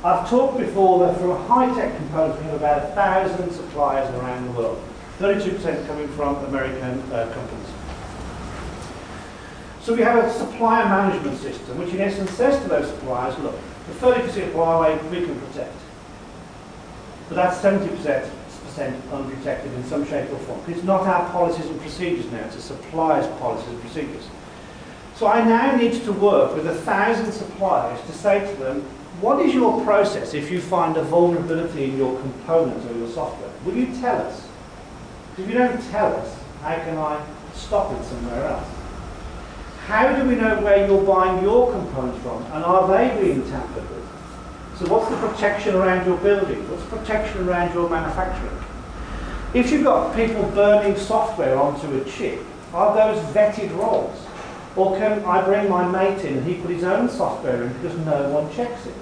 I've 0.02 0.30
talked 0.30 0.58
before 0.58 1.00
that 1.00 1.18
from 1.18 1.30
a 1.32 1.46
high-tech 1.46 1.94
components, 1.96 2.38
we 2.38 2.46
have 2.46 2.54
about 2.54 2.84
a 2.84 2.86
thousand 2.94 3.52
suppliers 3.52 4.08
around 4.14 4.46
the 4.46 4.52
world. 4.52 4.82
32% 5.18 5.86
coming 5.86 6.08
from 6.08 6.36
American 6.46 7.00
uh, 7.12 7.30
companies. 7.34 7.66
So 9.82 9.94
we 9.94 10.02
have 10.02 10.24
a 10.24 10.32
supplier 10.32 10.84
management 10.84 11.38
system, 11.38 11.78
which 11.78 11.90
in 11.90 12.00
essence 12.00 12.30
says 12.30 12.62
to 12.62 12.68
those 12.68 12.88
suppliers, 12.88 13.38
look, 13.40 13.56
the 13.88 13.94
30% 13.94 14.52
Huawei 14.52 15.10
we 15.10 15.26
can 15.26 15.38
protect. 15.40 15.74
But 17.28 17.34
that's 17.34 17.58
70% 17.58 18.30
unprotected 19.12 19.72
in 19.72 19.84
some 19.84 20.06
shape 20.06 20.30
or 20.32 20.38
form. 20.40 20.60
It's 20.68 20.82
not 20.82 21.06
our 21.06 21.28
policies 21.30 21.66
and 21.66 21.80
procedures 21.80 22.30
now, 22.30 22.44
it's 22.44 22.56
a 22.56 22.60
supplier's 22.60 23.26
policies 23.38 23.68
and 23.68 23.80
procedures. 23.80 24.28
So 25.14 25.26
I 25.26 25.44
now 25.44 25.74
need 25.74 26.02
to 26.04 26.12
work 26.12 26.54
with 26.54 26.66
a 26.66 26.74
thousand 26.74 27.32
suppliers 27.32 28.00
to 28.06 28.12
say 28.12 28.40
to 28.40 28.62
them, 28.62 28.82
what 29.20 29.40
is 29.44 29.52
your 29.52 29.82
process 29.84 30.32
if 30.32 30.50
you 30.50 30.60
find 30.60 30.96
a 30.96 31.02
vulnerability 31.02 31.84
in 31.84 31.96
your 31.96 32.18
components 32.20 32.86
or 32.86 32.96
your 32.96 33.08
software? 33.08 33.50
Will 33.64 33.74
you 33.74 33.86
tell 34.00 34.16
us? 34.16 34.46
If 35.36 35.48
you 35.48 35.54
don't 35.54 35.82
tell 35.90 36.14
us, 36.14 36.36
how 36.62 36.76
can 36.76 36.96
I 36.98 37.24
stop 37.52 37.92
it 37.98 38.04
somewhere 38.04 38.46
else? 38.46 38.68
How 39.86 40.14
do 40.14 40.28
we 40.28 40.36
know 40.36 40.60
where 40.60 40.86
you're 40.86 41.02
buying 41.02 41.42
your 41.42 41.72
components 41.72 42.22
from 42.22 42.44
and 42.52 42.64
are 42.64 42.86
they 42.86 43.20
being 43.20 43.42
tampered 43.50 43.88
with? 43.90 44.07
So 44.78 44.86
what's 44.94 45.10
the 45.10 45.16
protection 45.16 45.74
around 45.74 46.06
your 46.06 46.18
building? 46.18 46.70
What's 46.70 46.84
the 46.84 46.98
protection 46.98 47.48
around 47.48 47.74
your 47.74 47.90
manufacturing? 47.90 48.56
If 49.52 49.72
you've 49.72 49.82
got 49.82 50.14
people 50.14 50.44
burning 50.52 50.96
software 50.96 51.58
onto 51.58 52.00
a 52.00 52.04
chip, 52.04 52.40
are 52.72 52.94
those 52.94 53.20
vetted 53.34 53.76
roles? 53.76 54.24
Or 54.76 54.96
can 54.96 55.24
I 55.24 55.42
bring 55.42 55.68
my 55.68 55.88
mate 55.88 56.24
in 56.24 56.38
and 56.38 56.46
he 56.46 56.54
put 56.54 56.70
his 56.70 56.84
own 56.84 57.08
software 57.08 57.64
in 57.64 57.72
because 57.72 57.98
no 58.06 58.28
one 58.28 58.54
checks 58.54 58.86
it? 58.86 58.94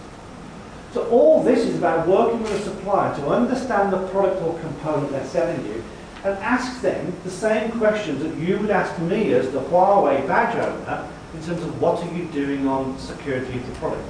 So 0.95 1.07
all 1.11 1.43
this 1.43 1.67
is 1.67 1.77
about 1.77 2.09
working 2.09 2.41
with 2.41 2.53
a 2.53 2.61
supplier 2.61 3.15
to 3.17 3.29
understand 3.29 3.93
the 3.93 4.07
product 4.09 4.41
or 4.41 4.59
component 4.61 5.11
they're 5.11 5.27
selling 5.27 5.63
you 5.67 5.85
and 6.25 6.39
ask 6.39 6.81
them 6.81 7.13
the 7.23 7.31
same 7.31 7.71
questions 7.73 8.23
that 8.23 8.35
you 8.39 8.59
would 8.61 8.71
ask 8.71 8.99
me 9.03 9.35
as 9.35 9.51
the 9.51 9.61
Huawei 9.61 10.27
badge 10.27 10.57
owner 10.57 11.07
in 11.35 11.43
terms 11.45 11.63
of 11.63 11.83
what 11.83 12.03
are 12.03 12.15
you 12.15 12.25
doing 12.27 12.67
on 12.67 12.99
security 12.99 13.59
of 13.59 13.67
the 13.67 13.75
product. 13.75 14.09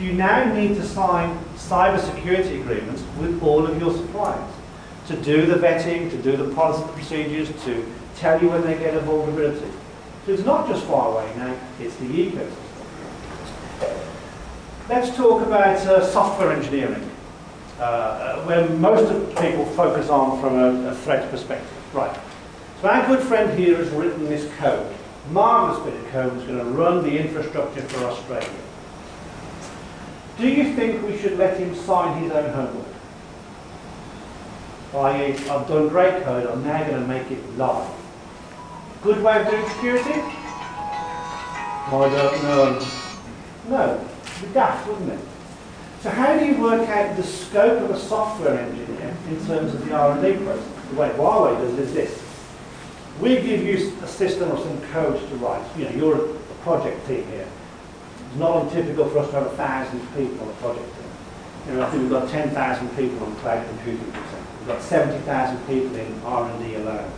You 0.00 0.14
now 0.14 0.50
need 0.54 0.76
to 0.76 0.82
sign 0.82 1.38
cyber 1.56 2.00
security 2.00 2.58
agreements 2.58 3.02
with 3.18 3.42
all 3.42 3.66
of 3.66 3.78
your 3.78 3.92
suppliers 3.92 4.50
to 5.08 5.16
do 5.16 5.44
the 5.44 5.56
vetting, 5.56 6.08
to 6.10 6.16
do 6.22 6.36
the 6.36 6.54
policy 6.54 6.90
procedures, 6.94 7.48
to 7.64 7.84
tell 8.16 8.40
you 8.40 8.48
when 8.48 8.62
they 8.62 8.78
get 8.78 8.94
a 8.94 9.00
vulnerability. 9.00 9.70
So 10.24 10.32
it's 10.32 10.44
not 10.44 10.68
just 10.68 10.86
Huawei 10.86 11.36
now, 11.36 11.54
it's 11.78 11.96
the 11.96 12.06
ecosystem. 12.06 12.56
Let's 14.88 15.14
talk 15.14 15.46
about 15.46 15.76
uh, 15.86 16.06
software 16.06 16.52
engineering, 16.52 17.10
uh, 17.78 17.82
uh, 17.82 18.44
where 18.44 18.68
most 18.70 19.10
of 19.10 19.28
people 19.40 19.66
focus 19.66 20.08
on 20.08 20.40
from 20.40 20.58
a, 20.58 20.90
a 20.90 20.94
threat 20.94 21.30
perspective. 21.30 21.94
Right. 21.94 22.18
So 22.80 22.88
our 22.88 23.06
good 23.06 23.26
friend 23.26 23.58
here 23.58 23.76
has 23.76 23.90
written 23.90 24.24
this 24.24 24.50
code. 24.56 24.94
Marvellous 25.30 25.84
bit 25.84 25.94
of 26.00 26.10
code 26.10 26.32
that's 26.34 26.46
going 26.46 26.58
to 26.58 26.64
run 26.64 27.02
the 27.02 27.18
infrastructure 27.18 27.82
for 27.82 28.04
Australia. 28.06 28.48
Do 30.40 30.48
you 30.48 30.74
think 30.74 31.06
we 31.06 31.18
should 31.18 31.36
let 31.36 31.58
him 31.58 31.74
sign 31.74 32.22
his 32.22 32.32
own 32.32 32.50
homework? 32.54 32.86
I've 34.94 35.68
done 35.68 35.88
great 35.88 36.24
code, 36.24 36.46
I'm 36.46 36.64
now 36.64 36.82
going 36.82 37.02
to 37.02 37.06
make 37.06 37.30
it 37.30 37.58
live. 37.58 37.90
Good 39.02 39.22
way 39.22 39.40
of 39.42 39.50
doing 39.50 39.68
security? 39.68 40.14
I 40.14 41.90
don't 41.90 42.42
know. 42.42 42.86
No, 43.68 44.08
it'd 44.38 44.54
daft, 44.54 44.88
wouldn't 44.88 45.12
it? 45.12 45.20
So 46.00 46.08
how 46.08 46.38
do 46.38 46.46
you 46.46 46.56
work 46.58 46.88
out 46.88 47.16
the 47.16 47.22
scope 47.22 47.82
of 47.82 47.90
a 47.90 47.98
software 47.98 48.58
engineer 48.58 49.14
in 49.28 49.46
terms 49.46 49.74
of 49.74 49.84
the 49.84 49.92
R&D 49.92 50.42
process? 50.44 50.64
The 50.88 50.96
way 50.96 51.10
Huawei 51.10 51.58
does 51.58 51.78
is 51.78 51.92
this. 51.92 52.22
We 53.20 53.34
give 53.42 53.62
you 53.62 53.92
a 54.02 54.06
system 54.06 54.50
or 54.50 54.56
some 54.56 54.80
code 54.92 55.20
to 55.28 55.36
write. 55.36 55.62
You 55.76 55.84
know, 55.84 55.90
you're 55.90 56.30
a 56.30 56.34
project 56.62 57.06
team 57.06 57.26
here. 57.26 57.46
It's 58.30 58.38
not 58.38 58.62
untypical 58.62 59.08
for 59.08 59.18
us 59.18 59.30
to 59.30 59.40
have 59.40 59.46
a 59.46 59.56
thousand 59.56 60.00
people 60.14 60.40
on 60.42 60.50
a 60.50 60.56
project. 60.62 60.88
You 61.66 61.74
know, 61.74 61.82
I 61.82 61.90
think 61.90 62.02
we've 62.02 62.12
got 62.12 62.28
10,000 62.28 62.88
people 62.96 63.26
on 63.26 63.34
cloud 63.36 63.66
computing, 63.66 63.98
for 64.12 64.20
example. 64.20 64.52
We've 64.60 64.68
got 64.68 64.82
70,000 64.82 65.66
people 65.66 65.96
in 65.96 66.22
R&D 66.22 66.74
alone. 66.76 67.10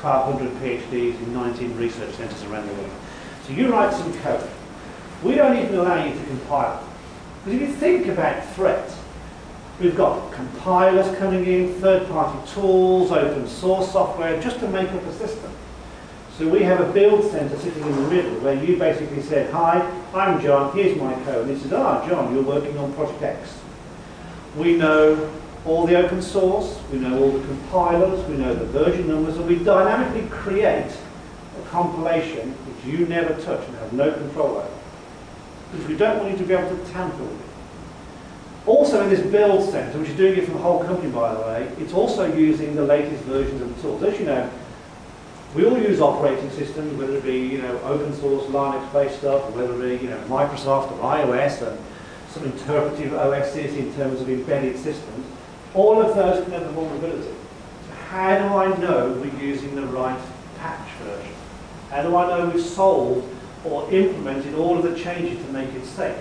1,200 0.00 0.52
PhDs 0.62 1.18
in 1.18 1.34
19 1.34 1.76
research 1.76 2.14
centres 2.14 2.42
around 2.44 2.68
the 2.68 2.74
world. 2.74 2.92
So 3.46 3.52
you 3.52 3.72
write 3.72 3.92
some 3.92 4.14
code. 4.20 4.48
We 5.24 5.34
don't 5.34 5.56
even 5.56 5.74
allow 5.74 6.04
you 6.04 6.14
to 6.14 6.24
compile. 6.26 6.86
Because 7.44 7.60
if 7.60 7.68
you 7.68 7.74
think 7.74 8.06
about 8.06 8.46
threats, 8.54 8.96
we've 9.80 9.96
got 9.96 10.32
compilers 10.32 11.14
coming 11.18 11.44
in, 11.46 11.74
third-party 11.80 12.48
tools, 12.52 13.10
open 13.10 13.48
source 13.48 13.90
software, 13.90 14.40
just 14.40 14.60
to 14.60 14.68
make 14.68 14.88
up 14.92 15.02
a 15.02 15.12
system. 15.14 15.50
So 16.40 16.48
we 16.48 16.62
have 16.62 16.80
a 16.80 16.90
build 16.90 17.30
center 17.30 17.54
sitting 17.58 17.82
in 17.82 17.94
the 17.96 18.08
middle 18.08 18.40
where 18.40 18.54
you 18.54 18.78
basically 18.78 19.20
said, 19.20 19.52
hi, 19.52 19.78
I'm 20.14 20.40
John, 20.40 20.74
here's 20.74 20.96
my 20.96 21.12
code. 21.24 21.46
And 21.46 21.54
he 21.54 21.62
says, 21.62 21.74
ah, 21.74 22.08
John, 22.08 22.34
you're 22.34 22.42
working 22.42 22.78
on 22.78 22.94
Project 22.94 23.22
X. 23.22 23.60
We 24.56 24.78
know 24.78 25.30
all 25.66 25.86
the 25.86 25.96
open 25.96 26.22
source, 26.22 26.80
we 26.90 26.98
know 26.98 27.22
all 27.22 27.30
the 27.30 27.46
compilers, 27.46 28.26
we 28.26 28.38
know 28.38 28.54
the 28.54 28.64
version 28.64 29.08
numbers, 29.08 29.36
and 29.36 29.46
we 29.46 29.56
dynamically 29.56 30.30
create 30.30 30.90
a 30.90 31.68
compilation 31.68 32.52
which 32.52 32.90
you 32.90 33.04
never 33.04 33.34
touch 33.42 33.68
and 33.68 33.76
have 33.76 33.92
no 33.92 34.10
control 34.10 34.56
over. 34.56 34.70
Because 35.72 35.88
we 35.88 35.94
don't 35.94 36.20
want 36.20 36.30
you 36.30 36.38
to 36.38 36.44
be 36.44 36.54
able 36.54 36.74
to 36.74 36.90
tamper 36.90 37.22
with 37.22 37.38
it. 37.38 38.66
Also 38.66 39.02
in 39.02 39.10
this 39.10 39.20
build 39.30 39.68
center, 39.68 39.98
which 39.98 40.08
is 40.08 40.16
doing 40.16 40.38
it 40.38 40.46
for 40.46 40.52
the 40.52 40.58
whole 40.58 40.82
company 40.84 41.10
by 41.10 41.34
the 41.34 41.40
way, 41.42 41.70
it's 41.78 41.92
also 41.92 42.34
using 42.34 42.74
the 42.76 42.82
latest 42.82 43.24
versions 43.24 43.60
of 43.60 43.76
the 43.76 43.82
tools. 43.82 44.02
As 44.02 44.18
you 44.18 44.24
know, 44.24 44.50
we 45.54 45.66
all 45.66 45.78
use 45.78 46.00
operating 46.00 46.50
systems, 46.50 46.96
whether 46.96 47.16
it 47.16 47.24
be 47.24 47.38
you 47.38 47.58
know 47.58 47.78
open 47.80 48.14
source 48.14 48.44
Linux-based 48.44 49.18
stuff, 49.18 49.48
or 49.48 49.50
whether 49.52 49.74
it 49.74 49.98
be 49.98 50.04
you 50.04 50.10
know 50.10 50.20
Microsoft 50.28 50.92
or 50.92 50.98
iOS, 50.98 51.66
and 51.66 51.78
some 52.30 52.44
interpretive 52.44 53.12
OSs 53.14 53.76
in 53.76 53.92
terms 53.94 54.20
of 54.20 54.28
embedded 54.28 54.76
systems. 54.76 55.26
All 55.74 56.00
of 56.00 56.14
those 56.16 56.44
can 56.44 56.52
have 56.52 56.70
vulnerability. 56.72 57.34
So 57.86 57.94
how 58.08 58.38
do 58.38 58.44
I 58.56 58.76
know 58.78 59.12
we're 59.12 59.40
using 59.40 59.74
the 59.74 59.86
right 59.86 60.20
patch 60.58 60.88
version? 61.02 61.34
How 61.90 62.02
do 62.02 62.16
I 62.16 62.28
know 62.28 62.48
we've 62.48 62.64
solved 62.64 63.28
or 63.64 63.90
implemented 63.92 64.54
all 64.54 64.78
of 64.78 64.84
the 64.84 64.98
changes 64.98 65.44
to 65.44 65.52
make 65.52 65.72
it 65.74 65.84
safe? 65.84 66.16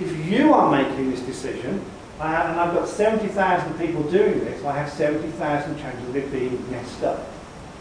If 0.00 0.26
you 0.26 0.52
are 0.52 0.70
making 0.70 1.10
this 1.10 1.20
decision, 1.20 1.84
uh, 2.20 2.24
and 2.24 2.60
I've 2.60 2.74
got 2.74 2.88
70,000 2.88 3.78
people 3.78 4.02
doing 4.04 4.40
this, 4.40 4.64
I 4.64 4.76
have 4.76 4.90
70,000 4.90 5.78
chances 5.78 6.08
of 6.08 6.16
it 6.16 6.30
being 6.32 6.70
messed 6.70 7.02
up. 7.04 7.27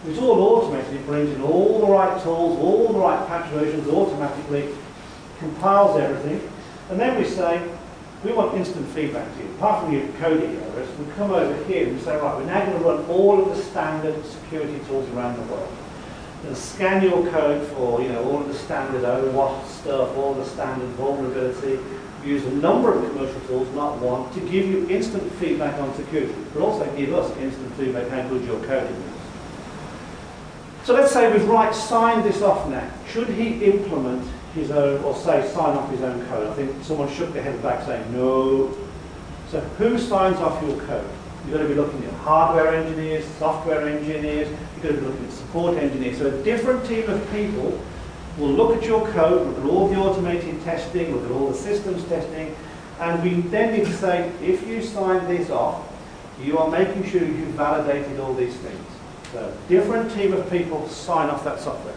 It's 0.07 0.19
all 0.19 0.39
automated, 0.39 0.93
it 0.93 1.05
brings 1.05 1.29
in 1.31 1.41
all 1.41 1.85
the 1.85 1.91
right 1.91 2.21
tools, 2.23 2.57
all 2.59 2.93
the 2.93 2.99
right 2.99 3.27
patch 3.27 3.49
versions 3.51 3.87
automatically, 3.89 4.69
compiles 5.39 5.99
everything, 5.99 6.49
and 6.89 6.99
then 6.99 7.17
we 7.17 7.25
say, 7.25 7.61
we 8.23 8.31
want 8.31 8.55
instant 8.55 8.87
feedback 8.89 9.31
to 9.35 9.43
you. 9.43 9.49
Apart 9.51 9.83
from 9.83 9.93
your 9.93 10.07
coding 10.13 10.55
errors, 10.55 10.89
we 10.97 11.05
come 11.13 11.31
over 11.31 11.63
here 11.65 11.87
and 11.87 11.97
we 11.97 12.01
say, 12.01 12.15
right, 12.15 12.37
we're 12.37 12.45
now 12.45 12.65
going 12.65 12.77
to 12.77 12.83
run 12.83 13.05
all 13.05 13.41
of 13.41 13.55
the 13.55 13.61
standard 13.61 14.25
security 14.25 14.79
tools 14.87 15.07
around 15.09 15.37
the 15.37 15.53
world. 15.53 15.71
And 16.45 16.55
scan 16.55 17.03
your 17.03 17.29
code 17.29 17.67
for, 17.69 18.01
you 18.01 18.09
know, 18.09 18.23
all 18.23 18.41
of 18.41 18.47
the 18.47 18.53
standard 18.53 19.03
OWASP 19.03 19.67
stuff, 19.67 20.15
all 20.17 20.33
the 20.33 20.45
standard 20.45 20.89
vulnerability. 20.91 21.79
We 22.23 22.29
use 22.29 22.45
a 22.45 22.51
number 22.51 22.93
of 22.93 23.11
commercial 23.11 23.41
tools, 23.41 23.67
not 23.75 23.99
one, 23.99 24.33
to 24.33 24.39
give 24.39 24.65
you 24.65 24.87
instant 24.89 25.31
feedback 25.33 25.79
on 25.79 25.93
security, 25.95 26.33
but 26.53 26.63
also 26.63 26.85
give 26.95 27.13
us 27.13 27.35
instant 27.37 27.73
feedback 27.73 28.07
how 28.09 28.27
good 28.29 28.45
your 28.45 28.63
coding 28.65 28.95
is. 28.95 29.16
So 30.87 30.93
let's 30.93 31.11
say 31.11 31.29
we've 31.33 31.49
right 31.49 31.75
signed 31.75 32.23
this 32.23 32.41
off 32.41 32.69
now. 32.69 32.89
Should 33.11 33.27
he 33.27 33.61
implement 33.65 34.25
his 34.55 34.71
own, 34.71 35.03
or 35.03 35.13
say 35.13 35.45
sign 35.53 35.75
off 35.75 35.91
his 35.91 36.01
own 36.01 36.25
code? 36.27 36.47
I 36.47 36.53
think 36.53 36.81
someone 36.81 37.13
shook 37.13 37.33
their 37.33 37.43
head 37.43 37.61
back 37.61 37.85
saying 37.85 38.09
no. 38.13 38.73
So 39.51 39.59
who 39.79 39.97
signs 39.97 40.37
off 40.37 40.63
your 40.63 40.79
code? 40.85 41.05
You've 41.43 41.55
got 41.55 41.63
to 41.63 41.67
be 41.67 41.73
looking 41.73 42.05
at 42.05 42.13
hardware 42.13 42.73
engineers, 42.73 43.25
software 43.37 43.85
engineers, 43.85 44.47
you've 44.47 44.83
got 44.83 44.89
to 44.91 44.93
be 44.95 45.01
looking 45.01 45.25
at 45.25 45.33
support 45.33 45.77
engineers. 45.77 46.19
So 46.19 46.27
a 46.27 46.43
different 46.43 46.87
team 46.87 47.09
of 47.09 47.31
people 47.31 47.81
will 48.37 48.53
look 48.53 48.77
at 48.77 48.87
your 48.87 49.05
code, 49.11 49.45
look 49.45 49.57
at 49.57 49.69
all 49.69 49.89
the 49.89 49.97
automated 49.97 50.63
testing, 50.63 51.13
look 51.13 51.25
at 51.25 51.31
all 51.31 51.49
the 51.49 51.57
systems 51.57 52.05
testing, 52.05 52.55
and 53.01 53.21
we 53.21 53.41
then 53.49 53.77
need 53.77 53.87
to 53.87 53.93
say, 53.93 54.31
if 54.41 54.65
you 54.65 54.81
sign 54.81 55.27
this 55.27 55.49
off, 55.49 55.85
you 56.41 56.57
are 56.57 56.71
making 56.71 57.03
sure 57.09 57.25
you've 57.25 57.49
validated 57.49 58.21
all 58.21 58.33
these 58.33 58.55
things. 58.55 58.96
So 59.37 59.53
different 59.69 60.11
team 60.13 60.33
of 60.33 60.49
people 60.49 60.89
sign 60.89 61.29
off 61.29 61.43
that 61.43 61.59
software. 61.59 61.93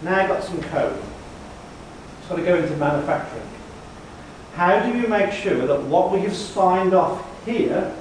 Now 0.00 0.22
I've 0.22 0.28
got 0.28 0.42
some 0.42 0.62
code. 0.62 0.98
It's 2.18 2.28
got 2.28 2.36
to 2.36 2.42
go 2.42 2.56
into 2.56 2.74
manufacturing. 2.76 3.46
How 4.54 4.80
do 4.80 4.98
you 4.98 5.06
make 5.06 5.32
sure 5.32 5.66
that 5.66 5.82
what 5.82 6.10
we 6.10 6.20
have 6.20 6.34
signed 6.34 6.94
off 6.94 7.26
here 7.44 7.94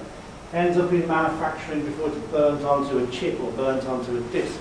ends 0.53 0.78
up 0.78 0.89
in 0.93 1.05
manufacturing 1.05 1.84
before 1.84 2.07
it's 2.07 2.17
burnt 2.32 2.63
onto 2.63 2.99
a 2.99 3.11
chip 3.11 3.41
or 3.41 3.51
burnt 3.51 3.86
onto 3.88 4.17
a 4.17 4.22
disk? 4.32 4.57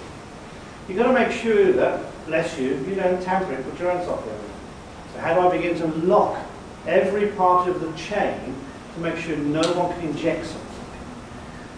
You've 0.88 0.98
got 0.98 1.06
to 1.06 1.12
make 1.12 1.30
sure 1.30 1.72
that, 1.72 2.00
bless 2.26 2.58
you, 2.58 2.84
you 2.88 2.96
don't 2.96 3.22
tamper 3.22 3.52
it, 3.52 3.64
put 3.64 3.78
your 3.78 3.92
own 3.92 4.04
software. 4.04 4.36
So 5.14 5.20
how 5.20 5.34
do 5.34 5.48
I 5.48 5.56
begin 5.56 5.78
to 5.78 5.86
lock 5.86 6.36
every 6.84 7.28
part 7.28 7.68
of 7.68 7.80
the 7.80 7.92
chain 7.96 8.56
to 8.94 9.00
make 9.00 9.18
sure 9.18 9.36
no 9.36 9.62
one 9.74 9.92
can 10.00 10.08
inject 10.08 10.46
something? 10.46 10.66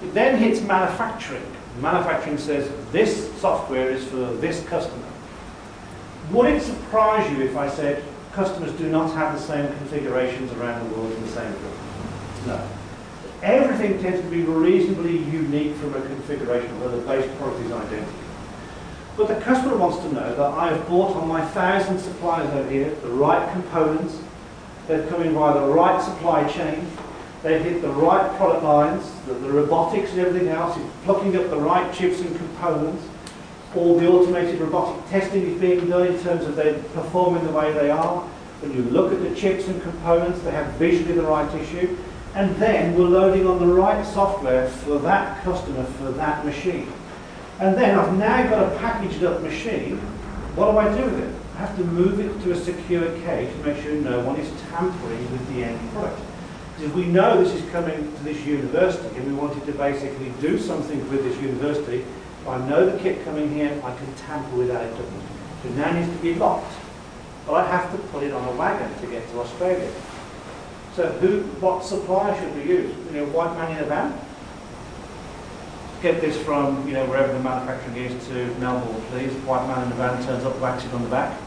It 0.08 0.14
then 0.14 0.38
hits 0.38 0.62
manufacturing. 0.62 1.44
Manufacturing 1.80 2.38
says 2.38 2.70
this 2.92 3.32
software 3.40 3.90
is 3.90 4.04
for 4.06 4.34
this 4.36 4.64
customer. 4.66 5.06
Would 6.30 6.50
it 6.50 6.62
surprise 6.62 7.30
you 7.32 7.42
if 7.42 7.56
I 7.56 7.68
said 7.68 8.04
customers 8.32 8.72
do 8.72 8.88
not 8.88 9.12
have 9.14 9.34
the 9.34 9.40
same 9.40 9.66
configurations 9.78 10.52
around 10.52 10.88
the 10.88 10.96
world 10.96 11.12
in 11.12 11.22
the 11.22 11.28
same 11.28 11.52
room? 11.52 11.78
No. 12.46 12.68
Everything 13.42 14.00
tends 14.00 14.20
to 14.20 14.28
be 14.28 14.42
reasonably 14.42 15.18
unique 15.18 15.74
from 15.76 15.94
a 15.94 16.00
configuration 16.02 16.78
where 16.80 16.90
the 16.90 16.98
base 16.98 17.28
product 17.38 17.60
is 17.64 17.72
identical. 17.72 18.14
But 19.16 19.28
the 19.28 19.40
customer 19.40 19.76
wants 19.76 19.98
to 19.98 20.12
know 20.12 20.34
that 20.34 20.40
I 20.40 20.68
have 20.68 20.88
bought 20.88 21.16
on 21.16 21.28
my 21.28 21.44
thousand 21.46 21.98
suppliers 21.98 22.48
over 22.54 22.70
here 22.70 22.94
the 23.02 23.08
right 23.08 23.52
components, 23.52 24.18
they're 24.86 25.06
coming 25.08 25.32
via 25.32 25.54
the 25.54 25.66
right 25.66 26.02
supply 26.02 26.48
chain, 26.48 26.86
they've 27.43 27.62
hit 27.62 27.82
the 27.82 27.88
right 27.88 28.36
product 28.36 28.62
lines, 28.62 29.11
the, 29.26 29.34
the 29.34 29.51
robotics 29.51 30.11
and 30.12 30.20
everything 30.20 30.49
else 30.49 30.76
is 30.76 30.86
plucking 31.05 31.36
up 31.36 31.51
the 31.51 31.57
right 31.57 31.93
chips 31.93 32.20
and 32.20 32.36
components, 32.36 33.05
all 33.74 33.99
the 33.99 34.07
automated 34.07 34.61
robotic 34.61 35.09
testing 35.09 35.43
is 35.43 35.61
being 35.61 35.88
done 35.88 36.07
in 36.07 36.18
terms 36.20 36.45
of 36.45 36.57
they 36.57 36.74
performing 36.95 37.45
the 37.45 37.53
way 37.53 37.72
they 37.72 37.90
are. 37.90 38.20
When 38.61 38.72
you 38.74 38.82
look 38.90 39.12
at 39.12 39.20
the 39.22 39.34
chips 39.34 39.66
and 39.66 39.80
components, 39.82 40.40
they 40.43 40.51
have 40.51 40.72
visually 40.74 41.14
the 41.14 41.22
right 41.22 41.53
issue. 41.59 41.97
And 42.34 42.55
then 42.57 42.95
we're 42.95 43.09
loading 43.09 43.47
on 43.47 43.59
the 43.59 43.66
right 43.66 44.05
software 44.07 44.68
for 44.68 44.99
that 45.01 45.43
customer, 45.43 45.84
for 45.84 46.12
that 46.12 46.45
machine. 46.45 46.90
And 47.61 47.76
then 47.76 47.99
I've 47.99 48.16
now 48.16 48.49
got 48.49 48.72
a 48.72 48.78
packaged 48.78 49.24
up 49.24 49.43
machine. 49.43 49.99
What 50.55 50.72
do 50.72 50.78
I 50.78 50.97
do 50.97 51.05
with 51.05 51.20
it? 51.20 51.34
I 51.57 51.59
have 51.59 51.76
to 51.76 51.84
move 51.84 52.20
it 52.20 52.43
to 52.45 52.53
a 52.53 52.57
secure 52.57 53.18
cage 53.20 53.51
to 53.53 53.66
make 53.66 53.82
sure 53.82 53.95
no 53.95 54.20
one 54.20 54.36
is 54.36 54.51
tampering 54.70 55.30
with 55.30 55.55
the 55.55 55.64
end 55.64 55.93
product. 55.93 56.20
Because 56.76 56.92
we 56.94 57.04
know 57.04 57.42
this 57.42 57.52
is 57.54 57.70
coming 57.70 58.14
to 58.16 58.24
this 58.24 58.44
university 58.44 59.16
and 59.16 59.26
we 59.26 59.34
wanted 59.34 59.64
to 59.66 59.72
basically 59.72 60.32
do 60.40 60.58
something 60.58 60.98
with 61.10 61.22
this 61.24 61.40
university, 61.40 61.98
if 62.42 62.48
I 62.48 62.66
know 62.68 62.88
the 62.88 62.98
kit 62.98 63.24
coming 63.24 63.52
here, 63.52 63.70
I 63.84 63.94
can 63.94 64.14
tamper 64.14 64.56
with 64.56 64.68
that 64.68 64.90
equipment. 64.90 65.22
So 65.62 65.68
now 65.70 65.92
needs 65.92 66.10
to 66.10 66.22
be 66.22 66.34
locked. 66.34 66.74
But 67.46 67.54
I 67.54 67.66
have 67.68 67.92
to 67.92 67.98
put 68.08 68.22
it 68.22 68.32
on 68.32 68.48
a 68.48 68.52
wagon 68.56 68.92
to 69.00 69.06
get 69.06 69.28
to 69.30 69.40
Australia. 69.40 69.92
So 70.94 71.08
who, 71.08 71.42
what 71.60 71.84
supplier 71.84 72.38
should 72.40 72.54
we 72.56 72.64
use? 72.64 72.94
You 73.12 73.20
know, 73.20 73.26
white 73.26 73.56
man 73.56 73.76
in 73.76 73.84
a 73.84 73.86
van? 73.86 74.18
Get 76.02 76.20
this 76.20 76.36
from, 76.42 76.86
you 76.86 76.94
know, 76.94 77.06
wherever 77.06 77.32
the 77.32 77.40
manufacturing 77.40 77.96
is 77.96 78.26
to 78.28 78.46
Melbourne, 78.58 79.00
please. 79.10 79.32
White 79.44 79.66
man 79.68 79.86
in 79.86 79.92
a 79.92 79.94
van 79.94 80.22
turns 80.24 80.44
up, 80.44 80.56
it 80.56 80.94
on 80.94 81.02
the 81.02 81.08
back. 81.08 81.40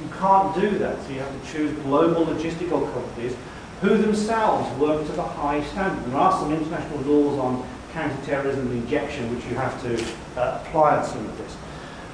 You 0.00 0.08
can't 0.18 0.54
do 0.54 0.78
that, 0.78 1.02
so 1.02 1.10
you 1.10 1.18
have 1.18 1.42
to 1.42 1.52
choose 1.52 1.72
global 1.80 2.24
logistical 2.24 2.90
companies 2.92 3.34
who 3.80 3.96
themselves 3.96 4.78
work 4.78 5.06
to 5.06 5.12
the 5.12 5.22
high 5.22 5.62
standard. 5.64 6.04
There 6.10 6.16
are 6.18 6.32
some 6.32 6.52
international 6.52 7.00
laws 7.00 7.38
on 7.38 7.68
counter-terrorism 7.92 8.70
and 8.70 8.82
injection 8.82 9.34
which 9.34 9.44
you 9.46 9.54
have 9.56 9.80
to 9.82 10.40
uh, 10.40 10.60
apply 10.62 10.98
on 10.98 11.04
some 11.06 11.24
of 11.24 11.38
this. 11.38 11.56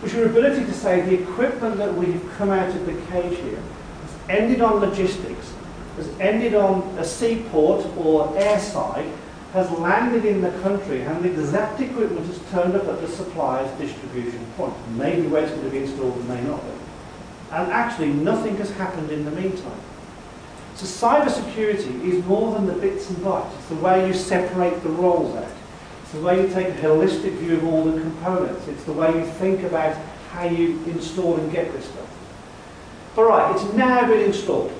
But 0.00 0.12
your 0.12 0.26
ability 0.26 0.64
to 0.64 0.72
say 0.72 1.00
the 1.00 1.22
equipment 1.22 1.76
that 1.78 1.94
we've 1.94 2.22
come 2.36 2.50
out 2.50 2.68
of 2.68 2.86
the 2.86 2.94
cage 3.10 3.38
here 3.38 3.60
has 4.02 4.28
ended 4.28 4.60
on 4.60 4.80
logistics, 4.80 5.52
has 5.96 6.08
ended 6.20 6.54
on 6.54 6.82
a 6.98 7.04
seaport 7.04 7.84
or 7.96 8.28
airside, 8.34 9.10
has 9.52 9.70
landed 9.72 10.24
in 10.24 10.42
the 10.42 10.50
country 10.60 11.00
and 11.00 11.24
the 11.24 11.32
exact 11.32 11.80
equipment 11.80 12.26
has 12.26 12.38
turned 12.50 12.76
up 12.76 12.86
at 12.86 13.00
the 13.00 13.08
supplier's 13.08 13.70
distribution 13.78 14.44
point. 14.56 14.74
Maybe 14.96 15.26
where 15.26 15.42
it's 15.42 15.52
going 15.52 15.64
to 15.64 15.70
be 15.70 15.78
installed, 15.78 16.14
and 16.14 16.28
may 16.28 16.42
not 16.42 16.62
be. 16.62 16.72
And 17.52 17.72
actually 17.72 18.12
nothing 18.12 18.56
has 18.58 18.70
happened 18.72 19.10
in 19.10 19.24
the 19.24 19.30
meantime. 19.30 19.80
So 20.76 20.84
cyber 20.84 21.30
security 21.30 21.88
is 22.10 22.22
more 22.26 22.52
than 22.54 22.66
the 22.66 22.74
bits 22.74 23.08
and 23.08 23.18
bytes. 23.18 23.50
It's 23.58 23.68
the 23.68 23.76
way 23.76 24.06
you 24.06 24.12
separate 24.12 24.82
the 24.82 24.90
roles 24.90 25.34
out. 25.34 25.48
It's 26.02 26.12
the 26.12 26.20
way 26.20 26.42
you 26.42 26.48
take 26.48 26.68
a 26.68 26.72
holistic 26.72 27.32
view 27.38 27.56
of 27.56 27.66
all 27.66 27.84
the 27.84 27.98
components. 27.98 28.68
It's 28.68 28.84
the 28.84 28.92
way 28.92 29.12
you 29.16 29.24
think 29.24 29.62
about 29.62 29.96
how 30.30 30.44
you 30.44 30.78
install 30.86 31.36
and 31.36 31.50
get 31.50 31.72
this 31.72 31.86
stuff. 31.86 32.06
All 33.16 33.24
right, 33.24 33.54
it's 33.56 33.64
now 33.72 34.06
been 34.06 34.20
installed. 34.20 34.70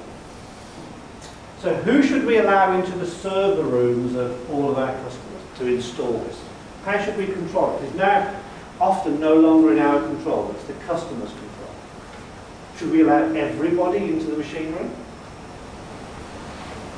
So 1.61 1.75
who 1.75 2.03
should 2.03 2.27
we 2.27 2.37
allow 2.37 2.79
into 2.79 2.93
the 2.93 3.07
server 3.07 3.63
rooms 3.63 4.15
of 4.15 4.51
all 4.53 4.71
of 4.71 4.79
our 4.79 4.93
customers 4.93 5.43
to 5.59 5.67
install 5.67 6.13
this? 6.13 6.39
How 6.85 7.03
should 7.03 7.17
we 7.17 7.25
control 7.25 7.79
it? 7.79 7.85
It's 7.85 7.95
now 7.95 8.39
often 8.81 9.19
no 9.19 9.35
longer 9.35 9.73
in 9.73 9.79
our 9.79 10.03
control, 10.03 10.51
it's 10.51 10.65
the 10.65 10.75
customer's 10.85 11.31
control. 11.31 11.71
Should 12.77 12.91
we 12.91 13.01
allow 13.01 13.33
everybody 13.33 14.05
into 14.05 14.27
the 14.27 14.37
machinery? 14.37 14.91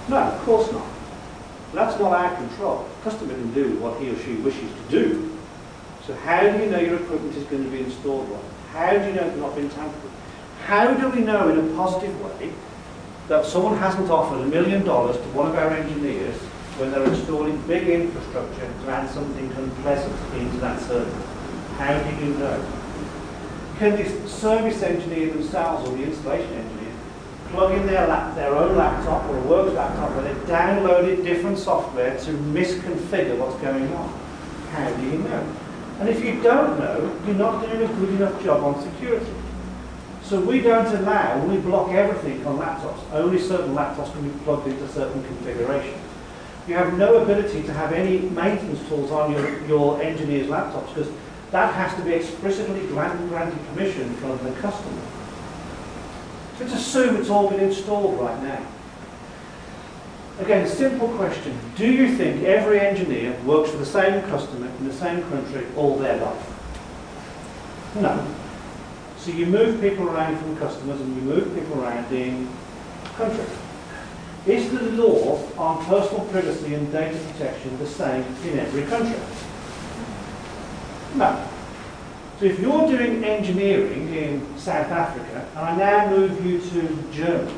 No, 0.09 0.17
of 0.17 0.41
course 0.43 0.73
not. 0.73 0.87
That's 1.75 1.99
not 2.01 2.13
our 2.13 2.35
control. 2.37 2.89
The 2.99 3.11
customer 3.11 3.35
can 3.35 3.53
do 3.53 3.79
what 3.79 4.01
he 4.01 4.11
or 4.11 4.19
she 4.19 4.35
wishes 4.37 4.71
to 4.73 4.91
do. 4.91 5.39
So 6.07 6.15
how 6.15 6.41
do 6.41 6.59
you 6.59 6.71
know 6.71 6.81
your 6.81 6.97
equipment 6.97 7.37
is 7.37 7.45
going 7.45 7.65
to 7.65 7.71
be 7.71 7.81
installed 7.81 8.31
right? 8.31 8.43
How 8.73 8.91
do 8.99 9.07
you 9.07 9.13
know 9.13 9.27
it's 9.27 9.37
not 9.37 9.55
been 9.55 9.69
tampered 9.69 10.03
with? 10.03 10.13
How 10.65 10.95
do 10.95 11.09
we 11.11 11.21
know 11.21 11.49
in 11.51 11.59
a 11.59 11.77
positive 11.77 12.19
way 12.23 12.53
that 13.29 13.45
someone 13.45 13.77
hasn't 13.77 14.11
offered 14.11 14.41
a 14.41 14.47
million 14.47 14.85
dollars 14.85 15.17
to 15.17 15.23
one 15.37 15.49
of 15.51 15.55
our 15.57 15.71
engineers 15.71 16.37
when 16.79 16.91
they're 16.91 17.05
installing 17.05 17.61
big 17.67 17.89
infrastructure 17.89 18.73
to 18.85 18.91
add 18.91 19.11
something 19.11 19.53
unpleasant 19.53 20.17
into 20.41 20.57
that 20.59 20.81
service? 20.81 21.27
How 21.77 21.99
do 21.99 22.25
you 22.25 22.33
know? 22.35 22.65
Can 23.79 23.97
the 23.97 24.29
service 24.29 24.83
engineer 24.83 25.29
themselves 25.33 25.87
or 25.89 25.97
the 25.97 26.05
installation 26.05 26.53
engineer 26.55 26.78
plug 27.51 27.73
in 27.73 27.87
their, 27.87 28.07
lap, 28.07 28.35
their 28.35 28.55
own 28.55 28.77
laptop 28.77 29.25
or 29.29 29.37
a 29.37 29.41
work 29.43 29.73
laptop 29.75 30.11
where 30.15 30.23
they've 30.23 30.45
downloaded 30.45 31.25
different 31.25 31.59
software 31.59 32.19
to 32.19 32.33
misconfigure 32.33 33.39
what's 33.39 33.61
going 33.63 33.93
on? 33.95 34.09
How 34.71 34.91
do 34.95 35.03
you 35.03 35.19
know? 35.19 35.57
And 36.01 36.09
if 36.09 36.25
you 36.25 36.41
don't 36.43 36.79
know, 36.79 37.17
you're 37.27 37.35
not 37.35 37.65
doing 37.65 37.83
a 37.83 37.95
good 37.95 38.11
enough 38.11 38.43
job 38.45 38.63
on 38.63 38.81
security. 38.83 39.33
So 40.23 40.41
we 40.41 40.61
don't 40.61 40.87
allow, 40.95 41.45
we 41.47 41.57
block 41.57 41.91
everything 41.91 42.47
on 42.47 42.59
laptops. 42.59 43.01
Only 43.13 43.39
certain 43.39 43.75
laptops 43.75 44.13
can 44.13 44.29
be 44.29 44.39
plugged 44.45 44.69
into 44.69 44.87
certain 44.89 45.25
configurations. 45.25 46.03
You 46.69 46.75
have 46.75 46.99
no 46.99 47.23
ability 47.23 47.63
to 47.63 47.73
have 47.73 47.95
any 47.95 48.19
maintenance 48.19 48.87
tools 48.89 49.11
on 49.11 49.33
your, 49.33 49.67
your 49.67 50.03
engineer's 50.03 50.49
laptops 50.49 50.95
because 50.95 51.11
that 51.51 51.73
has 51.73 51.95
to 51.95 52.03
be 52.03 52.13
explicitly 52.13 52.87
granted 52.89 53.59
permission 53.69 54.15
from 54.17 54.37
the 54.45 54.53
customer. 54.61 55.01
Let's 56.61 56.73
assume 56.75 57.17
it's 57.17 57.31
all 57.31 57.49
been 57.51 57.61
installed 57.61 58.19
right 58.19 58.43
now. 58.43 58.67
Again, 60.41 60.69
simple 60.69 61.09
question. 61.09 61.59
Do 61.77 61.91
you 61.91 62.17
think 62.17 62.45
every 62.45 62.81
engineer 62.81 63.39
works 63.45 63.71
for 63.71 63.77
the 63.77 63.87
same 63.87 64.23
customer 64.23 64.67
in 64.67 64.87
the 64.87 64.95
same 64.95 65.23
country 65.31 65.67
all 65.77 65.97
their 65.97 66.17
life? 66.19 67.95
No. 67.97 68.27
So 69.19 69.33
you 69.33 69.47
move 69.47 69.81
people 69.81 70.09
around 70.09 70.39
from 70.39 70.57
customers 70.57 71.01
and 71.01 71.15
you 71.17 71.23
move 71.23 71.55
people 71.55 71.83
around 71.83 72.13
in 72.13 72.49
countries. 73.17 73.51
Is 74.47 74.71
the 74.71 74.83
law 74.93 75.43
on 75.59 75.85
personal 75.87 76.25
privacy 76.27 76.75
and 76.75 76.91
data 76.93 77.19
protection 77.33 77.77
the 77.79 77.87
same 77.87 78.25
in 78.45 78.59
every 78.61 78.85
country? 78.85 79.21
No. 81.17 81.49
So 82.39 82.45
if 82.45 82.61
you're 82.61 82.87
doing 82.87 83.25
engineering 83.25 84.15
in 84.15 84.57
South 84.57 84.93
Africa, 84.93 85.45
and 85.57 85.59
I 85.59 85.77
now 85.77 86.09
move 86.09 86.47
you 86.47 86.61
to 86.61 87.13
Germany, 87.13 87.53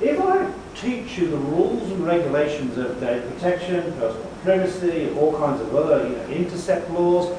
if 0.00 0.20
I 0.20 0.52
teach 0.74 1.18
you 1.18 1.28
the 1.28 1.36
rules 1.36 1.88
and 1.92 2.04
regulations 2.04 2.76
of 2.78 2.98
data 2.98 3.24
protection, 3.30 3.92
personal 3.92 4.26
privacy, 4.42 5.14
all 5.16 5.38
kinds 5.38 5.60
of 5.60 5.72
other 5.76 6.08
you 6.08 6.16
know, 6.16 6.26
intercept 6.30 6.90
laws, 6.90 7.32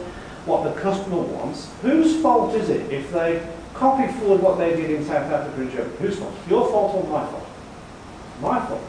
what 0.46 0.64
the 0.64 0.80
customer 0.80 1.18
wants, 1.18 1.70
whose 1.82 2.22
fault 2.22 2.56
is 2.56 2.70
it 2.70 2.90
if 2.90 3.12
they 3.12 3.46
copy 3.74 4.10
forward 4.14 4.42
what 4.42 4.58
they 4.58 4.74
did 4.74 4.90
in 4.90 5.04
South 5.04 5.30
Africa 5.30 5.60
and 5.60 5.70
Germany? 5.70 5.98
Whose 5.98 6.18
fault? 6.18 6.34
Your 6.50 6.66
fault 6.70 6.96
or 6.96 7.04
my 7.10 7.26
fault? 7.30 7.48
My 8.42 8.66
fault. 8.66 8.84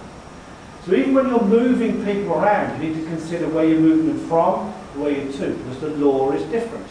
So 0.87 0.95
even 0.95 1.12
when 1.12 1.27
you're 1.27 1.43
moving 1.43 2.05
people 2.05 2.35
around, 2.35 2.81
you 2.81 2.89
need 2.91 3.01
to 3.01 3.07
consider 3.09 3.49
where 3.49 3.64
you're 3.64 3.81
moving 3.81 4.14
them 4.14 4.29
from, 4.29 4.70
where 4.95 5.11
you're 5.11 5.33
to, 5.33 5.55
because 5.55 5.81
the 5.81 5.91
law 5.91 6.31
is 6.31 6.43
different 6.53 6.87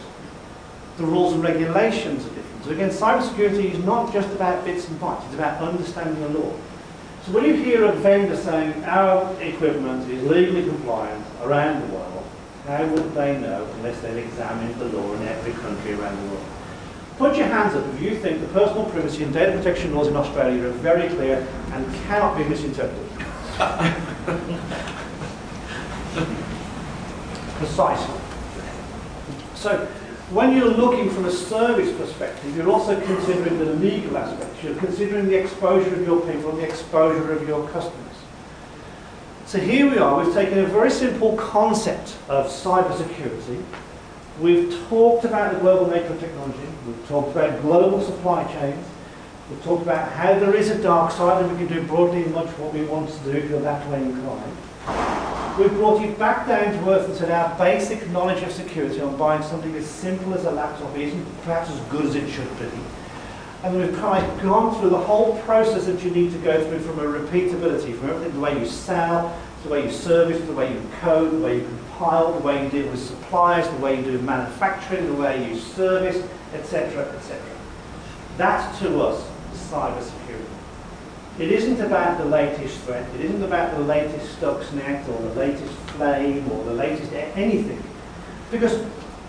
the 0.96 1.04
rules 1.04 1.32
and 1.32 1.42
regulations 1.42 2.24
are 2.24 2.30
different. 2.30 2.64
So 2.64 2.70
again, 2.70 2.90
cybersecurity 2.90 3.72
is 3.72 3.84
not 3.84 4.12
just 4.12 4.28
about 4.30 4.64
bits 4.64 4.88
and 4.88 4.98
bytes, 5.00 5.24
it's 5.26 5.34
about 5.34 5.60
understanding 5.60 6.20
the 6.20 6.38
law. 6.38 6.54
So 7.26 7.32
when 7.32 7.44
you 7.44 7.54
hear 7.54 7.84
a 7.84 7.92
vendor 7.92 8.36
saying 8.36 8.84
our 8.84 9.34
equipment 9.40 10.08
is 10.10 10.22
legally 10.22 10.64
compliant 10.64 11.24
around 11.42 11.82
the 11.82 11.94
world, 11.94 12.26
how 12.66 12.86
would 12.86 13.14
they 13.14 13.38
know 13.38 13.66
unless 13.76 14.00
they've 14.00 14.24
examined 14.24 14.74
the 14.76 14.86
law 14.86 15.14
in 15.14 15.28
every 15.28 15.52
country 15.52 15.94
around 15.94 16.16
the 16.22 16.34
world? 16.34 16.46
Put 17.18 17.36
your 17.36 17.46
hands 17.46 17.76
up 17.76 17.86
if 17.94 18.02
you 18.02 18.18
think 18.18 18.40
the 18.40 18.48
personal 18.48 18.86
privacy 18.86 19.22
and 19.22 19.32
data 19.32 19.56
protection 19.56 19.94
laws 19.94 20.08
in 20.08 20.16
Australia 20.16 20.66
are 20.66 20.72
very 20.72 21.08
clear 21.14 21.46
and 21.72 21.94
cannot 22.06 22.36
be 22.36 22.44
misinterpreted. 22.44 23.08
Precisely. 27.58 28.20
So 29.54 29.88
when 30.30 30.56
you're 30.56 30.70
looking 30.70 31.10
from 31.10 31.26
a 31.26 31.30
service 31.30 31.94
perspective, 31.96 32.56
you're 32.56 32.70
also 32.70 33.00
considering 33.00 33.58
the 33.58 33.66
legal 33.74 34.16
aspects. 34.16 34.62
You're 34.62 34.76
considering 34.76 35.26
the 35.26 35.36
exposure 35.36 35.94
of 35.94 36.06
your 36.06 36.20
people 36.20 36.50
and 36.50 36.58
the 36.58 36.64
exposure 36.64 37.32
of 37.32 37.46
your 37.46 37.68
customers. 37.68 38.00
So 39.46 39.58
here 39.58 39.90
we 39.90 39.98
are, 39.98 40.24
we've 40.24 40.34
taken 40.34 40.58
a 40.58 40.66
very 40.66 40.90
simple 40.90 41.36
concept 41.36 42.16
of 42.28 42.46
cybersecurity 42.46 43.62
We've 44.40 44.76
talked 44.88 45.24
about 45.24 45.54
the 45.54 45.60
global 45.60 45.86
nature 45.86 46.12
of 46.12 46.18
technology. 46.18 46.66
We've 46.86 47.08
talked 47.08 47.36
about 47.36 47.62
global 47.62 48.00
supply 48.00 48.44
chains. 48.52 48.84
We've 49.48 49.62
talked 49.62 49.82
about 49.82 50.10
how 50.10 50.38
there 50.38 50.54
is 50.56 50.70
a 50.70 50.82
dark 50.82 51.12
side 51.12 51.44
and 51.44 51.52
we 51.52 51.64
can 51.64 51.72
do 51.72 51.86
broadly 51.86 52.24
much 52.24 52.48
what 52.58 52.74
we 52.74 52.84
want 52.84 53.10
to 53.10 53.18
do 53.32 53.38
if 53.38 53.62
that 53.62 53.88
way 53.88 54.02
inclined. 54.02 54.56
We've 55.58 55.72
brought 55.72 56.02
you 56.02 56.10
back 56.12 56.48
down 56.48 56.72
to 56.72 56.90
earth 56.90 57.08
and 57.08 57.16
said 57.16 57.30
our 57.30 57.56
basic 57.56 58.10
knowledge 58.10 58.42
of 58.42 58.50
security 58.50 59.00
on 59.00 59.16
buying 59.16 59.42
something 59.42 59.74
as 59.76 59.86
simple 59.86 60.34
as 60.34 60.44
a 60.44 60.50
laptop 60.50 60.96
isn't 60.96 61.42
perhaps 61.42 61.70
as 61.70 61.78
good 61.82 62.06
as 62.06 62.14
it 62.16 62.28
should 62.28 62.58
be. 62.58 62.68
And 63.62 63.78
we've 63.78 63.94
kind 63.96 64.26
of 64.26 64.42
gone 64.42 64.78
through 64.78 64.90
the 64.90 64.98
whole 64.98 65.38
process 65.42 65.86
that 65.86 66.02
you 66.02 66.10
need 66.10 66.32
to 66.32 66.38
go 66.38 66.62
through 66.68 66.80
from 66.80 66.98
a 66.98 67.04
repeatability, 67.04 67.96
from 67.98 68.10
everything, 68.10 68.34
the 68.34 68.40
way 68.40 68.58
you 68.58 68.66
sell, 68.66 69.34
the 69.62 69.70
way 69.70 69.84
you 69.84 69.90
service, 69.90 70.44
the 70.44 70.52
way 70.52 70.72
you 70.72 70.82
code, 71.00 71.32
the 71.32 71.38
way 71.38 71.60
you 71.60 71.66
compile, 71.66 72.32
the 72.32 72.40
way 72.40 72.64
you 72.64 72.70
deal 72.70 72.90
with 72.90 73.00
suppliers, 73.00 73.66
the 73.68 73.76
way 73.76 73.96
you 73.96 74.02
do 74.02 74.18
manufacturing, 74.18 75.06
the 75.06 75.14
way 75.14 75.48
you 75.48 75.56
service, 75.56 76.28
etc., 76.52 77.04
etc. 77.14 77.40
That 78.36 78.76
to 78.80 79.00
us 79.02 79.24
is 79.54 79.60
cyber 79.60 80.02
security. 80.02 80.43
It 81.36 81.50
isn't 81.50 81.80
about 81.80 82.18
the 82.18 82.24
latest 82.26 82.78
threat, 82.82 83.04
it 83.16 83.22
isn't 83.22 83.42
about 83.42 83.76
the 83.76 83.80
latest 83.80 84.38
Stuxnet 84.38 85.08
or 85.08 85.20
the 85.20 85.34
latest 85.34 85.72
flame 85.96 86.50
or 86.52 86.62
the 86.64 86.74
latest 86.74 87.12
anything. 87.12 87.82
Because 88.52 88.84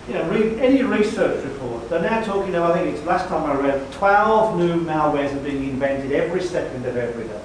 you 0.06 0.14
know, 0.14 0.30
any 0.30 0.84
research 0.84 1.44
report, 1.44 1.90
they're 1.90 2.00
now 2.00 2.22
talking 2.22 2.54
about, 2.54 2.72
I 2.76 2.82
think 2.84 2.96
it's 2.96 3.04
last 3.04 3.26
time 3.26 3.50
I 3.50 3.54
read, 3.60 3.92
12 3.92 4.56
new 4.56 4.80
malwares 4.82 5.34
are 5.34 5.40
being 5.40 5.68
invented 5.68 6.12
every 6.12 6.40
second 6.42 6.86
of 6.86 6.96
every 6.96 7.26
day. 7.26 7.42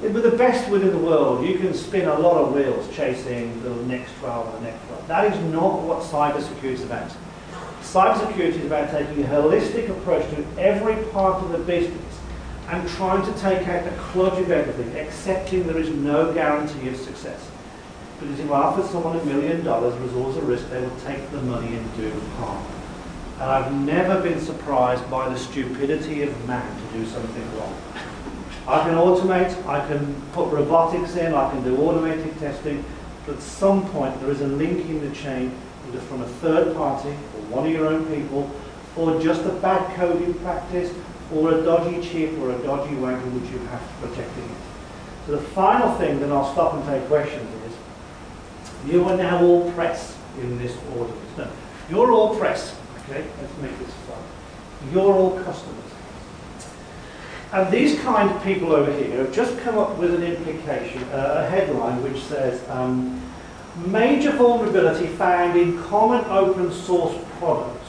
With 0.00 0.24
the 0.24 0.36
best 0.36 0.68
within 0.68 0.90
the 0.90 0.98
world, 0.98 1.46
you 1.46 1.58
can 1.58 1.74
spin 1.74 2.08
a 2.08 2.18
lot 2.18 2.38
of 2.38 2.52
wheels 2.52 2.92
chasing 2.92 3.62
the 3.62 3.70
next 3.86 4.10
12 4.18 4.52
and 4.52 4.66
the 4.66 4.70
next 4.72 4.84
12. 4.88 5.06
That 5.06 5.32
is 5.32 5.52
not 5.52 5.82
what 5.82 6.00
cybersecurity 6.00 6.72
is 6.72 6.82
about. 6.82 7.12
Cybersecurity 7.82 8.58
is 8.58 8.66
about 8.66 8.90
taking 8.90 9.22
a 9.22 9.28
holistic 9.28 9.88
approach 9.90 10.28
to 10.30 10.44
every 10.58 10.96
part 11.12 11.40
of 11.44 11.52
the 11.52 11.58
business 11.58 12.18
and 12.68 12.88
trying 12.90 13.24
to 13.24 13.40
take 13.40 13.66
out 13.68 13.84
the 13.84 13.90
kludge 13.90 14.40
of 14.40 14.50
everything, 14.50 14.96
accepting 14.96 15.66
there 15.66 15.78
is 15.78 15.90
no 15.90 16.32
guarantee 16.32 16.88
of 16.88 16.96
success. 16.96 17.50
Because 18.20 18.38
if 18.38 18.50
I 18.50 18.62
offer 18.62 18.86
someone 18.86 19.18
a 19.18 19.24
million 19.24 19.64
dollars 19.64 19.98
resource 19.98 20.36
a 20.36 20.42
risk, 20.42 20.70
they 20.70 20.80
will 20.80 20.96
take 21.00 21.28
the 21.30 21.42
money 21.42 21.76
and 21.76 21.96
do 21.96 22.10
harm. 22.36 22.64
And 23.40 23.50
I've 23.50 23.72
never 23.72 24.20
been 24.22 24.40
surprised 24.40 25.10
by 25.10 25.28
the 25.28 25.36
stupidity 25.36 26.22
of 26.22 26.46
man 26.46 26.64
to 26.80 26.98
do 26.98 27.04
something 27.06 27.58
wrong. 27.58 27.76
I 28.68 28.84
can 28.84 28.94
automate, 28.94 29.66
I 29.66 29.84
can 29.88 30.14
put 30.32 30.52
robotics 30.52 31.16
in, 31.16 31.34
I 31.34 31.50
can 31.50 31.64
do 31.64 31.76
automated 31.78 32.38
testing, 32.38 32.84
but 33.26 33.36
at 33.36 33.42
some 33.42 33.88
point 33.90 34.20
there 34.20 34.30
is 34.30 34.40
a 34.40 34.46
link 34.46 34.88
in 34.88 35.00
the 35.00 35.12
chain, 35.14 35.52
either 35.88 35.98
from 36.02 36.22
a 36.22 36.28
third 36.28 36.76
party, 36.76 37.08
or 37.08 37.42
one 37.50 37.66
of 37.66 37.72
your 37.72 37.88
own 37.88 38.06
people, 38.06 38.48
or 38.94 39.20
just 39.20 39.44
a 39.44 39.52
bad 39.54 39.96
coding 39.96 40.34
practice, 40.34 40.94
or 41.34 41.54
a 41.54 41.62
dodgy 41.62 42.00
chip, 42.06 42.38
or 42.38 42.50
a 42.50 42.58
dodgy 42.62 42.94
wanker 42.96 43.30
which 43.32 43.50
you 43.50 43.58
have 43.68 43.80
to 43.80 44.06
protect 44.06 44.30
against. 44.36 45.26
So 45.26 45.32
the 45.32 45.42
final 45.42 45.94
thing, 45.94 46.20
then 46.20 46.32
I'll 46.32 46.52
stop 46.52 46.74
and 46.74 46.84
take 46.84 47.06
questions, 47.08 47.48
is 47.66 48.92
you 48.92 49.04
are 49.04 49.16
now 49.16 49.42
all 49.42 49.70
press 49.72 50.16
in 50.40 50.58
this 50.58 50.76
audience. 50.90 51.36
No, 51.38 51.50
you're 51.90 52.12
all 52.12 52.36
press, 52.36 52.76
okay? 53.04 53.26
Let's 53.40 53.56
make 53.62 53.78
this 53.78 53.94
fun. 54.06 54.22
You're 54.92 55.12
all 55.12 55.38
customers. 55.42 55.78
And 57.52 57.70
these 57.70 58.00
kind 58.00 58.30
of 58.30 58.42
people 58.42 58.72
over 58.72 58.90
here 58.90 59.18
have 59.18 59.32
just 59.32 59.58
come 59.60 59.76
up 59.78 59.98
with 59.98 60.14
an 60.14 60.22
implication, 60.22 61.02
uh, 61.04 61.44
a 61.46 61.50
headline 61.50 62.02
which 62.02 62.22
says, 62.22 62.66
um, 62.70 63.20
major 63.86 64.32
vulnerability 64.32 65.06
found 65.06 65.58
in 65.58 65.82
common 65.84 66.24
open 66.26 66.72
source 66.72 67.14
products. 67.38 67.81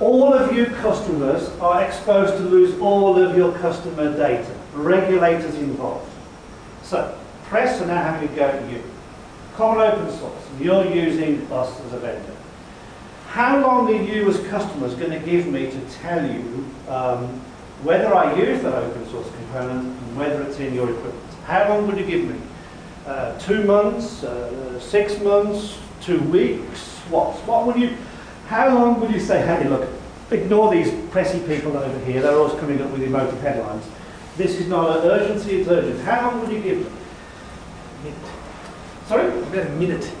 All 0.00 0.32
of 0.34 0.54
you 0.54 0.66
customers 0.66 1.48
are 1.60 1.84
exposed 1.84 2.34
to 2.34 2.42
lose 2.42 2.78
all 2.80 3.18
of 3.22 3.36
your 3.36 3.52
customer 3.58 4.16
data. 4.16 4.54
Regulators 4.74 5.54
involved. 5.56 6.10
So, 6.82 7.16
press 7.44 7.80
are 7.80 7.86
now 7.86 8.02
having 8.02 8.28
a 8.28 8.36
go 8.36 8.44
at 8.44 8.70
you. 8.70 8.82
Common 9.54 9.86
open 9.86 10.10
source. 10.18 10.42
You're 10.58 10.86
using 10.92 11.50
us 11.52 11.80
as 11.80 11.92
a 11.92 11.98
vendor. 11.98 12.34
How 13.28 13.60
long 13.60 13.88
are 13.88 14.02
you 14.02 14.28
as 14.28 14.38
customers 14.48 14.94
going 14.94 15.12
to 15.12 15.18
give 15.18 15.46
me 15.46 15.70
to 15.70 15.80
tell 15.90 16.24
you 16.30 16.66
um, 16.88 17.40
whether 17.82 18.14
I 18.14 18.34
use 18.36 18.62
that 18.62 18.74
open 18.74 19.08
source 19.10 19.28
component 19.30 19.84
and 19.86 20.16
whether 20.16 20.42
it's 20.42 20.58
in 20.58 20.72
your 20.72 20.90
equipment. 20.90 21.34
How 21.44 21.68
long 21.68 21.86
would 21.88 21.98
you 21.98 22.06
give 22.06 22.28
me? 22.28 22.38
Uh, 23.06 23.36
two 23.38 23.64
months, 23.64 24.22
uh, 24.22 24.78
six 24.78 25.18
months, 25.20 25.78
two 26.00 26.20
weeks? 26.20 26.98
What? 27.10 27.34
What 27.46 27.66
would 27.66 27.76
you? 27.76 27.96
How 28.52 28.68
long 28.68 29.00
would 29.00 29.10
you 29.10 29.18
say? 29.18 29.40
Hey, 29.46 29.66
look, 29.66 29.88
ignore 30.30 30.70
these 30.70 30.90
pressy 31.10 31.40
people 31.46 31.74
over 31.74 31.98
here. 32.04 32.20
They're 32.20 32.36
always 32.36 32.52
coming 32.60 32.82
up 32.82 32.90
with 32.90 33.02
emotive 33.02 33.40
headlines. 33.40 33.82
This 34.36 34.60
is 34.60 34.68
not 34.68 34.98
an 34.98 35.10
urgency; 35.10 35.62
it's 35.62 35.70
urgent. 35.70 35.98
How 36.02 36.28
long 36.30 36.40
would 36.42 36.52
you 36.52 36.60
give 36.60 36.84
them? 36.84 36.92
Minute. 38.04 38.18
Sorry, 39.06 39.26
About 39.26 39.66
a 39.66 39.70
minute. 39.70 40.12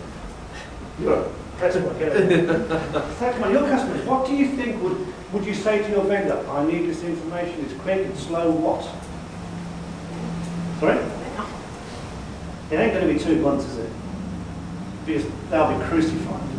you're 0.98 1.12
a 1.12 1.28
press 1.58 1.76
one. 1.76 1.98
Get 1.98 2.12
over 2.16 3.14
So, 3.18 3.32
come 3.34 3.42
on, 3.42 3.52
your 3.52 3.68
customers. 3.68 4.06
What 4.06 4.26
do 4.26 4.34
you 4.34 4.56
think 4.56 4.82
would 4.82 5.06
would 5.34 5.44
you 5.44 5.52
say 5.54 5.82
to 5.82 5.90
your 5.90 6.04
vendor? 6.04 6.42
I 6.48 6.64
need 6.64 6.88
this 6.88 7.02
information. 7.02 7.62
It's 7.66 7.74
quick. 7.82 7.98
It's 8.06 8.22
slow. 8.22 8.50
What? 8.50 8.80
Sorry. 10.80 10.96
It 12.70 12.76
ain't 12.82 12.94
going 12.94 13.06
to 13.06 13.12
be 13.12 13.20
two 13.20 13.42
months, 13.42 13.66
is 13.66 13.76
it? 13.76 13.90
Because 15.04 15.26
they'll 15.50 15.78
be 15.78 15.84
crucified. 15.84 16.51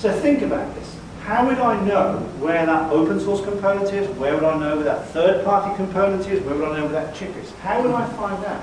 So 0.00 0.10
think 0.18 0.40
about 0.40 0.74
this. 0.76 0.96
How 1.24 1.46
would 1.46 1.58
I 1.58 1.78
know 1.84 2.20
where 2.38 2.64
that 2.64 2.90
open 2.90 3.20
source 3.20 3.44
component 3.44 3.92
is? 3.92 4.08
Where 4.16 4.34
would 4.34 4.44
I 4.44 4.58
know 4.58 4.76
where 4.76 4.84
that 4.84 5.08
third 5.08 5.44
party 5.44 5.76
component 5.76 6.26
is? 6.26 6.42
Where 6.42 6.54
would 6.54 6.66
I 6.66 6.78
know 6.78 6.86
where 6.86 7.04
that 7.04 7.14
chip 7.14 7.36
is? 7.36 7.50
How 7.56 7.82
would 7.82 7.90
I 7.90 8.08
find 8.14 8.42
out? 8.46 8.62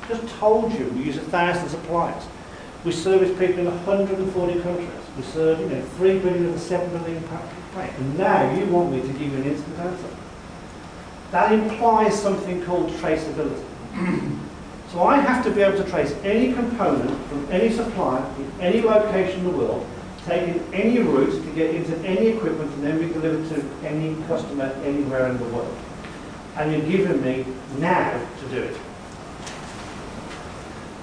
I 0.00 0.08
just 0.08 0.26
told 0.36 0.72
you 0.72 0.86
we 0.86 1.02
use 1.02 1.18
a 1.18 1.20
thousand 1.20 1.68
suppliers. 1.68 2.24
We 2.82 2.92
service 2.92 3.38
people 3.38 3.58
in 3.58 3.66
140 3.66 4.60
countries. 4.62 4.88
We 5.18 5.22
serve, 5.22 5.60
you 5.60 5.66
know, 5.66 5.82
3 5.82 6.18
billion 6.20 6.46
of 6.46 6.54
the 6.54 6.58
7 6.58 6.88
billion 6.98 7.22
people. 7.24 7.38
And 7.76 8.16
now 8.16 8.50
you 8.54 8.64
want 8.64 8.90
me 8.90 9.02
to 9.02 9.08
give 9.08 9.20
you 9.20 9.36
an 9.36 9.44
instant 9.44 9.78
answer. 9.80 10.16
That 11.30 11.52
implies 11.52 12.18
something 12.18 12.64
called 12.64 12.88
traceability. 12.92 13.66
So 14.92 15.02
I 15.02 15.18
have 15.20 15.44
to 15.44 15.50
be 15.50 15.60
able 15.60 15.76
to 15.84 15.90
trace 15.90 16.14
any 16.24 16.54
component 16.54 17.10
from 17.26 17.46
any 17.52 17.70
supplier 17.70 18.24
in 18.38 18.60
any 18.62 18.80
location 18.80 19.40
in 19.40 19.44
the 19.44 19.50
world, 19.50 19.86
taking 20.26 20.62
any 20.72 20.98
route 20.98 21.42
to 21.42 21.50
get 21.54 21.74
into 21.74 21.96
any 22.06 22.28
equipment 22.28 22.72
and 22.74 22.84
then 22.84 22.98
be 22.98 23.12
delivered 23.12 23.48
to 23.48 23.86
any 23.86 24.14
customer 24.26 24.66
anywhere 24.84 25.28
in 25.28 25.38
the 25.38 25.44
world. 25.46 25.76
And 26.56 26.72
you're 26.72 26.82
giving 26.82 27.22
me 27.22 27.46
now 27.78 28.20
to 28.40 28.48
do 28.48 28.62
it. 28.62 28.76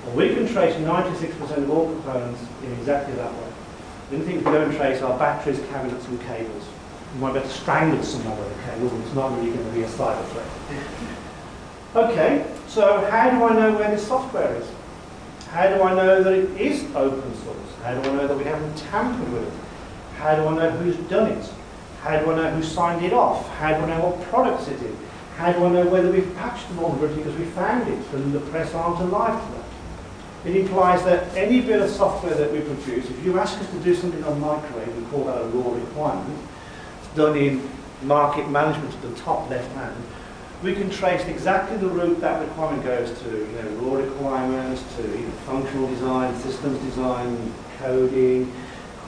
Well, 0.05 0.15
we 0.15 0.33
can 0.35 0.47
trace 0.47 0.75
96% 0.75 1.57
of 1.57 1.69
all 1.69 1.91
components 1.91 2.41
in 2.63 2.71
exactly 2.73 3.15
that 3.15 3.33
way. 3.33 3.47
The 4.09 4.15
only 4.15 4.27
things 4.27 4.45
we 4.45 4.51
don't 4.51 4.73
trace 4.75 5.01
are 5.01 5.17
batteries, 5.17 5.59
cabinets 5.71 6.07
and 6.07 6.21
cables. 6.21 6.65
You 7.15 7.21
might 7.21 7.33
be 7.33 7.39
able 7.39 7.49
to 7.49 7.53
strangle 7.55 8.03
someone 8.03 8.37
with 8.37 8.57
a 8.57 8.71
cable, 8.71 8.89
but 8.89 9.05
it's 9.05 9.15
not 9.15 9.35
really 9.37 9.51
going 9.51 9.65
to 9.65 9.71
be 9.71 9.83
a 9.83 9.89
cyber 9.89 10.25
threat. 10.29 10.47
Okay, 11.95 12.45
so 12.67 13.09
how 13.09 13.31
do 13.31 13.43
I 13.45 13.53
know 13.53 13.75
where 13.75 13.89
the 13.89 13.97
software 13.97 14.53
is? 14.57 14.67
How 15.51 15.67
do 15.67 15.81
I 15.81 15.93
know 15.93 16.23
that 16.23 16.33
it 16.33 16.49
is 16.59 16.83
open 16.95 17.33
source? 17.43 17.57
How 17.83 17.99
do 17.99 18.09
I 18.09 18.13
know 18.13 18.27
that 18.27 18.37
we 18.37 18.43
haven't 18.43 18.77
tampered 18.77 19.31
with 19.31 19.43
it? 19.43 19.53
How 20.17 20.35
do 20.35 20.47
I 20.47 20.55
know 20.55 20.69
who's 20.71 20.97
done 21.07 21.31
it? 21.31 21.49
How 22.01 22.19
do 22.19 22.31
I 22.31 22.35
know 22.35 22.49
who 22.51 22.63
signed 22.63 23.03
it 23.05 23.13
off? 23.13 23.47
How 23.55 23.69
do 23.69 23.83
I 23.83 23.87
know 23.87 24.07
what 24.07 24.21
products 24.29 24.67
it 24.67 24.81
is? 24.81 24.95
How 25.37 25.51
do 25.53 25.65
I 25.65 25.69
know 25.69 25.85
whether 25.85 26.11
we've 26.11 26.35
patched 26.35 26.67
the 26.67 26.73
vulnerability 26.75 27.21
because 27.21 27.37
we 27.37 27.45
found 27.45 27.87
it 27.87 28.13
and 28.13 28.33
the 28.33 28.39
press 28.39 28.73
aren't 28.73 28.99
alive 28.99 29.39
to 29.45 29.51
that? 29.53 29.67
It 30.49 30.55
implies 30.55 31.03
that 31.03 31.35
any 31.35 31.61
bit 31.61 31.81
of 31.81 31.89
software 31.89 32.33
that 32.33 32.51
we 32.51 32.61
produce, 32.61 33.09
if 33.09 33.25
you 33.25 33.39
ask 33.39 33.59
us 33.59 33.69
to 33.71 33.79
do 33.79 33.93
something 33.93 34.23
on 34.23 34.39
microwave, 34.39 34.95
we 34.95 35.03
call 35.05 35.25
that 35.25 35.41
a 35.41 35.47
raw 35.47 35.73
requirement, 35.73 36.39
it's 36.99 37.15
done 37.15 37.37
in 37.37 37.69
market 38.01 38.49
management 38.49 38.93
at 38.93 39.01
the 39.01 39.15
top 39.15 39.49
left 39.49 39.71
hand, 39.73 39.95
we 40.63 40.73
can 40.73 40.89
trace 40.89 41.23
exactly 41.25 41.77
the 41.77 41.87
route 41.87 42.19
that 42.19 42.41
requirement 42.41 42.83
goes 42.83 43.19
to, 43.21 43.29
you 43.29 43.61
know, 43.61 43.69
raw 43.81 43.97
requirements, 43.97 44.83
to 44.95 45.03
you 45.03 45.25
know, 45.25 45.31
functional 45.45 45.87
design, 45.89 46.35
systems 46.39 46.79
design, 46.79 47.53
coding, 47.77 48.51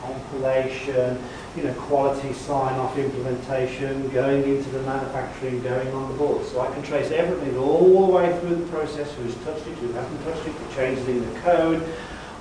compilation, 0.02 1.20
you 1.58 1.64
know, 1.64 1.74
quality 1.74 2.34
sign-off 2.34 2.96
implementation, 2.98 4.08
going 4.10 4.44
into 4.44 4.70
the 4.70 4.82
manufacturing, 4.84 5.62
going 5.64 5.92
on 5.92 6.12
the 6.12 6.18
board. 6.20 6.46
So 6.46 6.62
I 6.62 6.72
can 6.72 6.84
trace 6.84 7.10
everything 7.10 7.58
all 7.58 8.06
the 8.06 8.14
way 8.14 8.40
through 8.40 8.56
the 8.56 8.68
process, 8.68 9.12
who's 9.16 9.34
touched 9.44 9.66
it, 9.66 9.76
who 9.80 9.92
hasn't 9.94 10.24
touched 10.24 10.48
it, 10.48 10.54
the 10.56 10.76
changes 10.76 11.08
in 11.08 11.34
the 11.34 11.40
code, 11.40 11.84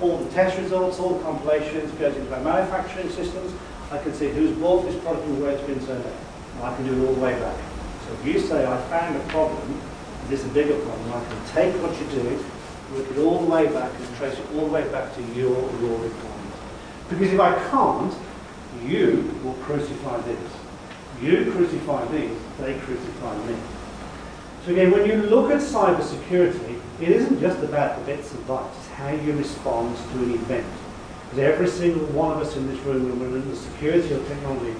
all 0.01 0.17
the 0.17 0.29
test 0.29 0.57
results, 0.59 0.99
all 0.99 1.15
the 1.15 1.23
compilations, 1.23 1.91
goes 1.93 2.15
into 2.15 2.29
my 2.29 2.39
manufacturing 2.39 3.09
systems. 3.09 3.53
I 3.91 3.97
can 3.97 4.13
see 4.13 4.29
who's 4.29 4.55
bought 4.57 4.85
this 4.85 5.01
product 5.01 5.25
and 5.25 5.41
where 5.41 5.51
it's 5.51 5.63
been 5.63 5.83
turned 5.83 6.05
out. 6.05 6.13
I 6.61 6.75
can 6.75 6.85
do 6.85 6.93
it 6.93 7.07
all 7.07 7.15
the 7.15 7.21
way 7.21 7.33
back. 7.39 7.57
So 8.09 8.15
if 8.15 8.25
you 8.25 8.39
say, 8.39 8.65
I 8.65 8.81
found 8.89 9.15
a 9.15 9.19
problem, 9.27 9.79
this 10.29 10.39
is 10.39 10.47
a 10.47 10.53
bigger 10.53 10.79
problem, 10.79 11.13
I 11.13 11.23
can 11.25 11.45
take 11.53 11.75
what 11.83 11.95
you're 12.01 12.23
doing, 12.23 12.43
work 12.95 13.11
it 13.11 13.19
all 13.19 13.39
the 13.41 13.45
way 13.45 13.67
back 13.67 13.91
and 13.93 14.15
trace 14.17 14.33
it 14.33 14.45
all 14.55 14.65
the 14.65 14.71
way 14.71 14.89
back 14.89 15.13
to 15.13 15.21
your 15.35 15.53
raw 15.53 16.01
requirement. 16.01 16.53
Because 17.07 17.31
if 17.31 17.39
I 17.39 17.53
can't, 17.69 18.13
you 18.83 19.39
will 19.43 19.53
crucify 19.61 20.19
this. 20.21 20.51
You 21.21 21.51
crucify 21.51 22.05
these, 22.07 22.35
they 22.59 22.79
crucify 22.79 23.37
me. 23.45 23.55
So 24.65 24.71
again, 24.71 24.89
when 24.89 25.05
you 25.05 25.17
look 25.17 25.51
at 25.51 25.59
cyber 25.59 26.01
security, 26.01 26.81
it 26.99 27.09
isn't 27.09 27.39
just 27.39 27.59
about 27.59 27.99
the 27.99 28.05
bits 28.05 28.33
and 28.33 28.43
bytes, 28.47 28.75
it's 28.77 28.87
how 28.89 29.09
you 29.09 29.33
respond 29.33 29.95
to 29.95 30.17
an 30.23 30.31
event. 30.33 30.65
Because 31.25 31.39
every 31.39 31.67
single 31.67 32.05
one 32.07 32.31
of 32.31 32.41
us 32.41 32.57
in 32.57 32.67
this 32.67 32.79
room, 32.79 33.07
when 33.07 33.31
we're 33.31 33.37
in 33.37 33.49
the 33.49 33.55
security 33.55 34.13
of 34.13 34.27
technology, 34.27 34.75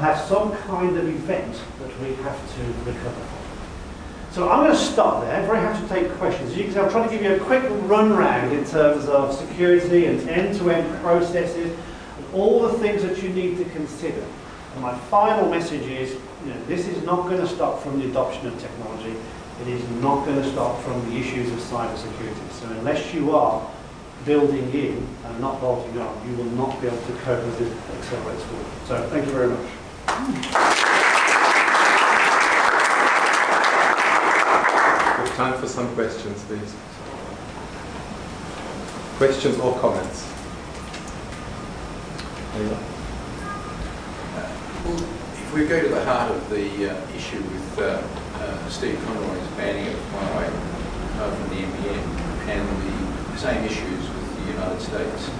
have 0.00 0.18
some 0.20 0.56
kind 0.58 0.96
of 0.96 1.08
event 1.08 1.60
that 1.80 2.00
we 2.00 2.14
have 2.16 2.54
to 2.56 2.62
recover 2.90 3.10
from. 3.10 3.44
So 4.32 4.48
I'm 4.48 4.64
going 4.64 4.72
to 4.72 4.76
stop 4.76 5.22
there. 5.22 5.46
Very 5.46 5.60
happy 5.60 5.80
to 5.80 5.88
take 5.88 6.10
questions. 6.14 6.56
You 6.56 6.64
can 6.64 6.78
I'm 6.78 6.90
trying 6.90 7.08
to 7.08 7.14
give 7.14 7.22
you 7.22 7.36
a 7.36 7.38
quick 7.38 7.62
run 7.88 8.12
round 8.12 8.52
in 8.52 8.64
terms 8.64 9.06
of 9.06 9.32
security 9.32 10.06
and 10.06 10.28
end-to-end 10.28 11.00
processes 11.02 11.70
and 12.16 12.26
all 12.34 12.62
the 12.62 12.76
things 12.78 13.02
that 13.04 13.22
you 13.22 13.28
need 13.28 13.58
to 13.58 13.64
consider. 13.66 14.24
And 14.74 14.82
my 14.82 14.98
final 15.08 15.48
message 15.48 15.86
is, 15.86 16.18
you 16.44 16.52
know, 16.52 16.64
this 16.64 16.88
is 16.88 17.00
not 17.04 17.28
going 17.28 17.40
to 17.40 17.46
stop 17.46 17.80
from 17.80 18.00
the 18.00 18.10
adoption 18.10 18.48
of 18.48 18.58
technology. 18.60 19.14
It 19.62 19.68
is 19.68 19.88
not 20.02 20.24
going 20.24 20.42
to 20.42 20.50
stop 20.50 20.80
from 20.82 21.08
the 21.10 21.16
issues 21.16 21.52
of 21.52 21.60
cyber 21.60 21.96
security. 21.96 22.40
So 22.58 22.66
unless 22.70 23.14
you 23.14 23.36
are 23.36 23.64
building 24.24 24.68
in 24.72 25.06
and 25.26 25.40
not 25.40 25.60
bolting 25.60 25.96
on, 26.00 26.28
you 26.28 26.36
will 26.36 26.50
not 26.56 26.80
be 26.80 26.88
able 26.88 26.96
to 26.98 27.12
cope 27.22 27.44
with 27.44 27.60
it 27.60 27.96
accelerate 27.98 28.40
forward. 28.40 28.66
So 28.88 29.08
thank 29.10 29.26
you 29.26 29.32
very 29.32 29.48
much. 29.48 29.83
We 30.14 30.20
have 35.20 35.34
time 35.36 35.60
for 35.60 35.66
some 35.66 35.92
questions, 35.94 36.40
please. 36.44 36.72
Questions 39.16 39.58
or 39.58 39.76
comments? 39.80 40.30
Well, 42.54 42.78
if 45.34 45.52
we 45.52 45.66
go 45.66 45.82
to 45.82 45.88
the 45.88 46.04
heart 46.04 46.30
of 46.30 46.48
the 46.48 46.90
uh, 46.90 47.16
issue 47.16 47.42
with 47.42 47.78
uh, 47.80 48.00
uh, 48.34 48.68
Steve 48.68 48.96
Conroy's 48.98 49.48
banning 49.56 49.88
of 49.88 49.94
Huawei 49.94 50.46
uh, 51.18 51.30
from 51.34 51.48
the 51.48 51.62
NBN 51.62 52.02
and 52.50 52.68
the 53.32 53.38
same 53.38 53.64
issues 53.64 54.08
with 54.08 54.46
the 54.46 54.52
United 54.52 54.80
States, 54.80 55.30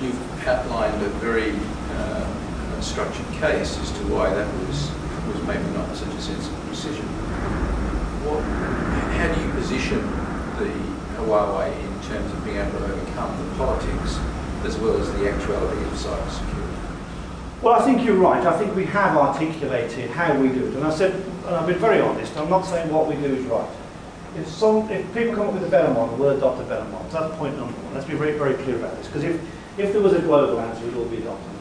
you've 0.00 0.46
outlined 0.48 1.02
a 1.02 1.08
very 1.20 1.52
uh, 1.92 2.39
structured 2.82 3.26
case 3.32 3.78
as 3.78 3.92
to 3.92 4.06
why 4.08 4.32
that 4.32 4.46
was 4.66 4.90
was 5.30 5.42
maybe 5.46 5.64
not 5.76 5.94
such 5.94 6.12
a 6.14 6.20
sensible 6.20 6.62
decision. 6.68 7.06
What, 8.26 8.42
how 8.42 9.32
do 9.32 9.40
you 9.40 9.50
position 9.52 10.00
the 10.58 10.70
Huawei 11.22 11.70
in 11.72 12.08
terms 12.08 12.32
of 12.32 12.44
being 12.44 12.56
able 12.56 12.78
to 12.78 12.84
overcome 12.84 13.36
the 13.38 13.54
politics 13.56 14.18
as 14.64 14.76
well 14.78 15.00
as 15.00 15.12
the 15.14 15.30
actuality 15.30 15.82
of 15.84 15.92
cybersecurity? 15.92 16.60
Well, 17.62 17.74
I 17.80 17.84
think 17.84 18.04
you're 18.04 18.16
right. 18.16 18.44
I 18.44 18.58
think 18.58 18.74
we 18.74 18.86
have 18.86 19.16
articulated 19.16 20.10
how 20.10 20.34
we 20.38 20.48
do 20.48 20.66
it. 20.66 20.74
And 20.74 20.84
I 20.84 20.90
said, 20.90 21.12
and 21.46 21.54
I've 21.54 21.66
been 21.66 21.78
very 21.78 22.00
honest, 22.00 22.36
I'm 22.36 22.50
not 22.50 22.64
saying 22.64 22.90
what 22.90 23.06
we 23.06 23.14
do 23.16 23.34
is 23.34 23.44
right. 23.46 23.68
If, 24.36 24.48
some, 24.48 24.88
if 24.90 25.12
people 25.12 25.34
come 25.34 25.48
up 25.48 25.54
with 25.54 25.64
a 25.64 25.70
better 25.70 25.92
model, 25.92 26.16
we'll 26.16 26.36
adopt 26.36 26.60
a 26.60 26.64
better 26.64 26.84
model. 26.84 27.06
That's 27.10 27.36
point 27.36 27.56
number 27.58 27.74
one. 27.74 27.94
Let's 27.94 28.06
be 28.06 28.14
very, 28.14 28.38
very 28.38 28.54
clear 28.54 28.76
about 28.76 28.96
this. 28.96 29.06
Because 29.06 29.24
if, 29.24 29.40
if 29.78 29.92
there 29.92 30.00
was 30.00 30.14
a 30.14 30.20
global 30.20 30.60
answer, 30.60 30.84
it 30.84 30.94
would 30.94 31.02
all 31.02 31.10
be 31.10 31.18
adopted. 31.18 31.59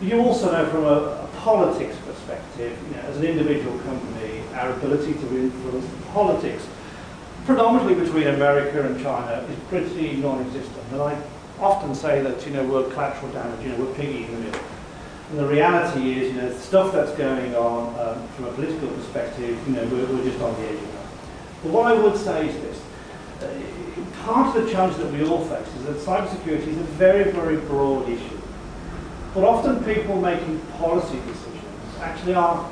You 0.00 0.20
also 0.20 0.52
know 0.52 0.64
from 0.70 0.84
a, 0.84 1.24
a 1.24 1.28
politics 1.38 1.96
perspective, 2.06 2.78
you 2.88 2.96
know, 2.96 3.02
as 3.02 3.16
an 3.16 3.24
individual 3.24 3.76
company, 3.80 4.42
our 4.54 4.70
ability 4.70 5.14
to 5.14 5.38
influence 5.38 5.86
politics, 6.12 6.66
predominantly 7.44 7.94
between 7.94 8.28
America 8.28 8.86
and 8.86 9.02
China, 9.02 9.44
is 9.50 9.58
pretty 9.68 10.16
non-existent. 10.16 10.84
And 10.92 11.02
I 11.02 11.20
often 11.58 11.94
say 11.96 12.22
that, 12.22 12.46
you 12.46 12.52
know, 12.52 12.64
we're 12.64 12.88
collateral 12.90 13.32
damage, 13.32 13.64
you 13.64 13.72
know, 13.72 13.84
we're 13.84 13.94
piggy 13.94 14.24
in 14.24 14.32
the 14.32 14.38
middle. 14.38 14.60
And 15.30 15.38
the 15.40 15.46
reality 15.46 16.12
is, 16.12 16.32
you 16.32 16.40
know, 16.40 16.56
stuff 16.56 16.92
that's 16.92 17.12
going 17.12 17.56
on 17.56 17.88
um, 17.98 18.28
from 18.28 18.44
a 18.46 18.52
political 18.52 18.88
perspective, 18.88 19.58
you 19.66 19.74
know, 19.74 19.84
we're, 19.86 20.06
we're 20.06 20.24
just 20.24 20.40
on 20.40 20.54
the 20.60 20.68
edge 20.68 20.74
of 20.76 20.92
that. 20.92 21.06
But 21.64 21.72
what 21.72 21.92
I 21.92 22.00
would 22.00 22.16
say 22.16 22.48
is 22.48 22.54
this. 22.62 22.82
Uh, 23.42 23.48
part 24.24 24.56
of 24.56 24.64
the 24.64 24.70
challenge 24.70 24.96
that 24.96 25.12
we 25.12 25.24
all 25.26 25.44
face 25.44 25.66
is 25.74 25.84
that 25.84 25.96
cybersecurity 25.96 26.68
is 26.68 26.76
a 26.76 26.88
very, 26.98 27.30
very 27.32 27.56
broad 27.56 28.08
issue. 28.08 28.37
But 29.34 29.44
often 29.44 29.84
people 29.84 30.20
making 30.20 30.60
policy 30.78 31.18
decisions 31.26 31.64
actually 32.00 32.34
are, 32.34 32.70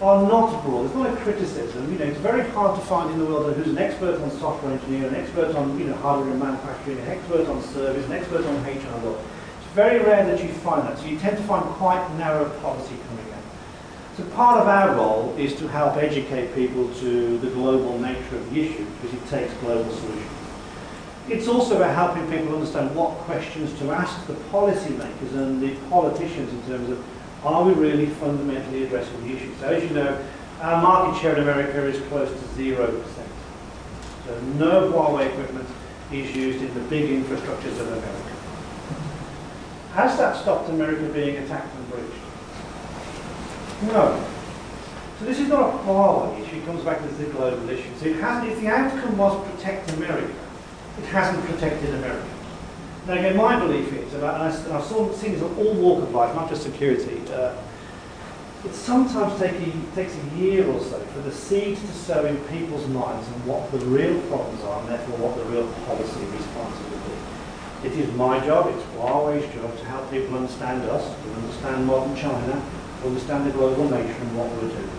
are 0.00 0.22
not 0.22 0.64
broad. 0.64 0.86
It's 0.86 0.94
not 0.94 1.12
a 1.12 1.16
criticism. 1.16 1.92
You 1.92 1.98
know, 1.98 2.06
it's 2.06 2.20
very 2.20 2.48
hard 2.50 2.80
to 2.80 2.86
find 2.86 3.10
in 3.12 3.18
the 3.18 3.26
world 3.26 3.54
who's 3.54 3.68
an 3.68 3.78
expert 3.78 4.20
on 4.20 4.30
software 4.30 4.72
engineering, 4.72 5.14
an 5.14 5.20
expert 5.20 5.54
on 5.54 5.78
you 5.78 5.86
know, 5.86 5.96
hardware 5.96 6.30
and 6.30 6.40
manufacturing, 6.40 6.98
an 7.00 7.08
expert 7.08 7.46
on 7.48 7.62
service, 7.62 8.04
an 8.06 8.12
expert 8.12 8.46
on 8.46 8.56
HR 8.64 9.06
law. 9.06 9.18
It's 9.58 9.74
very 9.74 9.98
rare 10.02 10.24
that 10.24 10.42
you 10.42 10.48
find 10.54 10.88
that. 10.88 10.98
So 10.98 11.04
you 11.06 11.18
tend 11.18 11.36
to 11.36 11.42
find 11.44 11.64
quite 11.76 12.08
narrow 12.16 12.48
policy 12.60 12.96
coming 13.08 13.32
out. 13.34 13.42
So 14.16 14.24
part 14.34 14.60
of 14.60 14.68
our 14.68 14.96
role 14.96 15.34
is 15.38 15.54
to 15.56 15.68
help 15.68 15.96
educate 15.96 16.54
people 16.54 16.92
to 16.94 17.38
the 17.38 17.50
global 17.50 17.98
nature 17.98 18.36
of 18.36 18.52
the 18.52 18.60
issue 18.60 18.86
because 19.02 19.16
it 19.16 19.26
takes 19.28 19.54
global 19.60 19.90
solutions. 19.92 20.39
It's 21.30 21.46
also 21.46 21.76
about 21.76 21.94
helping 21.94 22.28
people 22.28 22.56
understand 22.56 22.92
what 22.96 23.10
questions 23.18 23.78
to 23.78 23.92
ask 23.92 24.26
the 24.26 24.32
policymakers 24.50 25.32
and 25.34 25.62
the 25.62 25.76
politicians 25.88 26.52
in 26.52 26.60
terms 26.66 26.90
of 26.90 27.04
are 27.44 27.62
we 27.62 27.72
really 27.72 28.06
fundamentally 28.06 28.82
addressing 28.82 29.22
the 29.22 29.36
issue? 29.36 29.54
So 29.60 29.66
as 29.68 29.84
you 29.84 29.90
know, 29.90 30.20
our 30.60 30.82
market 30.82 31.20
share 31.22 31.36
in 31.36 31.42
America 31.42 31.86
is 31.86 32.00
close 32.08 32.28
to 32.28 32.46
0%. 32.60 33.04
So 34.26 34.40
no 34.58 34.90
Huawei 34.90 35.28
equipment 35.28 35.68
is 36.10 36.34
used 36.34 36.64
in 36.64 36.74
the 36.74 36.80
big 36.90 37.08
infrastructures 37.08 37.78
of 37.78 37.86
America. 37.86 38.34
Has 39.92 40.18
that 40.18 40.36
stopped 40.36 40.68
America 40.68 41.08
being 41.12 41.36
attacked 41.36 41.72
and 41.76 41.90
breached? 41.90 42.24
No. 43.84 44.26
So 45.20 45.24
this 45.26 45.38
is 45.38 45.48
not 45.48 45.60
a 45.60 45.78
Huawei 45.78 46.44
issue, 46.44 46.56
it 46.56 46.66
comes 46.66 46.82
back 46.82 47.00
to 47.02 47.06
the 47.06 47.26
global 47.26 47.70
issue. 47.70 47.94
So 48.00 48.06
it 48.06 48.16
has, 48.16 48.44
if 48.48 48.60
the 48.60 48.66
outcome 48.66 49.16
was 49.16 49.48
protect 49.48 49.92
America, 49.92 50.34
it 51.00 51.06
hasn't 51.08 51.44
protected 51.46 51.94
America. 51.94 52.28
Now 53.06 53.14
again, 53.14 53.36
my 53.36 53.58
belief 53.58 53.92
is, 53.92 54.12
and, 54.14 54.24
I, 54.24 54.46
I've 54.46 54.84
seen 54.84 55.32
this 55.32 55.42
on 55.42 55.56
all 55.56 55.74
walk 55.74 56.02
of 56.02 56.14
life, 56.14 56.34
not 56.34 56.48
just 56.48 56.62
security, 56.62 57.22
uh, 57.32 57.56
it 58.64 58.74
sometimes 58.74 59.40
take 59.40 59.54
a, 59.54 59.72
takes 59.94 60.14
a 60.14 60.36
year 60.36 60.66
or 60.68 60.78
so 60.80 61.00
for 61.00 61.20
the 61.20 61.32
seeds 61.32 61.80
to 61.80 61.92
sow 61.92 62.26
in 62.26 62.36
people's 62.44 62.86
minds 62.88 63.26
and 63.28 63.46
what 63.46 63.70
the 63.72 63.78
real 63.86 64.20
problems 64.28 64.62
are, 64.64 64.80
and 64.80 64.88
therefore 64.90 65.16
what 65.16 65.36
the 65.36 65.44
real 65.44 65.66
policy 65.88 66.20
response 66.36 66.76
will 66.76 67.00
be. 67.08 67.88
It 67.88 67.92
is 68.04 68.14
my 68.14 68.38
job, 68.44 68.68
it's 68.68 68.84
Huawei's 68.92 69.48
job 69.54 69.72
to 69.78 69.84
help 69.86 70.10
people 70.10 70.36
understand 70.36 70.84
us, 70.84 71.08
to 71.08 71.32
understand 71.40 71.86
modern 71.86 72.14
China, 72.14 72.60
to 73.00 73.06
understand 73.08 73.46
the 73.46 73.52
global 73.56 73.88
nature 73.88 74.20
and 74.20 74.36
what 74.36 74.52
we're 74.60 74.68
doing. 74.68 74.90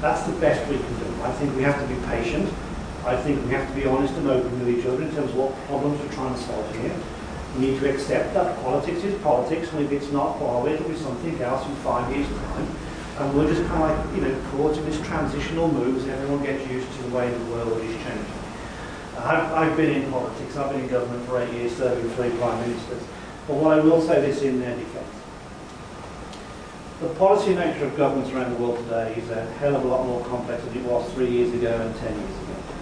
That's 0.00 0.26
the 0.26 0.34
best 0.40 0.68
we 0.68 0.76
can 0.76 0.98
do. 0.98 1.22
I 1.22 1.30
think 1.38 1.54
we 1.54 1.62
have 1.62 1.78
to 1.78 1.86
be 1.86 1.94
patient. 2.08 2.52
I 3.06 3.14
think 3.22 3.44
we 3.44 3.52
have 3.52 3.68
to 3.68 3.74
be 3.74 3.86
honest 3.86 4.14
and 4.14 4.26
open 4.26 4.58
with 4.58 4.68
each 4.68 4.84
other 4.84 5.00
in 5.00 5.14
terms 5.14 5.30
of 5.30 5.36
what 5.36 5.54
problems 5.66 6.00
we're 6.00 6.12
trying 6.12 6.34
to 6.34 6.40
solve 6.40 6.74
here. 6.74 6.92
We 7.54 7.70
need 7.70 7.78
to 7.78 7.88
accept 7.88 8.34
that 8.34 8.60
politics 8.64 9.04
is 9.04 9.14
politics, 9.22 9.70
and 9.72 9.86
if 9.86 9.92
it's 9.92 10.10
not 10.10 10.40
Huawei, 10.40 10.74
it'll 10.74 10.88
be 10.88 10.96
something 10.96 11.40
else 11.40 11.64
in 11.68 11.74
five 11.76 12.10
years' 12.14 12.26
time. 12.26 12.66
And 13.18 13.32
we're 13.32 13.46
just 13.46 13.64
kind 13.68 13.84
of 13.84 13.94
like, 13.94 14.16
you 14.16 14.22
know, 14.26 14.50
caught 14.50 14.76
in 14.76 14.84
this 14.84 15.00
transitional 15.06 15.70
move 15.70 15.98
as 15.98 16.08
everyone 16.08 16.42
gets 16.42 16.68
used 16.68 16.90
to 16.96 17.02
the 17.04 17.16
way 17.16 17.30
the 17.30 17.44
world 17.46 17.80
is 17.80 17.94
changing. 18.02 18.26
I've, 19.18 19.52
I've 19.52 19.76
been 19.76 20.02
in 20.02 20.10
politics, 20.10 20.56
I've 20.56 20.72
been 20.72 20.80
in 20.80 20.88
government 20.88 21.24
for 21.28 21.40
eight 21.40 21.52
years, 21.54 21.76
serving 21.76 22.10
three 22.10 22.30
prime 22.30 22.60
ministers. 22.60 23.02
But 23.46 23.54
what 23.54 23.78
I 23.78 23.80
will 23.80 24.02
say 24.02 24.20
this 24.20 24.42
in 24.42 24.58
their 24.58 24.76
defence. 24.76 25.14
The 27.00 27.08
policy 27.14 27.54
nature 27.54 27.84
of 27.84 27.96
governments 27.96 28.32
around 28.32 28.52
the 28.52 28.58
world 28.60 28.78
today 28.78 29.14
is 29.14 29.30
a 29.30 29.46
hell 29.62 29.76
of 29.76 29.84
a 29.84 29.86
lot 29.86 30.04
more 30.04 30.24
complex 30.24 30.64
than 30.64 30.76
it 30.76 30.82
was 30.82 31.08
three 31.12 31.30
years 31.30 31.54
ago 31.54 31.72
and 31.80 31.94
ten 31.96 32.12
years 32.12 32.30
ago. 32.42 32.75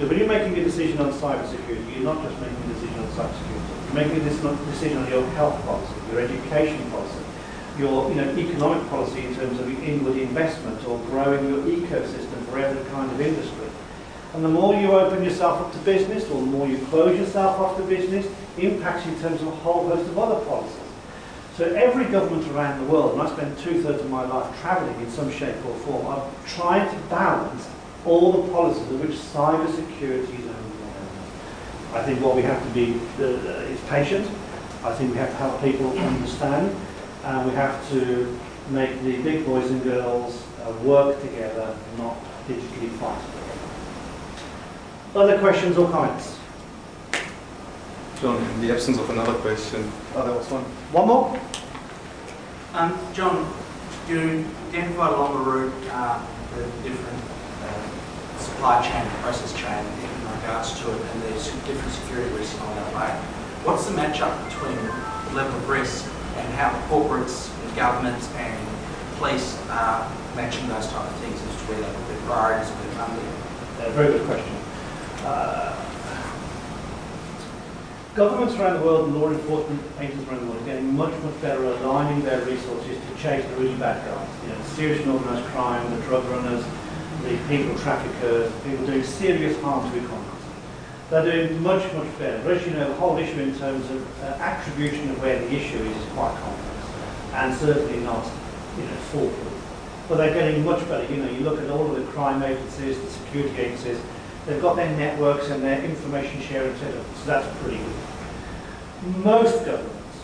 But 0.00 0.08
when 0.08 0.18
you're 0.18 0.28
making 0.28 0.56
a 0.56 0.64
decision 0.64 0.98
on 0.98 1.12
cybersecurity, 1.12 1.94
you're 1.94 2.04
not 2.04 2.24
just 2.24 2.40
making 2.40 2.56
a 2.56 2.72
decision 2.72 3.00
on 3.00 3.06
cybersecurity. 3.08 3.84
You're 3.84 3.94
making 3.94 4.16
a 4.16 4.64
decision 4.72 4.96
on 4.96 5.10
your 5.10 5.26
health 5.36 5.62
policy, 5.66 5.92
your 6.10 6.22
education 6.22 6.90
policy, 6.90 7.22
your 7.76 8.08
you 8.08 8.14
know, 8.14 8.30
economic 8.32 8.88
policy 8.88 9.26
in 9.26 9.34
terms 9.34 9.60
of 9.60 9.68
inward 9.84 10.16
investment 10.16 10.82
or 10.88 10.98
growing 11.10 11.46
your 11.50 11.60
ecosystem 11.64 12.42
for 12.46 12.58
every 12.58 12.82
kind 12.90 13.12
of 13.12 13.20
industry. 13.20 13.66
And 14.32 14.42
the 14.42 14.48
more 14.48 14.74
you 14.74 14.90
open 14.92 15.22
yourself 15.22 15.60
up 15.60 15.72
to 15.74 15.78
business 15.80 16.24
or 16.30 16.40
the 16.40 16.46
more 16.46 16.66
you 16.66 16.78
close 16.86 17.18
yourself 17.18 17.60
off 17.60 17.76
to 17.76 17.82
business, 17.82 18.26
impacts 18.56 19.06
in 19.06 19.20
terms 19.20 19.42
of 19.42 19.48
a 19.48 19.56
whole 19.56 19.86
host 19.86 20.08
of 20.08 20.18
other 20.18 20.42
policies. 20.46 20.80
So 21.58 21.66
every 21.74 22.06
government 22.06 22.48
around 22.48 22.82
the 22.82 22.90
world, 22.90 23.12
and 23.12 23.22
I 23.22 23.30
spent 23.30 23.58
two-thirds 23.58 24.00
of 24.00 24.08
my 24.08 24.24
life 24.26 24.58
travelling 24.62 24.98
in 25.02 25.10
some 25.10 25.30
shape 25.30 25.56
or 25.66 25.74
form, 25.80 26.06
I've 26.06 26.56
tried 26.56 26.90
to 26.90 26.96
balance 27.10 27.68
all 28.06 28.32
the 28.32 28.52
policies 28.52 28.82
of 28.90 29.00
which 29.00 29.16
cyber 29.16 29.68
security 29.74 30.32
is 30.32 30.46
only 30.46 30.52
one 30.52 32.00
I 32.00 32.02
think 32.04 32.20
what 32.20 32.36
we 32.36 32.42
have 32.42 32.62
to 32.62 32.70
be 32.70 33.00
uh, 33.18 33.24
is 33.68 33.80
patient. 33.88 34.26
I 34.82 34.94
think 34.94 35.12
we 35.12 35.18
have 35.18 35.30
to 35.30 35.36
help 35.36 35.60
people 35.62 35.90
understand, 35.98 36.74
and 37.24 37.48
we 37.48 37.54
have 37.54 37.88
to 37.90 38.38
make 38.70 39.02
the 39.02 39.20
big 39.22 39.44
boys 39.44 39.70
and 39.70 39.82
girls 39.82 40.42
uh, 40.62 40.72
work 40.84 41.20
together, 41.20 41.76
not 41.98 42.16
digitally 42.48 42.90
fight. 42.98 43.20
Other 45.14 45.38
questions 45.38 45.76
or 45.76 45.90
comments? 45.90 46.38
John, 48.20 48.36
in 48.36 48.60
the 48.60 48.72
absence 48.72 48.98
of 48.98 49.10
another 49.10 49.34
question, 49.34 49.90
oh, 50.14 50.24
there 50.24 50.34
was 50.34 50.50
one. 50.50 50.62
One 50.92 51.08
more? 51.08 51.40
Um, 52.74 52.98
John, 53.12 53.52
you 54.08 54.44
identified 54.68 55.12
along 55.12 55.32
the 55.44 55.50
route 55.50 55.90
um, 55.90 56.26
the 56.54 56.88
different 56.88 57.18
uh, 57.18 57.39
supply 58.40 58.82
chain, 58.82 59.06
process 59.22 59.52
chain 59.52 59.84
in 59.84 60.10
regards 60.40 60.78
to 60.80 60.90
it, 60.90 61.00
and 61.00 61.22
there's 61.22 61.52
different 61.68 61.92
security 61.92 62.34
risks 62.34 62.58
along 62.60 62.74
that 62.76 62.94
way. 62.94 63.10
What's 63.64 63.86
the 63.86 63.92
match-up 63.92 64.32
between 64.48 64.76
the 64.76 65.34
level 65.36 65.54
of 65.56 65.68
risk 65.68 66.06
and 66.36 66.48
how 66.54 66.70
corporates, 66.88 67.52
and 67.62 67.76
governments, 67.76 68.28
and 68.36 68.56
police 69.18 69.58
are 69.68 70.10
matching 70.34 70.66
those 70.68 70.86
type 70.88 71.04
of 71.04 71.16
things 71.20 71.36
as 71.36 71.54
to 71.60 71.62
where 71.68 71.80
they 71.80 71.92
put 71.92 72.08
their 72.08 72.22
priorities 72.24 72.70
of 72.70 72.76
their 72.82 72.92
funding? 72.96 73.28
Uh, 73.80 73.90
very 73.92 74.18
good 74.18 74.26
question. 74.26 74.56
Uh, 75.24 75.76
governments 78.14 78.54
around 78.56 78.80
the 78.80 78.84
world 78.84 79.08
and 79.08 79.20
law 79.20 79.30
enforcement 79.30 79.80
agencies 80.00 80.26
around 80.28 80.40
the 80.40 80.46
world 80.46 80.62
are 80.62 80.66
getting 80.66 80.92
much, 80.94 81.12
much 81.22 81.40
better 81.42 81.62
aligning 81.64 82.24
their 82.24 82.40
resources 82.44 82.96
to 82.96 83.22
chase 83.22 83.44
the 83.44 83.56
really 83.56 83.76
bad 83.76 84.04
guys. 84.04 84.28
You 84.42 84.52
know, 84.52 84.60
serious 84.64 85.02
and 85.02 85.12
organised 85.12 85.46
crime, 85.52 85.84
the 85.90 86.00
drug 86.06 86.24
runners, 86.26 86.64
the 87.22 87.36
people 87.48 87.78
traffickers, 87.78 88.52
people 88.64 88.86
doing 88.86 89.04
serious 89.04 89.60
harm 89.60 89.90
to 89.90 89.98
economies. 89.98 90.26
They're 91.10 91.24
doing 91.24 91.62
much, 91.62 91.92
much 91.94 92.18
better. 92.18 92.40
But 92.44 92.58
as 92.58 92.66
you 92.66 92.72
know, 92.72 92.88
the 92.88 92.94
whole 92.94 93.18
issue 93.18 93.40
in 93.40 93.58
terms 93.58 93.90
of 93.90 94.22
uh, 94.22 94.26
attribution 94.38 95.10
of 95.10 95.20
where 95.20 95.38
the 95.38 95.52
issue 95.52 95.78
is 95.78 95.96
is 95.96 96.12
quite 96.12 96.34
complex 96.40 96.70
and 97.34 97.54
certainly 97.56 98.00
not, 98.00 98.24
you 98.76 98.84
know, 98.84 98.96
foolproof. 99.10 100.06
But 100.08 100.16
they're 100.16 100.34
getting 100.34 100.64
much 100.64 100.86
better. 100.88 101.12
You 101.12 101.22
know, 101.22 101.30
you 101.30 101.40
look 101.40 101.60
at 101.60 101.70
all 101.70 101.94
of 101.94 101.96
the 101.96 102.12
crime 102.12 102.42
agencies, 102.42 103.00
the 103.00 103.10
security 103.10 103.56
agencies, 103.58 104.00
they've 104.46 104.60
got 104.60 104.76
their 104.76 104.90
networks 104.96 105.48
and 105.50 105.62
their 105.62 105.82
information 105.84 106.40
sharing 106.40 106.76
set 106.78 106.94
up, 106.96 107.06
so 107.16 107.26
that's 107.26 107.58
pretty 107.60 107.78
good. 107.78 109.24
Most 109.24 109.64
governments, 109.64 110.18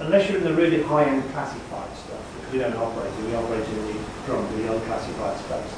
unless 0.00 0.28
you're 0.28 0.38
in 0.38 0.44
the 0.44 0.54
really 0.54 0.82
high-end 0.82 1.28
classified 1.32 1.96
stuff, 1.96 2.22
because 2.36 2.52
we 2.52 2.58
don't 2.58 2.76
operate 2.76 3.12
in, 3.12 3.26
we 3.26 3.34
operate 3.34 3.66
in 3.68 3.86
the 3.86 4.04
probably 4.26 4.66
unclassified 4.66 5.38
space, 5.38 5.74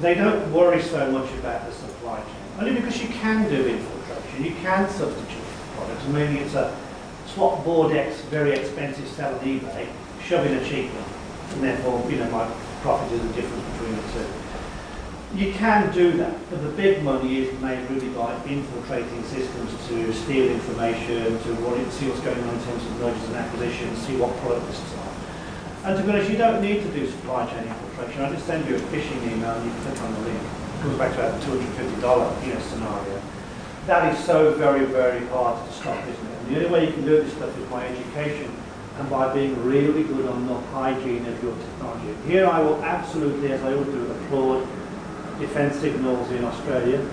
they 0.00 0.14
don't 0.14 0.52
worry 0.52 0.82
so 0.82 1.10
much 1.10 1.30
about 1.34 1.66
the 1.66 1.72
supply 1.72 2.20
chain. 2.20 2.34
Only 2.58 2.74
because 2.74 3.00
you 3.02 3.08
can 3.08 3.48
do 3.48 3.66
infiltration, 3.66 4.44
you 4.44 4.54
can 4.62 4.88
substitute 4.88 5.42
products. 5.76 6.06
Maybe 6.08 6.38
it's 6.38 6.54
a 6.54 6.76
swap 7.26 7.64
board 7.64 7.96
X, 7.96 8.20
very 8.22 8.52
expensive, 8.52 9.08
sell 9.08 9.34
on 9.34 9.40
eBay, 9.40 9.88
shove 10.22 10.46
in 10.46 10.56
a 10.56 10.64
cheap 10.68 10.90
one, 10.90 11.54
and 11.54 11.62
therefore, 11.64 12.10
you 12.10 12.18
know, 12.18 12.30
my 12.30 12.50
profit 12.82 13.12
is 13.12 13.20
the 13.22 13.32
difference 13.32 13.64
between 13.72 13.96
the 13.96 14.02
two. 14.12 14.26
You 15.34 15.52
can 15.52 15.92
do 15.92 16.12
that, 16.18 16.38
but 16.48 16.62
the 16.62 16.68
big 16.70 17.02
money 17.02 17.38
is 17.38 17.60
made 17.60 17.90
really 17.90 18.08
by 18.10 18.34
infiltrating 18.44 19.24
systems 19.24 19.72
to 19.88 20.12
steal 20.12 20.48
information, 20.52 21.38
to 21.42 21.90
see 21.90 22.08
what's 22.08 22.20
going 22.20 22.40
on 22.40 22.54
in 22.54 22.62
terms 22.62 22.84
of 22.86 23.00
mergers 23.00 23.24
and 23.24 23.36
acquisitions, 23.36 23.98
see 24.06 24.16
what 24.16 24.36
product 24.38 24.66
lists 24.68 24.94
are. 24.94 25.03
And 25.84 25.98
to 25.98 26.02
be 26.02 26.12
honest, 26.12 26.30
you 26.30 26.38
don't 26.38 26.62
need 26.62 26.82
to 26.82 26.90
do 26.92 27.06
supply 27.06 27.44
chain 27.44 27.68
infiltration. 27.68 28.22
I 28.22 28.32
just 28.32 28.46
send 28.46 28.66
you 28.66 28.76
a 28.76 28.78
phishing 28.88 29.20
email 29.30 29.50
and 29.50 29.66
you 29.66 29.82
click 29.82 30.00
on 30.00 30.14
the 30.14 30.20
link. 30.20 30.40
It 30.40 30.80
comes 30.80 30.96
back 30.96 31.10
to 31.10 31.16
that 31.18 31.42
$250 31.42 32.46
you 32.46 32.54
know, 32.54 32.60
scenario. 32.60 33.22
That 33.84 34.14
is 34.14 34.24
so 34.24 34.54
very, 34.54 34.86
very 34.86 35.26
hard 35.26 35.62
to 35.66 35.72
stop, 35.74 36.02
isn't 36.08 36.26
it? 36.26 36.38
And 36.38 36.48
the 36.48 36.56
only 36.56 36.70
way 36.70 36.86
you 36.86 36.92
can 36.94 37.04
do 37.04 37.22
this 37.22 37.34
stuff 37.34 37.54
is 37.58 37.68
by 37.68 37.86
education 37.86 38.50
and 38.98 39.10
by 39.10 39.34
being 39.34 39.62
really 39.62 40.04
good 40.04 40.24
on 40.26 40.46
the 40.46 40.54
hygiene 40.72 41.26
of 41.26 41.42
your 41.42 41.54
technology. 41.54 42.16
Here 42.26 42.46
I 42.46 42.60
will 42.60 42.82
absolutely, 42.82 43.52
as 43.52 43.62
I 43.62 43.74
always 43.74 43.88
do, 43.88 44.10
applaud 44.10 44.66
defence 45.38 45.76
signals 45.80 46.30
in 46.30 46.44
Australia. 46.44 47.06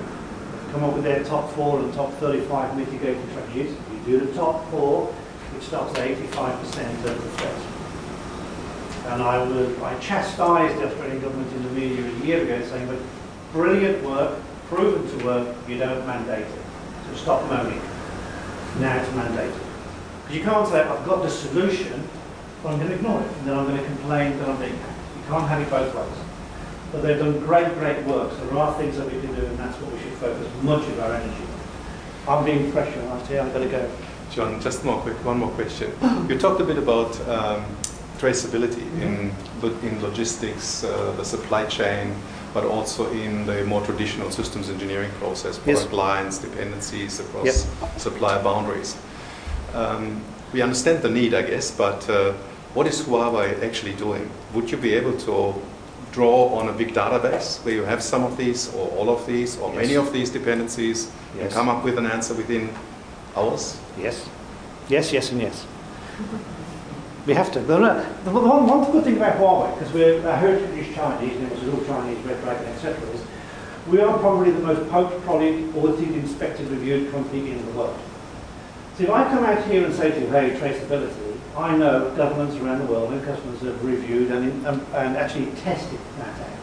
Come 0.72 0.86
up 0.86 0.94
with 0.94 1.04
their 1.04 1.26
top 1.26 1.52
four 1.56 1.80
and 1.80 1.94
top 1.94 2.14
35 2.14 2.78
mitigating 2.78 3.28
strategies. 3.32 3.74
If 3.74 4.08
you 4.08 4.20
do 4.20 4.26
the 4.28 4.34
top 4.34 4.66
four, 4.72 5.14
it 5.58 5.62
stops 5.62 5.92
85% 6.00 6.94
of 7.04 7.04
the 7.04 7.30
threats. 7.32 7.81
And 9.08 9.22
I, 9.22 9.44
would, 9.44 9.80
I 9.82 9.98
chastised 10.00 10.78
the 10.80 10.88
Australian 10.88 11.22
government 11.22 11.52
in 11.54 11.64
the 11.64 11.70
media 11.70 12.06
a 12.06 12.26
year 12.26 12.44
ago 12.44 12.66
saying, 12.68 12.88
but 12.88 13.00
brilliant 13.52 14.04
work, 14.04 14.40
proven 14.68 15.20
to 15.20 15.26
work, 15.26 15.56
you 15.68 15.78
don't 15.78 16.06
mandate 16.06 16.46
it. 16.46 16.62
So 17.10 17.16
stop 17.16 17.50
moaning. 17.50 17.82
Now 18.80 19.02
it's 19.02 19.10
mandated. 19.10 19.60
Because 20.22 20.36
you 20.38 20.44
can't 20.44 20.68
say, 20.68 20.82
I've 20.82 21.06
got 21.06 21.24
the 21.24 21.30
solution, 21.30 22.08
but 22.62 22.70
I'm 22.70 22.78
going 22.78 22.90
to 22.90 22.96
ignore 22.96 23.22
it. 23.22 23.28
And 23.28 23.48
then 23.48 23.58
I'm 23.58 23.66
going 23.66 23.78
to 23.78 23.86
complain 23.86 24.38
that 24.38 24.50
I'm 24.50 24.60
being 24.60 24.76
hacked. 24.76 25.00
You 25.18 25.24
can't 25.28 25.48
have 25.48 25.62
it 25.62 25.70
both 25.70 25.96
ways. 25.96 26.26
But 26.92 27.02
they've 27.02 27.20
done 27.20 27.40
great, 27.40 27.74
great 27.76 28.06
work. 28.06 28.32
So 28.32 28.46
there 28.48 28.60
are 28.60 28.74
things 28.78 28.98
that 28.98 29.06
we 29.06 29.20
can 29.20 29.34
do, 29.34 29.46
and 29.46 29.58
that's 29.58 29.78
what 29.82 29.92
we 29.92 30.00
should 30.00 30.14
focus 30.14 30.48
much 30.62 30.84
of 30.88 31.00
our 31.00 31.14
energy 31.16 31.44
on. 32.28 32.38
I'm 32.38 32.46
being 32.46 32.72
pressurised 32.72 33.28
here, 33.28 33.42
I've 33.42 33.52
got 33.52 33.60
to 33.60 33.70
go. 33.70 33.92
John, 34.30 34.62
just 34.62 34.86
more 34.86 35.02
quick, 35.02 35.18
one 35.26 35.40
more 35.40 35.50
question. 35.52 35.92
You 36.30 36.38
talked 36.38 36.62
a 36.62 36.64
bit 36.64 36.78
about 36.78 37.20
um, 37.28 37.66
traceability 38.22 38.86
in, 39.02 39.32
lo- 39.62 39.76
in 39.82 40.02
logistics, 40.02 40.84
uh, 40.84 41.12
the 41.18 41.26
supply 41.26 41.66
chain, 41.66 42.16
but 42.54 42.64
also 42.64 43.10
in 43.12 43.46
the 43.48 43.64
more 43.66 43.82
traditional 43.82 44.30
systems 44.30 44.70
engineering 44.70 45.12
process, 45.20 45.60
Yes. 45.66 45.92
lines, 45.92 46.38
dependencies 46.38 47.20
across 47.20 47.46
Yep. 47.46 48.00
supplier 48.00 48.44
boundaries. 48.44 48.96
Um, 49.74 50.22
we 50.54 50.62
understand 50.62 51.02
the 51.02 51.10
need, 51.10 51.34
I 51.34 51.42
guess, 51.42 51.72
but 51.72 52.08
uh, 52.10 52.34
what 52.76 52.88
is 52.88 53.02
Huawei 53.02 53.64
actually 53.64 53.94
doing? 53.96 54.30
Would 54.54 54.70
you 54.72 54.78
be 54.78 54.94
able 54.94 55.14
to 55.26 55.54
draw 56.12 56.50
on 56.60 56.68
a 56.68 56.74
big 56.74 56.94
database 56.94 57.64
where 57.64 57.74
you 57.74 57.86
have 57.86 58.02
some 58.04 58.24
of 58.26 58.36
these, 58.38 58.70
or 58.76 58.90
all 58.98 59.10
of 59.10 59.26
these, 59.26 59.58
or 59.58 59.74
many 59.74 59.96
of 59.96 60.12
these 60.12 60.30
dependencies, 60.30 61.10
and 61.40 61.50
come 61.52 61.70
up 61.70 61.84
with 61.86 61.98
an 61.98 62.06
answer 62.06 62.34
within 62.36 62.70
hours? 63.36 63.78
Yes. 63.98 64.30
Yes, 64.90 65.14
yes, 65.14 65.32
and 65.32 65.42
yes. 65.42 65.66
We 67.26 67.34
have 67.34 67.52
to. 67.54 67.60
The, 67.60 67.78
the 68.24 68.32
one, 68.32 68.66
one 68.68 68.92
good 68.92 69.04
thing 69.04 69.18
about 69.18 69.38
Huawei, 69.38 69.78
because 69.78 69.94
we're 69.94 70.28
our 70.28 70.38
heritage 70.38 70.88
is 70.88 70.96
Chinese, 70.96 71.38
and 71.38 71.52
it 71.52 71.60
was 71.60 71.74
all 71.74 71.86
Chinese, 71.86 72.18
Red 72.26 72.42
Dragon, 72.42 72.66
etc., 72.74 73.00
is 73.12 73.22
we 73.88 74.00
are 74.00 74.18
probably 74.20 74.52
the 74.52 74.60
most 74.60 74.90
poked, 74.90 75.24
prodded, 75.24 75.76
audited, 75.76 76.16
inspected, 76.16 76.68
reviewed 76.70 77.12
company 77.12 77.52
in 77.52 77.66
the 77.66 77.72
world. 77.74 77.98
So 78.98 79.04
if 79.04 79.10
I 79.10 79.24
come 79.30 79.44
out 79.44 79.66
here 79.68 79.86
and 79.86 79.94
say 79.94 80.12
to 80.12 80.20
you, 80.20 80.28
hey, 80.28 80.52
traceability, 80.52 81.38
I 81.58 81.76
know 81.78 82.14
governments 82.16 82.56
around 82.58 82.80
the 82.80 82.86
world 82.86 83.12
and 83.12 83.24
customers 83.24 83.60
have 83.62 83.84
reviewed 83.84 84.32
and, 84.32 84.66
and, 84.66 84.82
and 84.94 85.18
actually 85.18 85.48
tested 85.58 86.00
that 86.18 86.40
out. 86.40 86.58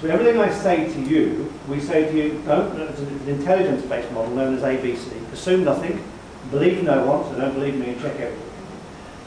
So 0.00 0.08
everything 0.08 0.40
I 0.40 0.50
say 0.50 0.92
to 0.92 1.00
you, 1.00 1.52
we 1.68 1.78
say 1.80 2.10
to 2.10 2.16
you, 2.16 2.42
don't, 2.44 2.78
it's 2.80 3.00
an 3.00 3.28
intelligence-based 3.28 4.10
model 4.12 4.34
known 4.34 4.56
as 4.56 4.62
ABC. 4.62 5.32
Assume 5.32 5.64
nothing, 5.64 6.02
believe 6.50 6.82
no 6.82 7.06
one, 7.06 7.24
so 7.32 7.40
don't 7.40 7.54
believe 7.54 7.76
me 7.76 7.90
and 7.90 8.00
check 8.00 8.18
everything. 8.18 8.51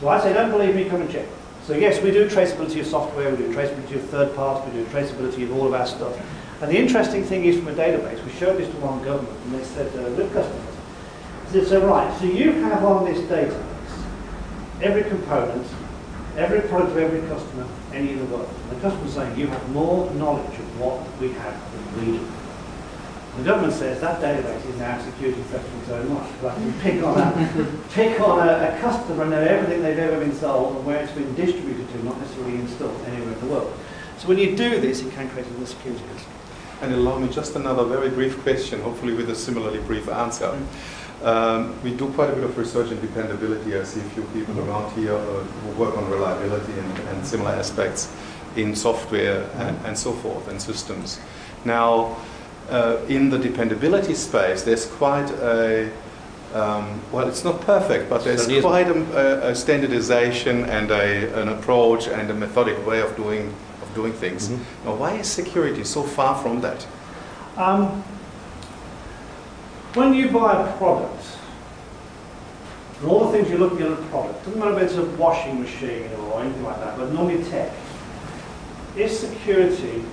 So 0.02 0.10
I 0.10 0.20
say, 0.20 0.34
don't 0.34 0.52
believe 0.52 0.76
me, 0.76 0.86
come 0.86 1.02
and 1.02 1.12
check. 1.12 1.26
So 1.64 1.74
yes, 1.74 2.02
we 2.02 2.12
do 2.12 2.30
traceability 2.30 2.80
of 2.80 2.88
software, 2.88 3.32
we 3.32 3.38
do 3.38 3.54
traceability 3.54 3.96
of 3.96 4.04
third 4.10 4.36
parties, 4.36 4.74
we 4.74 4.80
do 4.82 4.86
traceability 4.88 5.43
of 5.43 5.58
all 5.58 5.68
of 5.68 5.74
our 5.74 5.88
stuff. 5.88 6.16
And 6.62 6.72
the 6.72 6.78
interesting 6.78 7.24
thing 7.24 7.46
is 7.46 7.58
from 7.58 7.70
a 7.70 7.74
database, 7.74 8.24
we 8.24 8.32
showed 8.32 8.58
this 8.58 8.70
to 8.70 8.76
one 8.78 9.04
government 9.04 9.38
and 9.46 9.56
they 9.56 9.64
said, 9.64 9.88
uh, 9.98 10.08
look 10.10 10.32
customers, 10.32 10.76
said, 11.50 11.68
so 11.68 11.88
right, 11.88 12.20
so 12.20 12.26
you 12.26 12.52
have 12.52 12.84
on 12.84 13.06
this 13.06 13.20
database 13.30 13.62
every 14.82 15.04
component, 15.04 15.66
every 16.38 16.62
product 16.62 16.91
of 16.91 16.98
every 16.98 17.22
customer, 17.30 17.68
any 17.93 18.12
in 18.12 18.20
the 18.20 18.26
world. 18.26 18.50
And 18.70 18.78
the 18.78 18.82
customer's 18.82 19.14
saying, 19.14 19.39
you 19.39 19.48
have 19.48 19.70
more 19.72 20.10
knowledge 20.12 20.60
of 20.60 20.80
what 20.80 21.20
we 21.20 21.32
have 21.32 21.72
than 21.72 22.12
we 22.12 22.18
do. 22.18 22.28
The 23.38 23.43
government 23.43 23.73
says 23.73 23.99
that 23.99 24.21
database 24.21 24.65
is 24.69 24.77
now 24.77 25.01
security 25.03 25.41
threat 25.43 25.61
from 25.61 25.79
its 25.81 25.89
own 25.89 26.15
life. 26.15 26.45
I 26.45 26.55
can 26.55 26.73
pick 26.79 27.03
on 27.03 27.19
a, 27.19 27.81
pick 27.91 28.19
on 28.27 28.47
a, 28.47 28.51
a 28.51 28.79
customer 28.79 29.23
and 29.23 29.31
know 29.31 29.41
everything 29.41 29.83
they've 29.83 29.99
ever 29.99 30.19
been 30.19 30.33
sold 30.33 30.77
and 30.77 30.86
where 30.86 31.03
it's 31.03 31.11
been 31.11 31.36
distributed 31.36 31.89
to, 31.91 32.05
not 32.05 32.17
necessarily 32.19 32.55
installed 32.55 32.99
anywhere 33.07 33.33
in 33.33 33.39
the 33.41 33.45
world. 33.47 33.77
So 34.17 34.29
when 34.29 34.38
you 34.38 34.55
do 34.55 34.79
this, 34.79 35.01
it 35.01 35.11
can 35.13 35.29
create 35.29 35.47
a 35.47 35.49
real 35.51 35.67
security 35.67 36.01
risk. 36.13 36.25
And 36.81 36.93
allow 36.93 37.19
me 37.19 37.27
just 37.27 37.55
another 37.55 37.83
very 37.83 38.09
brief 38.09 38.41
question, 38.41 38.81
hopefully 38.81 39.13
with 39.13 39.29
a 39.29 39.36
similarly 39.36 39.79
brief 39.79 40.07
answer. 40.07 40.57
Um, 41.21 41.81
we 41.83 41.93
do 41.93 42.11
quite 42.13 42.29
a 42.29 42.33
bit 42.33 42.43
of 42.43 42.57
research 42.57 42.91
in 42.91 43.01
dependability. 43.01 43.77
I 43.77 43.83
see 43.83 43.99
a 43.99 44.03
few 44.03 44.23
people 44.33 44.59
around 44.61 44.93
here 44.93 45.13
uh, 45.13 45.43
who 45.43 45.71
work 45.83 45.97
on 45.97 46.09
reliability 46.09 46.71
and, 46.71 46.99
and 47.09 47.25
similar 47.25 47.51
aspects 47.51 48.15
in 48.55 48.75
software 48.75 49.49
and, 49.55 49.77
and 49.86 49.97
so 49.97 50.13
forth 50.13 50.47
and 50.47 50.61
systems. 50.61 51.19
Now, 51.65 52.17
uh, 52.70 52.97
in 53.07 53.30
the 53.30 53.38
dependability 53.38 54.16
space, 54.16 54.63
there's 54.63 54.86
quite 54.86 55.30
a 55.32 55.91
um, 56.55 57.01
well, 57.11 57.28
it's 57.28 57.43
not 57.43 57.59
perfect, 57.61 58.09
but 58.09 58.24
there's 58.24 58.45
Certainly 58.45 58.59
isn't. 58.59 58.70
quite 58.70 58.88
a, 58.88 59.49
a 59.49 59.55
standardization 59.55 60.63
and 60.63 60.89
a, 60.89 61.41
an 61.41 61.49
approach 61.49 62.07
and 62.07 62.32
a 62.32 62.34
methodic 62.34 62.86
way 62.88 63.01
of 63.01 63.13
doing 63.18 63.53
of 63.82 63.93
doing 63.93 64.13
things. 64.13 64.47
Mm-hmm. 64.47 64.88
Now, 64.88 64.95
why 64.95 65.16
is 65.16 65.28
security 65.28 65.84
so 65.84 66.03
far 66.03 66.41
from 66.41 66.61
that? 66.61 66.88
Um, 67.57 68.03
when 69.95 70.13
you 70.13 70.30
buy 70.30 70.66
a 70.66 70.78
product, 70.78 71.26
and 73.01 73.09
all 73.09 73.30
the 73.30 73.38
things 73.38 73.49
you're 73.49 73.59
looking 73.59 73.82
at 73.82 73.91
a 73.91 74.01
product, 74.09 74.45
doesn't 74.45 74.57
matter 74.57 74.74
whether 74.74 74.86
it's 74.86 74.95
a 74.95 75.05
washing 75.18 75.61
machine 75.61 76.09
or 76.13 76.41
anything 76.41 76.63
like 76.63 76.80
that, 76.80 76.97
but 76.97 77.11
normally 77.11 77.43
tech, 77.43 77.74
is 78.95 79.18
security 79.20 80.05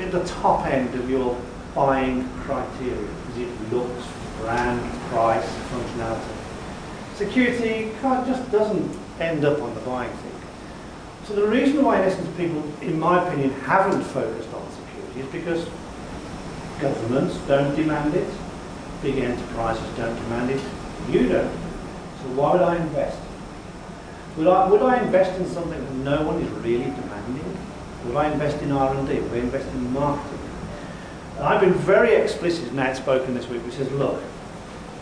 at 0.00 0.12
the 0.12 0.24
top 0.24 0.66
end 0.66 0.94
of 0.94 1.08
your 1.08 1.40
buying 1.74 2.28
criteria? 2.40 3.08
Is 3.30 3.38
it 3.38 3.72
looks, 3.72 4.06
brand, 4.40 4.92
price, 5.08 5.46
functionality. 5.70 6.36
Security 7.14 7.92
kind 8.00 8.20
of 8.20 8.36
just 8.36 8.50
doesn't 8.52 8.98
end 9.20 9.44
up 9.44 9.60
on 9.62 9.74
the 9.74 9.80
buying 9.80 10.10
thing. 10.10 10.32
So 11.24 11.34
the 11.34 11.46
reason 11.46 11.82
why, 11.82 12.00
in 12.00 12.08
essence, 12.08 12.28
people, 12.36 12.62
in 12.82 13.00
my 13.00 13.26
opinion, 13.26 13.50
haven't 13.62 14.02
focused 14.02 14.52
on 14.52 14.62
security 14.70 15.20
is 15.20 15.26
because 15.32 15.68
governments 16.80 17.36
don't 17.48 17.74
demand 17.74 18.14
it, 18.14 18.28
big 19.02 19.18
enterprises 19.18 19.84
don't 19.96 20.14
demand 20.14 20.50
it, 20.50 20.62
you 21.10 21.28
don't. 21.28 21.50
So 21.50 22.28
why 22.34 22.52
would 22.52 22.62
I 22.62 22.76
invest? 22.76 23.18
Would 24.36 24.46
I, 24.46 24.68
would 24.68 24.82
I 24.82 25.02
invest 25.02 25.40
in 25.40 25.48
something 25.48 25.82
that 25.82 25.92
no 25.94 26.22
one 26.22 26.40
is 26.42 26.50
really 26.62 26.84
demanding? 26.84 27.55
Would 28.06 28.16
I 28.16 28.30
invest 28.30 28.62
in 28.62 28.72
R&D? 28.72 29.20
Would 29.20 29.32
I 29.32 29.36
invest 29.36 29.68
in 29.68 29.92
marketing? 29.92 30.38
And 31.36 31.44
I've 31.44 31.60
been 31.60 31.74
very 31.74 32.14
explicit 32.14 32.68
and 32.68 32.80
outspoken 32.80 33.34
this 33.34 33.46
week, 33.48 33.62
which 33.64 33.74
says, 33.74 33.90
look, 33.92 34.22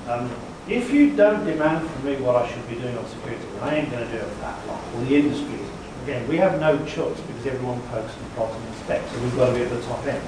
um, 0.09 0.31
if 0.69 0.91
you 0.91 1.15
don't 1.15 1.45
demand 1.45 1.89
from 1.89 2.05
me 2.07 2.17
what 2.17 2.37
I 2.37 2.51
should 2.51 2.69
be 2.69 2.77
doing 2.77 2.97
on 2.97 3.07
security, 3.09 3.45
I 3.61 3.77
ain't 3.77 3.91
going 3.91 4.05
to 4.05 4.11
do 4.11 4.17
it 4.17 4.25
for 4.25 4.41
that 4.41 4.67
long. 4.67 4.83
Well, 4.95 5.05
the 5.05 5.17
industry 5.17 5.55
is. 5.55 5.69
Again, 6.05 6.29
we 6.29 6.37
have 6.37 6.61
no 6.61 6.77
choice 6.85 7.19
because 7.19 7.47
everyone 7.47 7.81
pokes 7.89 8.15
and 8.15 8.31
prods 8.35 8.55
and 8.55 8.67
inspects, 8.69 9.11
so 9.11 9.23
we've 9.23 9.37
got 9.37 9.47
to 9.47 9.55
be 9.55 9.63
at 9.63 9.71
the 9.71 9.81
top 9.83 10.05
end. 10.07 10.23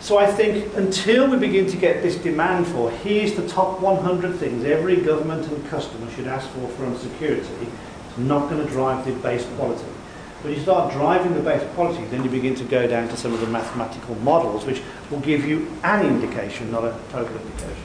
So 0.00 0.16
I 0.16 0.26
think 0.26 0.74
until 0.76 1.28
we 1.28 1.36
begin 1.36 1.66
to 1.66 1.76
get 1.76 2.02
this 2.02 2.16
demand 2.16 2.66
for, 2.68 2.90
here's 2.90 3.34
the 3.34 3.46
top 3.46 3.80
100 3.80 4.36
things 4.36 4.64
every 4.64 4.96
government 4.96 5.46
and 5.48 5.68
customer 5.68 6.10
should 6.12 6.26
ask 6.26 6.48
for 6.50 6.68
from 6.68 6.96
security, 6.96 7.42
it's 8.08 8.18
not 8.18 8.48
going 8.48 8.64
to 8.64 8.72
drive 8.72 9.04
the 9.04 9.12
base 9.12 9.44
quality. 9.56 9.84
When 10.42 10.54
you 10.54 10.60
start 10.60 10.92
driving 10.92 11.34
the 11.34 11.40
base 11.40 11.62
quality, 11.74 12.04
then 12.04 12.22
you 12.22 12.30
begin 12.30 12.54
to 12.54 12.64
go 12.64 12.86
down 12.86 13.08
to 13.08 13.16
some 13.16 13.34
of 13.34 13.40
the 13.40 13.48
mathematical 13.48 14.14
models, 14.16 14.64
which 14.64 14.80
will 15.10 15.18
give 15.18 15.44
you 15.44 15.66
an 15.82 16.06
indication, 16.06 16.70
not 16.70 16.84
a 16.84 16.96
total 17.10 17.34
indication. 17.36 17.82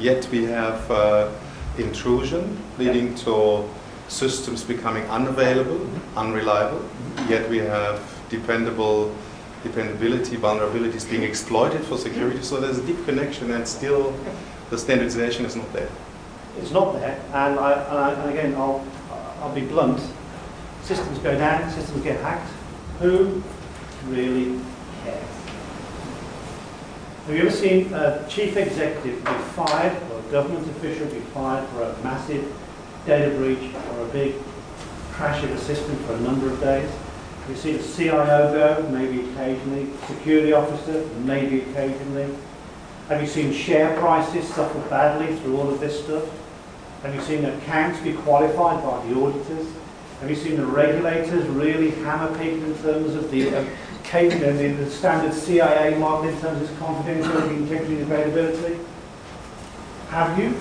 Yet 0.00 0.28
we 0.32 0.42
have 0.46 0.90
uh, 0.90 1.30
intrusion 1.78 2.58
leading 2.76 3.14
to 3.16 3.68
systems 4.08 4.64
becoming 4.64 5.04
unavailable, 5.04 5.88
unreliable. 6.16 6.84
Yet 7.28 7.48
we 7.48 7.58
have 7.58 8.02
dependable 8.28 9.14
dependability, 9.62 10.36
vulnerabilities 10.36 11.08
being 11.08 11.22
exploited 11.22 11.84
for 11.84 11.96
security. 11.96 12.42
So 12.42 12.60
there's 12.60 12.78
a 12.78 12.84
deep 12.84 13.04
connection, 13.04 13.52
and 13.52 13.66
still 13.66 14.12
the 14.70 14.76
standardization 14.76 15.44
is 15.44 15.54
not 15.54 15.72
there. 15.72 15.88
It's 16.58 16.72
not 16.72 16.94
there, 16.94 17.16
and, 17.32 17.60
I, 17.60 17.72
and, 17.74 17.98
I, 17.98 18.12
and 18.12 18.30
again, 18.30 18.54
I'll, 18.56 18.84
I'll 19.40 19.54
be 19.54 19.60
blunt. 19.60 20.00
Systems 20.92 21.18
go 21.20 21.38
down, 21.38 21.70
systems 21.70 22.04
get 22.04 22.20
hacked. 22.20 22.50
Who 23.00 23.42
really 24.08 24.60
cares? 25.02 25.24
Have 27.24 27.34
you 27.34 27.40
ever 27.40 27.50
seen 27.50 27.94
a 27.94 28.26
chief 28.28 28.58
executive 28.58 29.24
be 29.24 29.32
fired 29.56 29.96
or 30.10 30.18
a 30.18 30.22
government 30.30 30.66
official 30.68 31.06
be 31.06 31.20
fired 31.32 31.66
for 31.70 31.84
a 31.84 31.96
massive 32.04 32.44
data 33.06 33.34
breach 33.38 33.74
or 33.94 34.02
a 34.02 34.08
big 34.08 34.34
crash 35.12 35.42
of 35.42 35.52
a 35.52 35.58
system 35.58 35.96
for 36.04 36.12
a 36.12 36.20
number 36.20 36.50
of 36.50 36.60
days? 36.60 36.90
Have 36.90 37.48
you 37.48 37.56
seen 37.56 37.76
a 37.76 37.82
CIO 37.82 38.52
go, 38.52 38.86
maybe 38.90 39.30
occasionally, 39.30 39.88
security 40.06 40.52
officer, 40.52 41.08
maybe 41.20 41.62
occasionally? 41.62 42.36
Have 43.08 43.22
you 43.22 43.28
seen 43.28 43.50
share 43.50 43.98
prices 43.98 44.46
suffer 44.46 44.78
badly 44.90 45.34
through 45.36 45.56
all 45.56 45.72
of 45.72 45.80
this 45.80 46.04
stuff? 46.04 46.28
Have 47.02 47.14
you 47.14 47.22
seen 47.22 47.46
accounts 47.46 47.98
be 48.00 48.12
qualified 48.12 48.84
by 48.84 49.06
the 49.06 49.18
auditors? 49.18 49.68
Have 50.22 50.30
you 50.30 50.36
seen 50.36 50.56
the 50.56 50.64
regulators 50.64 51.48
really 51.48 51.90
hammer 51.90 52.28
people 52.38 52.70
in 52.70 52.78
terms 52.80 53.16
of 53.16 53.28
the, 53.32 53.56
uh, 53.56 53.64
the, 54.12 54.76
the 54.78 54.88
standard 54.88 55.34
CIA 55.34 55.98
model 55.98 56.28
in 56.28 56.40
terms 56.40 56.62
of 56.62 56.70
its 56.70 56.80
confidentiality, 56.80 57.56
integrity, 57.56 57.94
and 57.94 58.02
availability? 58.02 58.78
Have 60.10 60.38
you? 60.38 60.54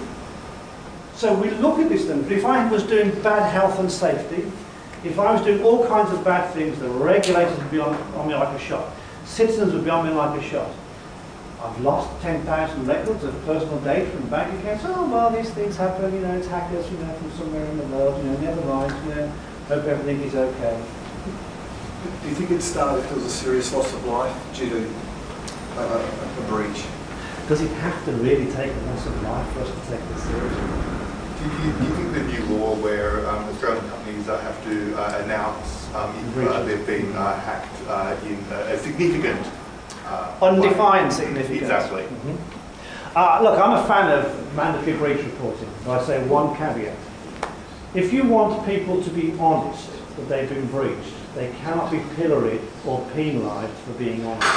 So 1.13 1.35
we 1.35 1.51
look 1.51 1.77
at 1.77 1.89
this 1.89 2.05
then, 2.05 2.23
but 2.23 2.31
if 2.31 2.43
I 2.43 2.67
was 2.71 2.81
doing 2.81 3.11
bad 3.21 3.51
health 3.51 3.77
and 3.77 3.91
safety, 3.91 4.51
if 5.03 5.19
I 5.19 5.31
was 5.31 5.43
doing 5.43 5.61
all 5.61 5.85
kinds 5.87 6.11
of 6.11 6.23
bad 6.23 6.51
things, 6.55 6.79
the 6.79 6.89
regulators 6.89 7.55
would 7.59 7.69
be 7.69 7.79
on, 7.79 7.93
on 8.15 8.29
me 8.29 8.33
like 8.33 8.59
a 8.59 8.59
shot. 8.59 8.91
Citizens 9.25 9.73
would 9.73 9.83
be 9.83 9.91
on 9.91 10.07
me 10.07 10.11
like 10.11 10.41
a 10.41 10.43
shot. 10.43 10.71
I've 11.61 11.79
lost 11.81 12.19
10,000 12.23 12.87
records 12.87 13.23
of 13.23 13.45
personal 13.45 13.79
data 13.81 14.09
from 14.09 14.27
bank 14.29 14.59
accounts. 14.59 14.85
Oh, 14.87 15.07
well, 15.07 15.29
these 15.29 15.51
things 15.51 15.77
happen, 15.77 16.11
you 16.11 16.21
know, 16.21 16.35
it's 16.35 16.47
hackers, 16.47 16.91
you 16.91 16.97
know, 16.97 17.13
from 17.13 17.31
somewhere 17.33 17.63
in 17.63 17.77
the 17.77 17.85
world, 17.95 18.17
you 18.25 18.31
know, 18.31 18.39
never 18.39 18.61
mind, 18.61 19.07
you 19.07 19.13
know, 19.13 19.31
hope 19.71 19.85
everything 19.85 20.21
is 20.23 20.35
okay. 20.35 20.77
Do 22.23 22.29
you 22.29 22.35
think 22.35 22.51
it 22.51 22.61
started 22.61 22.63
start 22.63 22.99
if 22.99 23.05
there 23.07 23.15
was 23.15 23.25
a 23.25 23.29
serious 23.29 23.73
loss 23.73 23.93
of 23.93 24.05
life 24.05 24.35
due 24.53 24.69
to 24.69 24.93
uh, 25.77 26.11
a 26.39 26.41
breach? 26.49 26.83
Does 27.47 27.61
it 27.61 27.71
have 27.79 28.03
to 28.05 28.11
really 28.11 28.51
take 28.51 28.73
a 28.73 28.81
loss 28.91 29.05
of 29.05 29.23
life 29.23 29.47
for 29.53 29.61
us 29.61 29.69
to 29.69 29.81
take 29.87 30.03
this 30.09 30.23
seriously? 30.23 30.63
Do 31.39 31.45
you, 31.47 31.71
do 31.71 31.83
you 31.85 31.93
think 31.95 32.13
the 32.13 32.23
new 32.33 32.57
law 32.57 32.75
where 32.75 33.25
um, 33.29 33.45
Australian 33.45 33.87
companies 33.89 34.27
uh, 34.27 34.39
have 34.41 34.61
to 34.65 34.95
uh, 34.97 35.23
announce 35.23 35.87
um, 35.95 36.15
if 36.19 36.47
uh, 36.49 36.63
they've 36.63 36.85
been 36.85 37.15
uh, 37.15 37.39
hacked 37.39 37.87
uh, 37.87 38.15
in 38.25 38.43
a, 38.51 38.75
a 38.75 38.77
significant 38.77 39.47
uh, 40.05 40.35
Undefined 40.41 41.13
significance. 41.13 41.61
Exactly. 41.61 42.03
Mhm. 42.03 42.37
Uh, 43.15 43.39
look, 43.41 43.57
I'm 43.57 43.73
a 43.73 43.87
fan 43.87 44.11
of 44.19 44.55
mandatory 44.55 44.97
breach 44.97 45.23
reporting. 45.25 45.69
but 45.85 46.01
I 46.01 46.05
say 46.05 46.27
one 46.27 46.55
caveat. 46.57 46.97
If 47.93 48.13
you 48.13 48.23
want 48.23 48.65
people 48.65 49.03
to 49.03 49.09
be 49.09 49.37
honest 49.37 49.89
that 50.15 50.29
they've 50.29 50.47
been 50.47 50.67
breached, 50.67 51.13
they 51.35 51.51
cannot 51.59 51.91
be 51.91 52.01
pilloried 52.15 52.61
or 52.85 53.05
penalised 53.13 53.73
for 53.79 53.91
being 53.93 54.25
honest. 54.25 54.47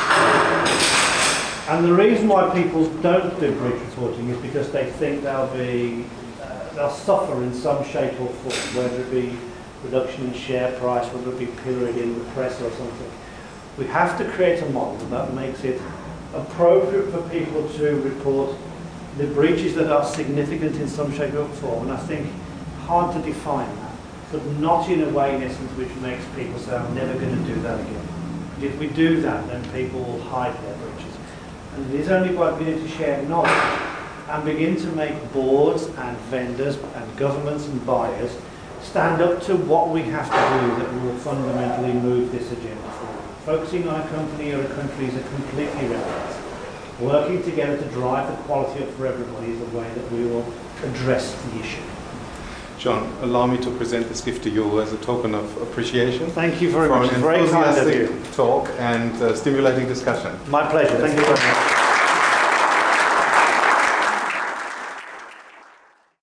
And 1.68 1.84
the 1.84 1.92
reason 1.92 2.28
why 2.28 2.48
people 2.54 2.86
don't 3.00 3.40
do 3.40 3.52
breach 3.56 3.80
reporting 3.80 4.28
is 4.28 4.40
because 4.40 4.70
they 4.70 4.88
think 4.88 5.24
they'll 5.24 5.52
be, 5.52 6.04
uh, 6.40 6.74
they'll 6.74 6.90
suffer 6.90 7.42
in 7.42 7.52
some 7.52 7.84
shape 7.84 8.12
or 8.20 8.28
form, 8.28 8.84
whether 8.84 9.02
it 9.02 9.10
be 9.10 9.36
reduction 9.82 10.26
in 10.26 10.34
share 10.34 10.78
price, 10.78 11.12
whether 11.12 11.32
it 11.32 11.38
be 11.40 11.46
pilloried 11.62 11.96
in 11.96 12.16
the 12.16 12.24
press 12.32 12.60
or 12.60 12.70
something. 12.70 13.10
We 13.78 13.86
have 13.86 14.16
to 14.18 14.30
create 14.30 14.62
a 14.62 14.68
model 14.70 15.04
that 15.08 15.34
makes 15.34 15.64
it 15.64 15.82
appropriate 16.32 17.10
for 17.10 17.28
people 17.30 17.68
to 17.70 18.00
report 18.02 18.56
the 19.18 19.26
breaches 19.26 19.74
that 19.74 19.90
are 19.90 20.04
significant 20.04 20.76
in 20.76 20.86
some 20.86 21.12
shape 21.12 21.34
or 21.34 21.48
form. 21.48 21.88
And 21.88 21.92
I 21.92 21.96
think 21.96 22.30
hard 22.86 23.14
to 23.14 23.22
define 23.22 23.74
that, 23.76 23.94
but 24.30 24.44
not 24.58 24.88
in 24.88 25.02
a 25.02 25.08
way, 25.08 25.34
in 25.34 25.42
essence, 25.42 25.70
which 25.72 25.94
makes 25.96 26.24
people 26.36 26.58
say, 26.58 26.76
I'm 26.76 26.94
never 26.94 27.14
going 27.14 27.36
to 27.36 27.54
do 27.54 27.60
that 27.62 27.80
again. 27.80 28.08
If 28.60 28.78
we 28.78 28.88
do 28.88 29.20
that, 29.22 29.46
then 29.48 29.62
people 29.72 30.00
will 30.00 30.20
hide 30.22 30.54
their 30.62 30.76
breaches. 30.76 31.14
And 31.74 31.92
it 31.92 32.00
is 32.00 32.08
only 32.08 32.34
by 32.34 32.56
beginning 32.56 32.82
to 32.82 32.88
share 32.88 33.22
knowledge 33.22 33.50
and 34.28 34.44
begin 34.44 34.76
to 34.76 34.86
make 34.92 35.32
boards 35.32 35.86
and 35.86 36.16
vendors 36.28 36.76
and 36.76 37.16
governments 37.16 37.66
and 37.66 37.84
buyers 37.84 38.36
stand 38.82 39.22
up 39.22 39.42
to 39.42 39.56
what 39.56 39.88
we 39.88 40.02
have 40.02 40.26
to 40.26 40.60
do 40.60 40.82
that 40.82 40.92
we 40.92 41.08
will 41.08 41.18
fundamentally 41.18 41.92
move 41.92 42.30
this 42.30 42.50
agenda 42.52 42.90
forward. 42.92 43.24
Focusing 43.44 43.88
on 43.88 44.00
a 44.00 44.08
company 44.08 44.52
or 44.52 44.62
a 44.62 44.74
country 44.74 45.06
is 45.06 45.16
a 45.16 45.22
completely 45.22 45.86
irrelevant. 45.86 47.00
Working 47.00 47.42
together 47.42 47.76
to 47.76 47.88
drive 47.90 48.28
the 48.30 48.42
quality 48.44 48.84
up 48.84 48.90
for 48.90 49.06
everybody 49.06 49.52
is 49.52 49.58
the 49.58 49.76
way 49.76 49.88
that 49.88 50.12
we 50.12 50.26
will 50.26 50.46
address 50.84 51.34
the 51.42 51.60
issue. 51.60 51.82
John, 52.84 53.10
allow 53.22 53.46
me 53.46 53.56
to 53.62 53.70
present 53.70 54.10
this 54.10 54.20
gift 54.20 54.44
to 54.44 54.50
you 54.50 54.78
as 54.82 54.92
a 54.92 54.98
token 54.98 55.34
of 55.34 55.56
appreciation 55.62 56.26
Thank 56.32 56.60
you 56.60 56.70
very 56.70 56.88
for 56.88 56.98
much. 56.98 57.12
an 57.14 57.22
very 57.22 57.48
kind 57.48 57.78
of 57.78 57.86
you. 57.88 58.02
enthusiastic 58.02 58.32
talk 58.34 58.68
and 58.78 59.10
uh, 59.22 59.34
stimulating 59.34 59.88
discussion. 59.88 60.38
My 60.50 60.68
pleasure. 60.68 60.98
Thank 60.98 61.18
you 61.18 61.24
very 61.24 61.30
much. 61.32 61.83